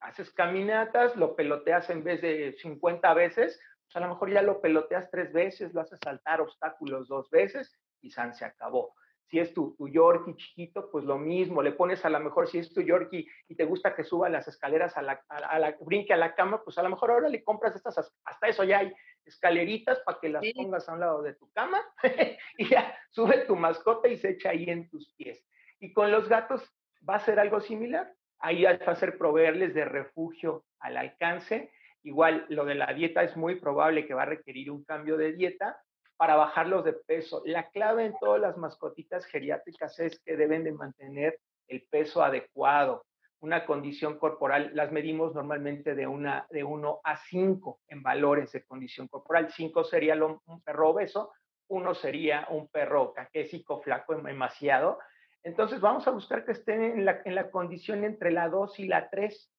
haces 0.00 0.32
caminatas, 0.32 1.14
lo 1.14 1.36
peloteas 1.36 1.88
en 1.90 2.02
vez 2.02 2.20
de 2.20 2.56
50 2.60 3.14
veces, 3.14 3.60
pues 3.90 3.96
a 3.96 4.06
lo 4.06 4.12
mejor 4.12 4.30
ya 4.30 4.42
lo 4.42 4.60
peloteas 4.60 5.10
tres 5.10 5.32
veces, 5.32 5.74
lo 5.74 5.80
haces 5.80 5.98
saltar 6.00 6.40
obstáculos 6.40 7.08
dos 7.08 7.28
veces 7.30 7.76
y 8.00 8.10
San 8.10 8.34
se 8.34 8.44
acabó. 8.44 8.94
Si 9.26 9.40
es 9.40 9.52
tu, 9.52 9.74
tu 9.76 9.88
Yorkie 9.88 10.36
chiquito, 10.36 10.90
pues 10.92 11.04
lo 11.04 11.18
mismo, 11.18 11.60
le 11.60 11.72
pones 11.72 12.04
a 12.04 12.10
lo 12.10 12.20
mejor, 12.20 12.48
si 12.48 12.58
es 12.58 12.72
tu 12.72 12.82
Yorkie 12.82 13.28
y 13.48 13.56
te 13.56 13.64
gusta 13.64 13.94
que 13.94 14.04
suba 14.04 14.28
las 14.28 14.46
escaleras 14.46 14.96
a 14.96 15.02
la, 15.02 15.24
a, 15.28 15.58
la 15.58 15.76
brinque 15.80 16.12
a 16.12 16.16
la 16.16 16.36
cama, 16.36 16.62
pues 16.62 16.78
a 16.78 16.84
lo 16.84 16.90
mejor 16.90 17.10
ahora 17.10 17.28
le 17.28 17.42
compras 17.42 17.74
estas, 17.74 18.12
hasta 18.24 18.48
eso 18.48 18.62
ya 18.62 18.78
hay 18.78 18.92
escaleritas 19.24 19.98
para 20.00 20.18
que 20.20 20.28
las 20.28 20.44
pongas 20.54 20.88
a 20.88 20.92
un 20.92 21.00
lado 21.00 21.22
de 21.22 21.34
tu 21.34 21.50
cama 21.50 21.80
y 22.58 22.68
ya 22.68 22.96
sube 23.10 23.44
tu 23.46 23.56
mascota 23.56 24.08
y 24.08 24.18
se 24.18 24.30
echa 24.30 24.50
ahí 24.50 24.64
en 24.64 24.88
tus 24.88 25.12
pies. 25.14 25.44
Y 25.80 25.92
con 25.92 26.12
los 26.12 26.28
gatos 26.28 26.62
va 27.08 27.16
a 27.16 27.24
ser 27.24 27.40
algo 27.40 27.60
similar. 27.60 28.14
Ahí 28.38 28.64
va 28.64 28.70
a 28.70 28.94
ser 28.94 29.18
proveerles 29.18 29.74
de 29.74 29.84
refugio 29.84 30.64
al 30.78 30.96
alcance. 30.96 31.72
Igual 32.02 32.46
lo 32.48 32.64
de 32.64 32.74
la 32.74 32.92
dieta 32.92 33.22
es 33.22 33.36
muy 33.36 33.60
probable 33.60 34.06
que 34.06 34.14
va 34.14 34.22
a 34.22 34.26
requerir 34.26 34.70
un 34.70 34.84
cambio 34.84 35.16
de 35.16 35.32
dieta, 35.32 35.78
para 36.20 36.36
bajarlos 36.36 36.84
de 36.84 36.92
peso. 36.92 37.40
La 37.46 37.70
clave 37.70 38.04
en 38.04 38.14
todas 38.20 38.38
las 38.38 38.58
mascotitas 38.58 39.24
geriátricas 39.24 39.98
es 40.00 40.20
que 40.20 40.36
deben 40.36 40.64
de 40.64 40.72
mantener 40.72 41.38
el 41.66 41.82
peso 41.90 42.22
adecuado. 42.22 43.06
Una 43.40 43.64
condición 43.64 44.18
corporal, 44.18 44.70
las 44.74 44.92
medimos 44.92 45.34
normalmente 45.34 45.94
de, 45.94 46.06
una, 46.06 46.46
de 46.50 46.62
1 46.62 47.00
a 47.02 47.16
5 47.16 47.80
en 47.88 48.02
valores 48.02 48.52
de 48.52 48.62
condición 48.64 49.08
corporal. 49.08 49.50
5 49.50 49.82
sería 49.84 50.14
un 50.14 50.62
perro 50.62 50.90
obeso, 50.90 51.32
1 51.68 51.94
sería 51.94 52.46
un 52.50 52.68
perro 52.68 53.14
caquésico, 53.14 53.80
flaco, 53.80 54.14
demasiado. 54.14 54.98
Entonces 55.42 55.80
vamos 55.80 56.06
a 56.06 56.10
buscar 56.10 56.44
que 56.44 56.52
estén 56.52 56.82
en 56.82 57.06
la, 57.06 57.22
en 57.24 57.34
la 57.34 57.50
condición 57.50 58.04
entre 58.04 58.30
la 58.30 58.50
2 58.50 58.78
y 58.78 58.88
la 58.88 59.08
3 59.08 59.50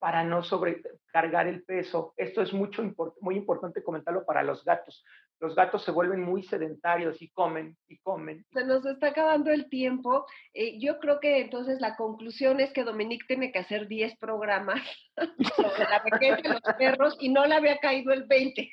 para 0.00 0.24
no 0.24 0.42
sobrecargar 0.42 1.46
el 1.46 1.62
peso. 1.62 2.14
Esto 2.16 2.40
es 2.40 2.52
mucho, 2.54 2.82
muy 3.20 3.36
importante 3.36 3.84
comentarlo 3.84 4.24
para 4.24 4.42
los 4.42 4.64
gatos. 4.64 5.04
Los 5.38 5.54
gatos 5.54 5.84
se 5.84 5.90
vuelven 5.90 6.22
muy 6.22 6.42
sedentarios 6.42 7.20
y 7.20 7.30
comen 7.30 7.76
y 7.86 7.98
comen. 7.98 8.44
Se 8.50 8.64
nos 8.64 8.84
está 8.86 9.08
acabando 9.08 9.50
el 9.50 9.68
tiempo. 9.68 10.24
Eh, 10.54 10.80
yo 10.80 10.98
creo 11.00 11.20
que 11.20 11.42
entonces 11.42 11.80
la 11.82 11.96
conclusión 11.96 12.60
es 12.60 12.72
que 12.72 12.82
Dominique 12.82 13.26
tiene 13.28 13.52
que 13.52 13.58
hacer 13.58 13.88
10 13.88 14.16
programas 14.16 14.80
sobre 15.56 15.84
la 15.84 16.02
pequeña 16.02 16.36
de 16.36 16.48
los 16.48 16.76
perros 16.78 17.16
y 17.20 17.28
no 17.28 17.44
le 17.44 17.54
había 17.54 17.78
caído 17.78 18.12
el 18.12 18.24
20. 18.24 18.72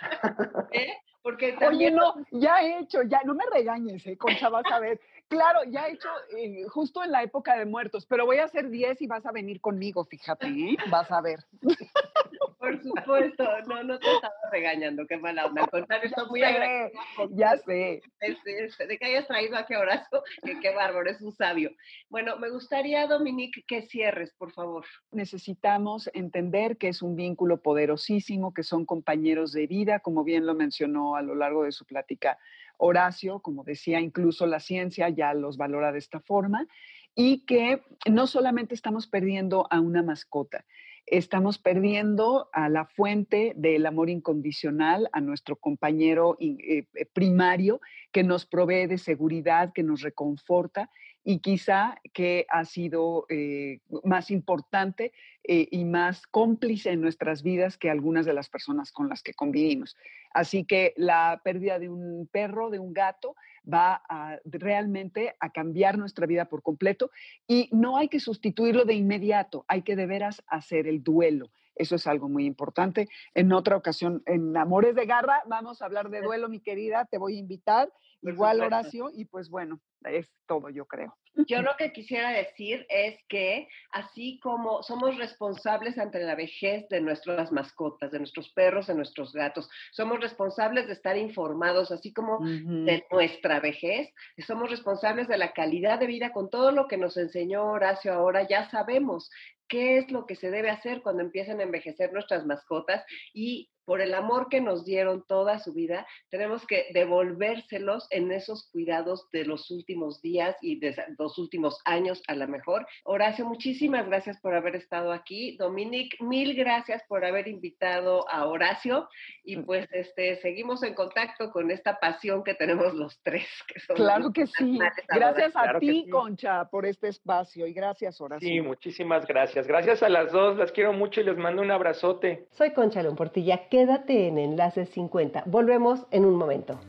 ¿Eh? 0.72 0.92
Porque 1.22 1.52
también... 1.54 1.98
Oye, 1.98 2.24
no, 2.30 2.40
ya 2.40 2.62
he 2.62 2.80
hecho, 2.80 3.02
ya, 3.02 3.20
no 3.24 3.34
me 3.34 3.44
regañes, 3.52 4.06
¿eh? 4.06 4.16
Concha, 4.16 4.48
vas 4.48 4.64
a 4.72 4.78
ver. 4.78 5.00
Claro, 5.32 5.60
ya 5.70 5.86
he 5.88 5.92
hecho 5.92 6.10
eh, 6.36 6.64
justo 6.68 7.02
en 7.02 7.10
la 7.10 7.22
época 7.22 7.56
de 7.56 7.64
muertos, 7.64 8.04
pero 8.04 8.26
voy 8.26 8.36
a 8.36 8.44
hacer 8.44 8.68
10 8.68 9.00
y 9.00 9.06
vas 9.06 9.24
a 9.24 9.32
venir 9.32 9.62
conmigo, 9.62 10.04
fíjate, 10.04 10.46
¿eh? 10.46 10.76
vas 10.90 11.10
a 11.10 11.22
ver. 11.22 11.40
Por 12.58 12.80
supuesto, 12.82 13.44
no, 13.66 13.82
no 13.82 13.98
te 13.98 14.12
estaba 14.12 14.34
regañando, 14.52 15.06
qué 15.06 15.16
mala 15.16 15.46
onda. 15.46 15.62
Al 15.62 15.70
contrario, 15.70 16.10
estoy 16.10 16.28
muy 16.28 16.42
agradecida. 16.42 17.00
Ya 17.30 17.56
sé. 17.56 18.02
De, 18.20 18.98
que 18.98 19.06
hayas 19.06 19.26
traído 19.26 19.56
a 19.56 19.66
que 20.44 20.60
qué 20.60 20.74
bárbaro, 20.74 21.08
es 21.08 21.20
un 21.22 21.32
sabio. 21.32 21.70
Bueno, 22.10 22.36
me 22.36 22.50
gustaría, 22.50 23.06
Dominique, 23.06 23.64
que 23.66 23.82
cierres, 23.82 24.34
por 24.34 24.52
favor. 24.52 24.84
Necesitamos 25.12 26.10
entender 26.12 26.76
que 26.76 26.88
es 26.88 27.00
un 27.00 27.16
vínculo 27.16 27.62
poderosísimo, 27.62 28.52
que 28.52 28.64
son 28.64 28.84
compañeros 28.84 29.52
de 29.52 29.66
vida, 29.66 30.00
como 30.00 30.22
bien 30.24 30.44
lo 30.44 30.54
mencionó 30.54 31.16
a 31.16 31.22
lo 31.22 31.34
largo 31.34 31.64
de 31.64 31.72
su 31.72 31.86
plática 31.86 32.38
Horacio, 32.84 33.38
como 33.38 33.62
decía, 33.62 34.00
incluso 34.00 34.44
la 34.46 34.58
ciencia 34.58 35.08
ya 35.08 35.34
los 35.34 35.56
valora 35.56 35.92
de 35.92 36.00
esta 36.00 36.18
forma, 36.18 36.66
y 37.14 37.44
que 37.46 37.80
no 38.10 38.26
solamente 38.26 38.74
estamos 38.74 39.06
perdiendo 39.06 39.68
a 39.70 39.80
una 39.80 40.02
mascota, 40.02 40.64
estamos 41.06 41.58
perdiendo 41.58 42.48
a 42.52 42.68
la 42.68 42.86
fuente 42.86 43.52
del 43.56 43.86
amor 43.86 44.10
incondicional, 44.10 45.08
a 45.12 45.20
nuestro 45.20 45.54
compañero 45.56 46.36
eh, 46.40 46.86
primario 47.12 47.80
que 48.10 48.24
nos 48.24 48.46
provee 48.46 48.88
de 48.88 48.98
seguridad, 48.98 49.72
que 49.72 49.84
nos 49.84 50.00
reconforta 50.02 50.90
y 51.24 51.38
quizá 51.38 51.96
que 52.12 52.46
ha 52.48 52.64
sido 52.64 53.26
eh, 53.28 53.80
más 54.04 54.30
importante 54.30 55.12
y 55.44 55.84
más 55.84 56.28
cómplice 56.28 56.90
en 56.90 57.00
nuestras 57.00 57.42
vidas 57.42 57.76
que 57.76 57.90
algunas 57.90 58.24
de 58.24 58.32
las 58.32 58.48
personas 58.48 58.92
con 58.92 59.08
las 59.08 59.24
que 59.24 59.34
convivimos. 59.34 59.96
Así 60.32 60.64
que 60.64 60.94
la 60.96 61.40
pérdida 61.42 61.78
de 61.78 61.88
un 61.88 62.28
perro, 62.30 62.70
de 62.70 62.78
un 62.78 62.92
gato, 62.92 63.34
va 63.70 64.02
a, 64.08 64.38
realmente 64.44 65.34
a 65.40 65.50
cambiar 65.50 65.98
nuestra 65.98 66.26
vida 66.26 66.46
por 66.46 66.62
completo 66.62 67.10
y 67.46 67.68
no 67.72 67.96
hay 67.96 68.08
que 68.08 68.20
sustituirlo 68.20 68.84
de 68.84 68.94
inmediato, 68.94 69.64
hay 69.68 69.82
que 69.82 69.96
de 69.96 70.06
veras 70.06 70.42
hacer 70.46 70.86
el 70.86 71.02
duelo. 71.02 71.50
Eso 71.74 71.96
es 71.96 72.06
algo 72.06 72.28
muy 72.28 72.44
importante. 72.44 73.08
En 73.34 73.52
otra 73.52 73.76
ocasión, 73.76 74.22
en 74.26 74.56
Amores 74.56 74.94
de 74.94 75.06
Garra, 75.06 75.42
vamos 75.46 75.80
a 75.80 75.86
hablar 75.86 76.10
de 76.10 76.20
duelo, 76.20 76.48
mi 76.48 76.60
querida, 76.60 77.06
te 77.06 77.18
voy 77.18 77.36
a 77.36 77.40
invitar, 77.40 77.90
igual 78.22 78.60
Horacio, 78.60 79.10
y 79.12 79.24
pues 79.24 79.50
bueno, 79.50 79.80
es 80.04 80.28
todo, 80.46 80.68
yo 80.70 80.86
creo. 80.86 81.16
Yo 81.46 81.62
lo 81.62 81.74
que 81.78 81.92
quisiera 81.92 82.30
decir 82.30 82.86
es 82.90 83.18
que 83.28 83.66
así 83.90 84.38
como 84.40 84.82
somos 84.82 85.16
responsables 85.16 85.96
ante 85.98 86.20
la 86.20 86.34
vejez 86.34 86.86
de 86.90 87.00
nuestras 87.00 87.50
mascotas, 87.52 88.12
de 88.12 88.18
nuestros 88.18 88.50
perros, 88.50 88.86
de 88.86 88.94
nuestros 88.94 89.32
gatos, 89.32 89.68
somos 89.92 90.20
responsables 90.20 90.86
de 90.86 90.92
estar 90.92 91.16
informados, 91.16 91.90
así 91.90 92.12
como 92.12 92.40
de 92.40 93.06
nuestra 93.10 93.60
vejez, 93.60 94.12
somos 94.46 94.70
responsables 94.70 95.26
de 95.26 95.38
la 95.38 95.52
calidad 95.52 95.98
de 95.98 96.06
vida 96.06 96.32
con 96.32 96.50
todo 96.50 96.70
lo 96.70 96.86
que 96.86 96.98
nos 96.98 97.16
enseñó 97.16 97.64
Horacio 97.64 98.12
ahora, 98.12 98.46
ya 98.46 98.68
sabemos 98.70 99.30
qué 99.72 99.96
es 99.96 100.12
lo 100.12 100.26
que 100.26 100.36
se 100.36 100.50
debe 100.50 100.68
hacer 100.68 101.00
cuando 101.00 101.22
empiezan 101.22 101.58
a 101.58 101.62
envejecer 101.62 102.12
nuestras 102.12 102.44
mascotas 102.44 103.02
y 103.32 103.70
por 103.84 104.00
el 104.00 104.14
amor 104.14 104.48
que 104.48 104.60
nos 104.60 104.84
dieron 104.84 105.24
toda 105.26 105.58
su 105.58 105.72
vida, 105.72 106.06
tenemos 106.30 106.66
que 106.66 106.86
devolvérselos 106.94 108.06
en 108.10 108.30
esos 108.30 108.68
cuidados 108.70 109.28
de 109.32 109.44
los 109.44 109.70
últimos 109.70 110.22
días 110.22 110.56
y 110.60 110.78
de 110.78 110.94
los 111.18 111.38
últimos 111.38 111.80
años 111.84 112.22
a 112.28 112.34
lo 112.34 112.46
mejor. 112.46 112.86
Horacio, 113.04 113.44
muchísimas 113.44 114.06
gracias 114.06 114.40
por 114.40 114.54
haber 114.54 114.76
estado 114.76 115.12
aquí. 115.12 115.56
Dominic, 115.56 116.20
mil 116.20 116.54
gracias 116.54 117.02
por 117.08 117.24
haber 117.24 117.48
invitado 117.48 118.28
a 118.30 118.46
Horacio 118.46 119.08
y 119.44 119.56
mm. 119.56 119.64
pues 119.64 119.88
este 119.92 120.36
seguimos 120.36 120.82
en 120.82 120.94
contacto 120.94 121.50
con 121.50 121.70
esta 121.70 121.98
pasión 121.98 122.44
que 122.44 122.54
tenemos 122.54 122.94
los 122.94 123.20
tres. 123.22 123.46
claro 123.94 124.32
que 124.32 124.46
sí. 124.46 124.78
Gracias 125.08 125.56
a 125.56 125.78
ti, 125.78 126.06
Concha, 126.08 126.66
por 126.66 126.86
este 126.86 127.08
espacio 127.08 127.66
y 127.66 127.72
gracias, 127.72 128.20
Horacio. 128.20 128.48
Sí, 128.48 128.60
muchísimas 128.60 129.26
gracias. 129.26 129.61
Gracias 129.66 130.02
a 130.02 130.08
las 130.08 130.32
dos, 130.32 130.56
las 130.56 130.72
quiero 130.72 130.92
mucho 130.92 131.20
y 131.20 131.24
les 131.24 131.36
mando 131.36 131.62
un 131.62 131.70
abrazote. 131.70 132.46
Soy 132.50 132.72
Concha 132.72 133.02
León 133.02 133.16
Portilla 133.16 133.68
Quédate 133.68 134.28
en 134.28 134.38
Enlace 134.38 134.86
50. 134.86 135.44
Volvemos 135.46 136.06
en 136.10 136.24
un 136.24 136.36
momento. 136.36 136.80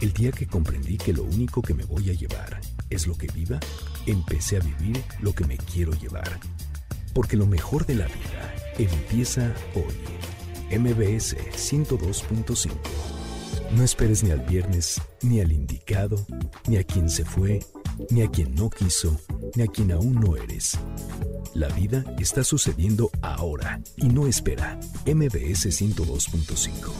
El 0.00 0.12
día 0.12 0.32
que 0.32 0.46
comprendí 0.46 0.98
que 0.98 1.12
lo 1.12 1.22
único 1.22 1.62
que 1.62 1.74
me 1.74 1.84
voy 1.84 2.10
a 2.10 2.12
llevar 2.12 2.60
es 2.90 3.06
lo 3.06 3.14
que 3.16 3.26
viva, 3.34 3.58
empecé 4.06 4.56
a 4.56 4.60
vivir 4.60 5.02
lo 5.20 5.34
que 5.34 5.44
me 5.44 5.56
quiero 5.56 5.92
llevar. 5.92 6.38
Porque 7.14 7.36
lo 7.36 7.46
mejor 7.46 7.86
de 7.86 7.94
la 7.94 8.06
vida 8.06 8.54
empieza 8.78 9.52
hoy. 9.74 10.23
MBS 10.70 11.36
102.5 11.36 12.70
no 13.76 13.82
esperes 13.82 14.22
ni 14.22 14.30
al 14.30 14.40
viernes, 14.40 15.02
ni 15.22 15.40
al 15.40 15.50
indicado, 15.50 16.16
ni 16.68 16.76
a 16.76 16.84
quien 16.84 17.08
se 17.10 17.24
fue, 17.24 17.58
ni 18.10 18.22
a 18.22 18.28
quien 18.28 18.54
no 18.54 18.70
quiso, 18.70 19.16
ni 19.56 19.64
a 19.64 19.66
quien 19.66 19.90
aún 19.90 20.14
no 20.14 20.36
eres. 20.36 20.78
La 21.54 21.66
vida 21.68 22.04
está 22.18 22.44
sucediendo 22.44 23.10
ahora 23.20 23.80
y 23.96 24.08
no 24.08 24.28
espera. 24.28 24.78
MBS 25.06 25.66
102.5. 25.70 26.92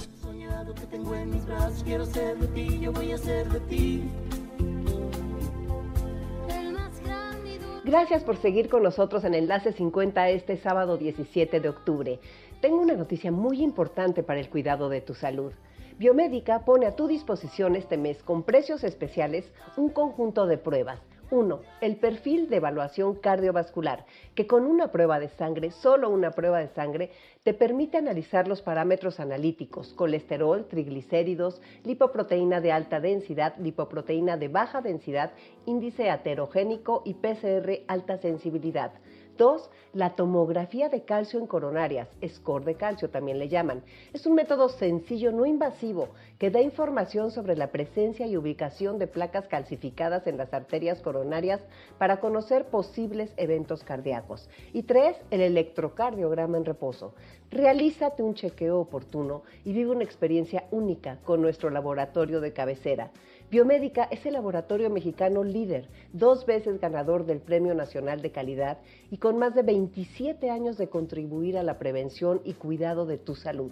Gracias 7.85 8.25
por 8.25 8.37
seguir 8.39 8.69
con 8.69 8.83
nosotros 8.83 9.23
en 9.25 9.35
Enlace 9.35 9.73
50 9.73 10.31
este 10.31 10.57
sábado 10.57 10.97
17 10.97 11.61
de 11.61 11.69
octubre. 11.69 12.19
Tengo 12.65 12.81
una 12.81 12.95
noticia 12.95 13.31
muy 13.31 13.63
importante 13.63 14.23
para 14.23 14.41
el 14.41 14.49
cuidado 14.49 14.89
de 14.89 15.03
tu 15.03 15.13
salud. 15.13 15.53
Biomédica 15.99 16.65
pone 16.65 16.87
a 16.87 16.97
tu 16.97 17.07
disposición 17.07 17.77
este 17.77 17.99
mes 17.99 18.23
con 18.23 18.43
precios 18.43 18.85
especiales 18.85 19.45
un 19.77 19.91
conjunto 19.91 20.47
de 20.47 20.57
pruebas 20.57 20.99
1. 21.31 21.61
El 21.83 21.97
perfil 21.97 22.49
de 22.49 22.57
evaluación 22.57 23.17
cardiovascular, 23.17 24.07
que 24.35 24.47
con 24.47 24.65
una 24.65 24.91
prueba 24.93 25.21
de 25.21 25.29
sangre, 25.29 25.73
solo 25.73 26.09
una 26.09 26.31
prueba 26.31 26.59
de 26.61 26.69
sangre, 26.69 27.11
te 27.43 27.53
permite 27.53 27.99
analizar 27.99 28.49
los 28.49 28.63
parámetros 28.63 29.21
analíticos, 29.21 29.93
colesterol, 29.93 30.65
triglicéridos, 30.65 31.61
lipoproteína 31.85 32.63
de 32.63 32.73
alta 32.73 32.99
densidad, 32.99 33.57
lipoproteína 33.59 34.39
de 34.39 34.49
baja 34.49 34.81
densidad, 34.81 35.33
índice 35.67 36.09
aterogénico 36.09 37.03
y 37.05 37.13
PCR 37.13 37.85
alta 37.89 38.17
sensibilidad. 38.17 38.93
2. 39.37 39.71
La 39.93 40.17
tomografía 40.17 40.89
de 40.89 41.05
calcio 41.05 41.39
en 41.39 41.47
coronarias, 41.47 42.09
score 42.27 42.65
de 42.65 42.75
calcio 42.75 43.11
también 43.11 43.39
le 43.39 43.49
llaman. 43.49 43.83
Es 44.13 44.27
un 44.27 44.35
método 44.35 44.69
sencillo, 44.69 45.31
no 45.31 45.47
invasivo, 45.47 46.09
que 46.39 46.51
da 46.51 46.61
información 46.61 47.31
sobre 47.31 47.57
la 47.57 47.71
presencia 47.71 48.27
y 48.27 48.37
ubicación 48.37 48.99
de 48.99 49.07
placas 49.07 49.47
calcificadas 49.47 50.27
en 50.27 50.37
las 50.37 50.53
arterias 50.53 51.01
coronarias 51.01 51.61
para 51.99 52.19
conocer 52.19 52.67
posibles 52.67 53.33
eventos 53.37 53.85
cardíacos. 53.85 54.49
Y 54.73 54.83
3. 54.83 55.17
El 55.31 55.41
electrocardiograma 55.41 56.57
en 56.57 56.65
reposo. 56.65 57.15
Realízate 57.51 58.23
un 58.23 58.35
chequeo 58.35 58.81
oportuno 58.81 59.43
y 59.65 59.73
vive 59.73 59.93
una 59.93 60.03
experiencia 60.03 60.65
única 60.73 61.19
con 61.25 61.41
nuestro 61.41 61.71
laboratorio 61.71 62.41
de 62.41 62.53
cabecera. 62.53 63.13
Biomédica 63.51 64.05
es 64.05 64.25
el 64.27 64.33
laboratorio 64.33 64.91
mexicano 64.91 65.45
líder, 65.45 65.89
dos 66.13 66.47
veces 66.47 66.81
ganador 66.81 67.27
del 67.27 67.41
Premio 67.41 67.75
Nacional 67.75 68.23
de 68.23 68.33
Calidad 68.33 68.79
y 69.11 69.19
con 69.19 69.39
más 69.39 69.55
de 69.55 69.63
27 69.63 70.51
años 70.51 70.79
de 70.79 70.89
contribuir 70.89 71.59
a 71.59 71.63
la 71.63 71.79
prevención 71.79 72.41
y 72.45 72.55
cuidado 72.55 73.07
de 73.07 73.19
tu 73.19 73.35
salud, 73.35 73.71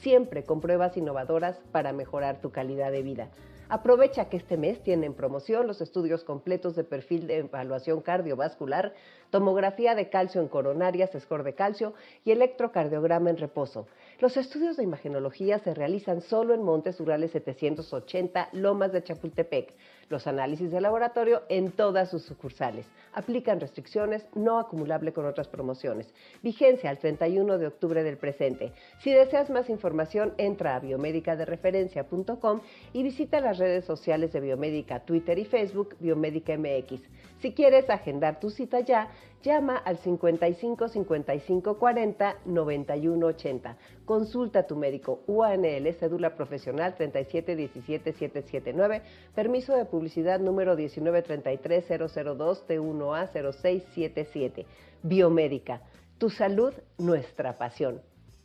siempre 0.00 0.42
con 0.42 0.60
pruebas 0.60 0.96
innovadoras 0.96 1.56
para 1.70 1.92
mejorar 1.92 2.40
tu 2.40 2.50
calidad 2.50 2.90
de 2.90 3.02
vida. 3.02 3.30
Aprovecha 3.72 4.28
que 4.28 4.36
este 4.36 4.58
mes 4.58 4.82
tienen 4.82 5.14
promoción 5.14 5.66
los 5.66 5.80
estudios 5.80 6.24
completos 6.24 6.76
de 6.76 6.84
perfil 6.84 7.26
de 7.26 7.38
evaluación 7.38 8.02
cardiovascular, 8.02 8.92
tomografía 9.30 9.94
de 9.94 10.10
calcio 10.10 10.42
en 10.42 10.48
coronarias, 10.48 11.10
score 11.18 11.42
de 11.42 11.54
calcio 11.54 11.94
y 12.22 12.32
electrocardiograma 12.32 13.30
en 13.30 13.38
reposo. 13.38 13.86
Los 14.22 14.36
estudios 14.36 14.76
de 14.76 14.84
imagenología 14.84 15.58
se 15.58 15.74
realizan 15.74 16.20
solo 16.20 16.54
en 16.54 16.62
Montes 16.62 17.00
Urales 17.00 17.32
780, 17.32 18.50
Lomas 18.52 18.92
de 18.92 19.02
Chapultepec. 19.02 19.74
Los 20.10 20.28
análisis 20.28 20.70
de 20.70 20.80
laboratorio 20.80 21.42
en 21.48 21.72
todas 21.72 22.08
sus 22.08 22.22
sucursales. 22.22 22.86
Aplican 23.14 23.58
restricciones 23.58 24.24
no 24.36 24.60
acumulable 24.60 25.12
con 25.12 25.26
otras 25.26 25.48
promociones. 25.48 26.06
Vigencia 26.40 26.88
al 26.88 26.98
31 26.98 27.58
de 27.58 27.66
octubre 27.66 28.04
del 28.04 28.16
presente. 28.16 28.70
Si 29.00 29.10
deseas 29.10 29.50
más 29.50 29.68
información, 29.68 30.34
entra 30.38 30.76
a 30.76 30.78
biomedicadereferencia.com 30.78 32.60
y 32.92 33.02
visita 33.02 33.40
las 33.40 33.58
redes 33.58 33.84
sociales 33.86 34.32
de 34.32 34.38
Biomédica, 34.38 35.00
Twitter 35.00 35.36
y 35.40 35.46
Facebook, 35.46 35.96
Biomédica 35.98 36.56
MX. 36.56 37.02
Si 37.42 37.54
quieres 37.54 37.90
agendar 37.90 38.38
tu 38.38 38.50
cita 38.50 38.78
ya, 38.78 39.08
llama 39.42 39.76
al 39.76 39.98
55 39.98 40.86
55 40.86 41.76
40 41.76 42.36
91 42.44 43.26
80. 43.26 43.76
Consulta 44.04 44.60
a 44.60 44.66
tu 44.68 44.76
médico 44.76 45.24
UANL, 45.26 45.92
cédula 45.94 46.36
profesional 46.36 46.94
37 46.94 47.56
17 47.56 48.12
779, 48.12 49.02
permiso 49.34 49.74
de 49.74 49.86
publicidad 49.86 50.38
número 50.38 50.76
1933 50.76 51.84
002 52.14 52.68
T1A 52.68 53.32
0677. 53.32 54.64
Biomédica, 55.02 55.82
tu 56.18 56.30
salud, 56.30 56.72
nuestra 56.98 57.58
pasión. 57.58 58.02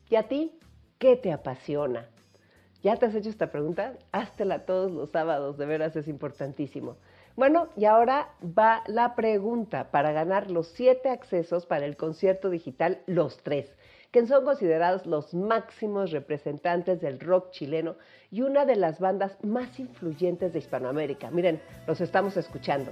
¿Y 0.09 0.15
a 0.15 0.23
ti? 0.23 0.57
¿Qué 0.97 1.17
te 1.17 1.31
apasiona? 1.31 2.09
¿Ya 2.81 2.95
te 2.95 3.05
has 3.05 3.13
hecho 3.13 3.29
esta 3.29 3.51
pregunta? 3.51 3.93
Háztela 4.11 4.65
todos 4.65 4.91
los 4.91 5.11
sábados, 5.11 5.57
de 5.59 5.67
veras 5.67 5.95
es 5.95 6.07
importantísimo. 6.07 6.97
Bueno, 7.37 7.67
y 7.77 7.85
ahora 7.85 8.29
va 8.41 8.81
la 8.87 9.13
pregunta 9.13 9.91
para 9.91 10.11
ganar 10.11 10.49
los 10.49 10.69
siete 10.69 11.09
accesos 11.09 11.67
para 11.67 11.85
el 11.85 11.95
concierto 11.95 12.49
digital 12.49 13.03
Los 13.05 13.43
Tres, 13.43 13.71
que 14.11 14.25
son 14.25 14.43
considerados 14.43 15.05
los 15.05 15.35
máximos 15.35 16.09
representantes 16.09 16.99
del 16.99 17.19
rock 17.19 17.51
chileno 17.51 17.95
y 18.31 18.41
una 18.41 18.65
de 18.65 18.75
las 18.75 18.99
bandas 18.99 19.37
más 19.43 19.79
influyentes 19.79 20.51
de 20.51 20.57
Hispanoamérica. 20.57 21.29
Miren, 21.29 21.61
los 21.85 22.01
estamos 22.01 22.35
escuchando. 22.37 22.89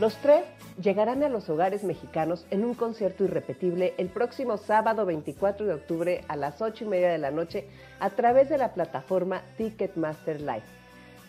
Los 0.00 0.16
Tres 0.16 0.42
llegarán 0.80 1.22
a 1.22 1.28
los 1.28 1.48
hogares 1.48 1.84
mexicanos 1.84 2.46
en 2.50 2.64
un 2.64 2.74
concierto 2.74 3.24
irrepetible 3.24 3.94
el 3.98 4.08
próximo 4.08 4.56
sábado 4.56 5.04
24 5.04 5.66
de 5.66 5.74
octubre 5.74 6.24
a 6.28 6.36
las 6.36 6.62
8 6.62 6.84
y 6.84 6.88
media 6.88 7.10
de 7.10 7.18
la 7.18 7.30
noche 7.30 7.68
a 8.00 8.10
través 8.10 8.48
de 8.48 8.58
la 8.58 8.72
plataforma 8.72 9.42
Ticketmaster 9.56 10.40
Live. 10.40 10.64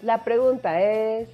La 0.02 0.24
pregunta 0.24 0.82
es, 0.82 1.30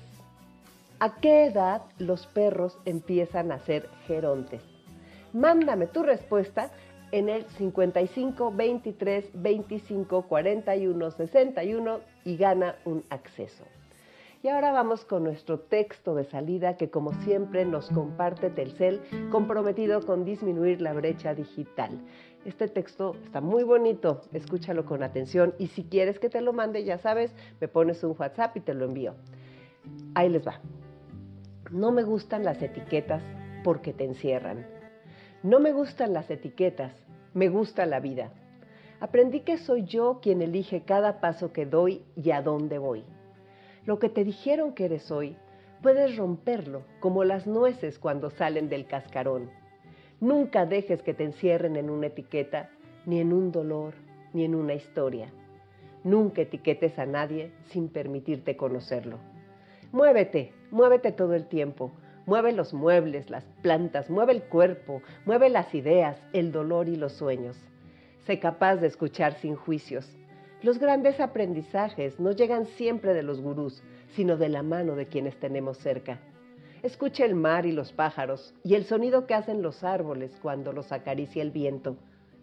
¿a 0.99 1.15
qué 1.15 1.45
edad 1.45 1.81
los 1.97 2.27
perros 2.27 2.77
empiezan 2.85 3.51
a 3.51 3.59
ser 3.59 3.89
gerontes? 4.07 4.61
Mándame 5.33 5.87
tu 5.87 6.03
respuesta 6.03 6.71
en 7.11 7.29
el 7.29 7.45
55 7.45 8.51
23 8.55 9.25
25 9.33 10.21
41 10.23 11.11
61 11.11 11.99
y 12.25 12.37
gana 12.37 12.75
un 12.85 13.03
acceso. 13.09 13.65
Y 14.41 14.47
ahora 14.47 14.71
vamos 14.71 15.03
con 15.03 15.25
nuestro 15.25 15.59
texto 15.59 16.15
de 16.15 16.23
salida 16.23 16.77
que 16.77 16.89
como 16.89 17.11
siempre 17.23 17.65
nos 17.65 17.89
comparte 17.89 18.49
Telcel, 18.49 19.01
comprometido 19.31 20.05
con 20.05 20.23
disminuir 20.23 20.79
la 20.79 20.93
brecha 20.93 21.35
digital. 21.35 21.99
Este 22.45 22.69
texto 22.69 23.17
está 23.25 23.41
muy 23.41 23.63
bonito, 23.63 24.21
escúchalo 24.31 24.85
con 24.85 25.03
atención 25.03 25.53
y 25.59 25.67
si 25.67 25.83
quieres 25.83 26.19
que 26.19 26.29
te 26.29 26.39
lo 26.39 26.53
mande, 26.53 26.85
ya 26.85 26.99
sabes, 26.99 27.35
me 27.59 27.67
pones 27.67 28.01
un 28.05 28.15
WhatsApp 28.17 28.55
y 28.55 28.61
te 28.61 28.73
lo 28.73 28.85
envío. 28.85 29.15
Ahí 30.15 30.29
les 30.29 30.47
va. 30.47 30.61
No 31.69 31.91
me 31.91 32.03
gustan 32.03 32.45
las 32.45 32.61
etiquetas 32.61 33.21
porque 33.65 33.91
te 33.91 34.05
encierran. 34.05 34.65
No 35.43 35.59
me 35.59 35.73
gustan 35.73 36.13
las 36.13 36.31
etiquetas, 36.31 36.93
me 37.33 37.49
gusta 37.49 37.85
la 37.85 37.99
vida. 37.99 38.31
Aprendí 39.01 39.41
que 39.41 39.57
soy 39.57 39.83
yo 39.83 40.19
quien 40.21 40.41
elige 40.41 40.83
cada 40.83 41.19
paso 41.19 41.51
que 41.51 41.65
doy 41.65 42.05
y 42.15 42.31
a 42.31 42.41
dónde 42.41 42.77
voy. 42.77 43.03
Lo 43.89 43.97
que 43.97 44.09
te 44.09 44.23
dijeron 44.23 44.73
que 44.73 44.85
eres 44.85 45.09
hoy, 45.09 45.35
puedes 45.81 46.15
romperlo 46.15 46.83
como 46.99 47.23
las 47.23 47.47
nueces 47.47 47.97
cuando 47.97 48.29
salen 48.29 48.69
del 48.69 48.85
cascarón. 48.85 49.49
Nunca 50.19 50.67
dejes 50.67 51.01
que 51.01 51.15
te 51.15 51.23
encierren 51.23 51.75
en 51.75 51.89
una 51.89 52.05
etiqueta, 52.05 52.69
ni 53.07 53.19
en 53.19 53.33
un 53.33 53.51
dolor, 53.51 53.95
ni 54.31 54.45
en 54.45 54.53
una 54.53 54.75
historia. 54.75 55.33
Nunca 56.03 56.43
etiquetes 56.43 56.99
a 56.99 57.07
nadie 57.07 57.51
sin 57.71 57.89
permitirte 57.89 58.55
conocerlo. 58.55 59.17
Muévete, 59.91 60.53
muévete 60.69 61.11
todo 61.11 61.33
el 61.33 61.47
tiempo. 61.47 61.91
Mueve 62.27 62.51
los 62.51 62.75
muebles, 62.75 63.31
las 63.31 63.45
plantas, 63.63 64.07
mueve 64.07 64.33
el 64.33 64.43
cuerpo, 64.43 65.01
mueve 65.25 65.49
las 65.49 65.73
ideas, 65.73 66.15
el 66.31 66.51
dolor 66.51 66.89
y 66.89 66.95
los 66.95 67.13
sueños. 67.13 67.57
Sé 68.27 68.37
capaz 68.37 68.75
de 68.75 68.85
escuchar 68.85 69.33
sin 69.39 69.55
juicios. 69.55 70.15
Los 70.61 70.77
grandes 70.77 71.21
aprendizajes 71.21 72.19
no 72.19 72.31
llegan 72.31 72.65
siempre 72.65 73.13
de 73.13 73.23
los 73.23 73.39
gurús, 73.39 73.81
sino 74.09 74.35
de 74.35 74.49
la 74.49 74.61
mano 74.61 74.97
de 74.97 75.07
quienes 75.07 75.39
tenemos 75.39 75.77
cerca. 75.77 76.19
Escucha 76.83 77.23
el 77.23 77.33
mar 77.33 77.65
y 77.65 77.71
los 77.71 77.93
pájaros 77.93 78.53
y 78.61 78.75
el 78.75 78.83
sonido 78.83 79.25
que 79.25 79.35
hacen 79.35 79.61
los 79.61 79.85
árboles 79.85 80.37
cuando 80.41 80.73
los 80.73 80.91
acaricia 80.91 81.41
el 81.41 81.51
viento, 81.51 81.95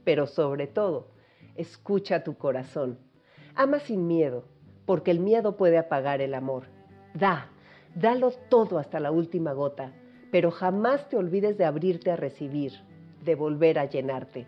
pero 0.02 0.26
sobre 0.26 0.66
todo, 0.66 1.08
escucha 1.56 2.24
tu 2.24 2.38
corazón. 2.38 2.98
Ama 3.54 3.80
sin 3.80 4.06
miedo, 4.06 4.44
porque 4.86 5.10
el 5.10 5.20
miedo 5.20 5.58
puede 5.58 5.76
apagar 5.76 6.22
el 6.22 6.32
amor. 6.32 6.64
Da, 7.12 7.50
dalo 7.94 8.30
todo 8.48 8.78
hasta 8.78 8.98
la 8.98 9.10
última 9.10 9.52
gota, 9.52 9.92
pero 10.30 10.50
jamás 10.50 11.06
te 11.10 11.18
olvides 11.18 11.58
de 11.58 11.66
abrirte 11.66 12.10
a 12.10 12.16
recibir, 12.16 12.72
de 13.24 13.34
volver 13.34 13.78
a 13.78 13.84
llenarte. 13.84 14.46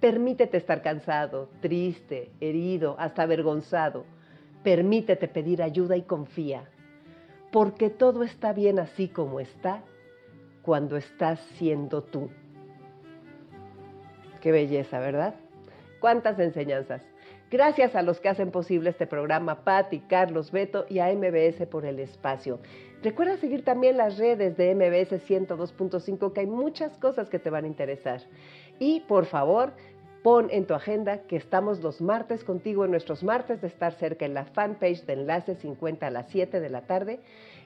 Permítete 0.00 0.58
estar 0.58 0.82
cansado, 0.82 1.48
triste, 1.60 2.30
herido, 2.40 2.96
hasta 2.98 3.22
avergonzado. 3.22 4.04
Permítete 4.62 5.28
pedir 5.28 5.62
ayuda 5.62 5.96
y 5.96 6.02
confía, 6.02 6.68
porque 7.50 7.88
todo 7.88 8.22
está 8.22 8.52
bien 8.52 8.78
así 8.78 9.08
como 9.08 9.40
está 9.40 9.82
cuando 10.62 10.96
estás 10.96 11.40
siendo 11.56 12.02
tú. 12.02 12.30
Qué 14.40 14.52
belleza, 14.52 14.98
¿verdad? 14.98 15.34
Cuántas 16.00 16.38
enseñanzas. 16.38 17.02
Gracias 17.48 17.94
a 17.94 18.02
los 18.02 18.20
que 18.20 18.28
hacen 18.28 18.50
posible 18.50 18.90
este 18.90 19.06
programa, 19.06 19.62
Patti, 19.62 20.00
Carlos, 20.00 20.50
Beto 20.50 20.84
y 20.88 20.98
a 20.98 21.06
MBS 21.14 21.64
por 21.68 21.86
el 21.86 22.00
espacio. 22.00 22.58
Recuerda 23.02 23.36
seguir 23.36 23.64
también 23.64 23.96
las 23.96 24.18
redes 24.18 24.56
de 24.56 24.74
MBS 24.74 25.24
102.5, 25.28 26.32
que 26.32 26.40
hay 26.40 26.46
muchas 26.46 26.98
cosas 26.98 27.30
que 27.30 27.38
te 27.38 27.50
van 27.50 27.64
a 27.64 27.68
interesar. 27.68 28.20
Y 28.78 29.00
por 29.00 29.26
favor, 29.26 29.72
pon 30.22 30.48
en 30.50 30.66
tu 30.66 30.74
agenda 30.74 31.18
que 31.22 31.36
estamos 31.36 31.80
los 31.82 32.00
martes 32.00 32.42
contigo 32.42 32.84
en 32.84 32.90
nuestros 32.90 33.22
martes 33.22 33.60
de 33.60 33.68
estar 33.68 33.92
cerca 33.94 34.24
en 34.24 34.34
la 34.34 34.44
fanpage 34.44 35.04
de 35.06 35.12
Enlace 35.12 35.54
50 35.54 36.06
a 36.06 36.10
las 36.10 36.26
7 36.30 36.60
de 36.60 36.68
la 36.68 36.82
tarde 36.82 37.20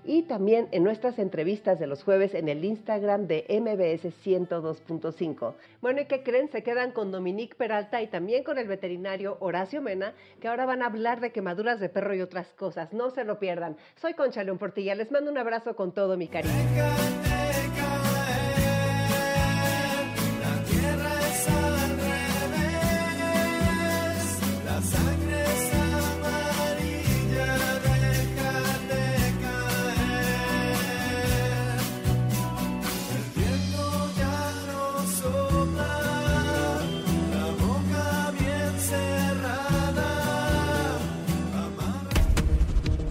y 0.05 0.23
también 0.23 0.69
en 0.71 0.85
nuestras 0.85 1.19
entrevistas 1.19 1.79
de 1.79 1.87
los 1.87 2.03
jueves 2.03 2.35
en 2.35 2.49
el 2.49 2.65
Instagram 2.65 3.27
de 3.27 3.45
MBS 3.49 4.13
102.5. 4.25 5.55
Bueno, 5.81 6.03
¿y 6.03 6.07
qué 6.07 6.23
creen? 6.23 6.51
Se 6.51 6.63
quedan 6.63 6.93
con 6.93 7.11
Dominique 7.11 7.55
Peralta 7.55 8.03
y 8.03 8.07
también 8.09 8.45
con 8.45 8.59
el 8.59 8.69
veterinario 8.69 9.37
Horacio 9.41 9.83
Mena, 9.83 10.15
que 10.41 10.49
ahora 10.49 10.67
van 10.67 10.83
a 10.83 10.87
hablar 10.87 11.21
de 11.21 11.33
quemaduras 11.33 11.81
de 11.81 11.89
perro 11.89 12.15
y 12.15 12.21
otras 12.21 12.49
cosas. 12.55 12.93
No 12.93 13.11
se 13.11 13.25
lo 13.25 13.39
pierdan. 13.39 13.77
Soy 13.97 14.15
Concha 14.15 14.45
León 14.45 14.59
Portilla. 14.59 14.95
Les 14.95 15.11
mando 15.11 15.31
un 15.31 15.39
abrazo 15.39 15.77
con 15.77 15.93
todo 15.93 16.17
mi 16.17 16.29
cariño. 16.29 16.55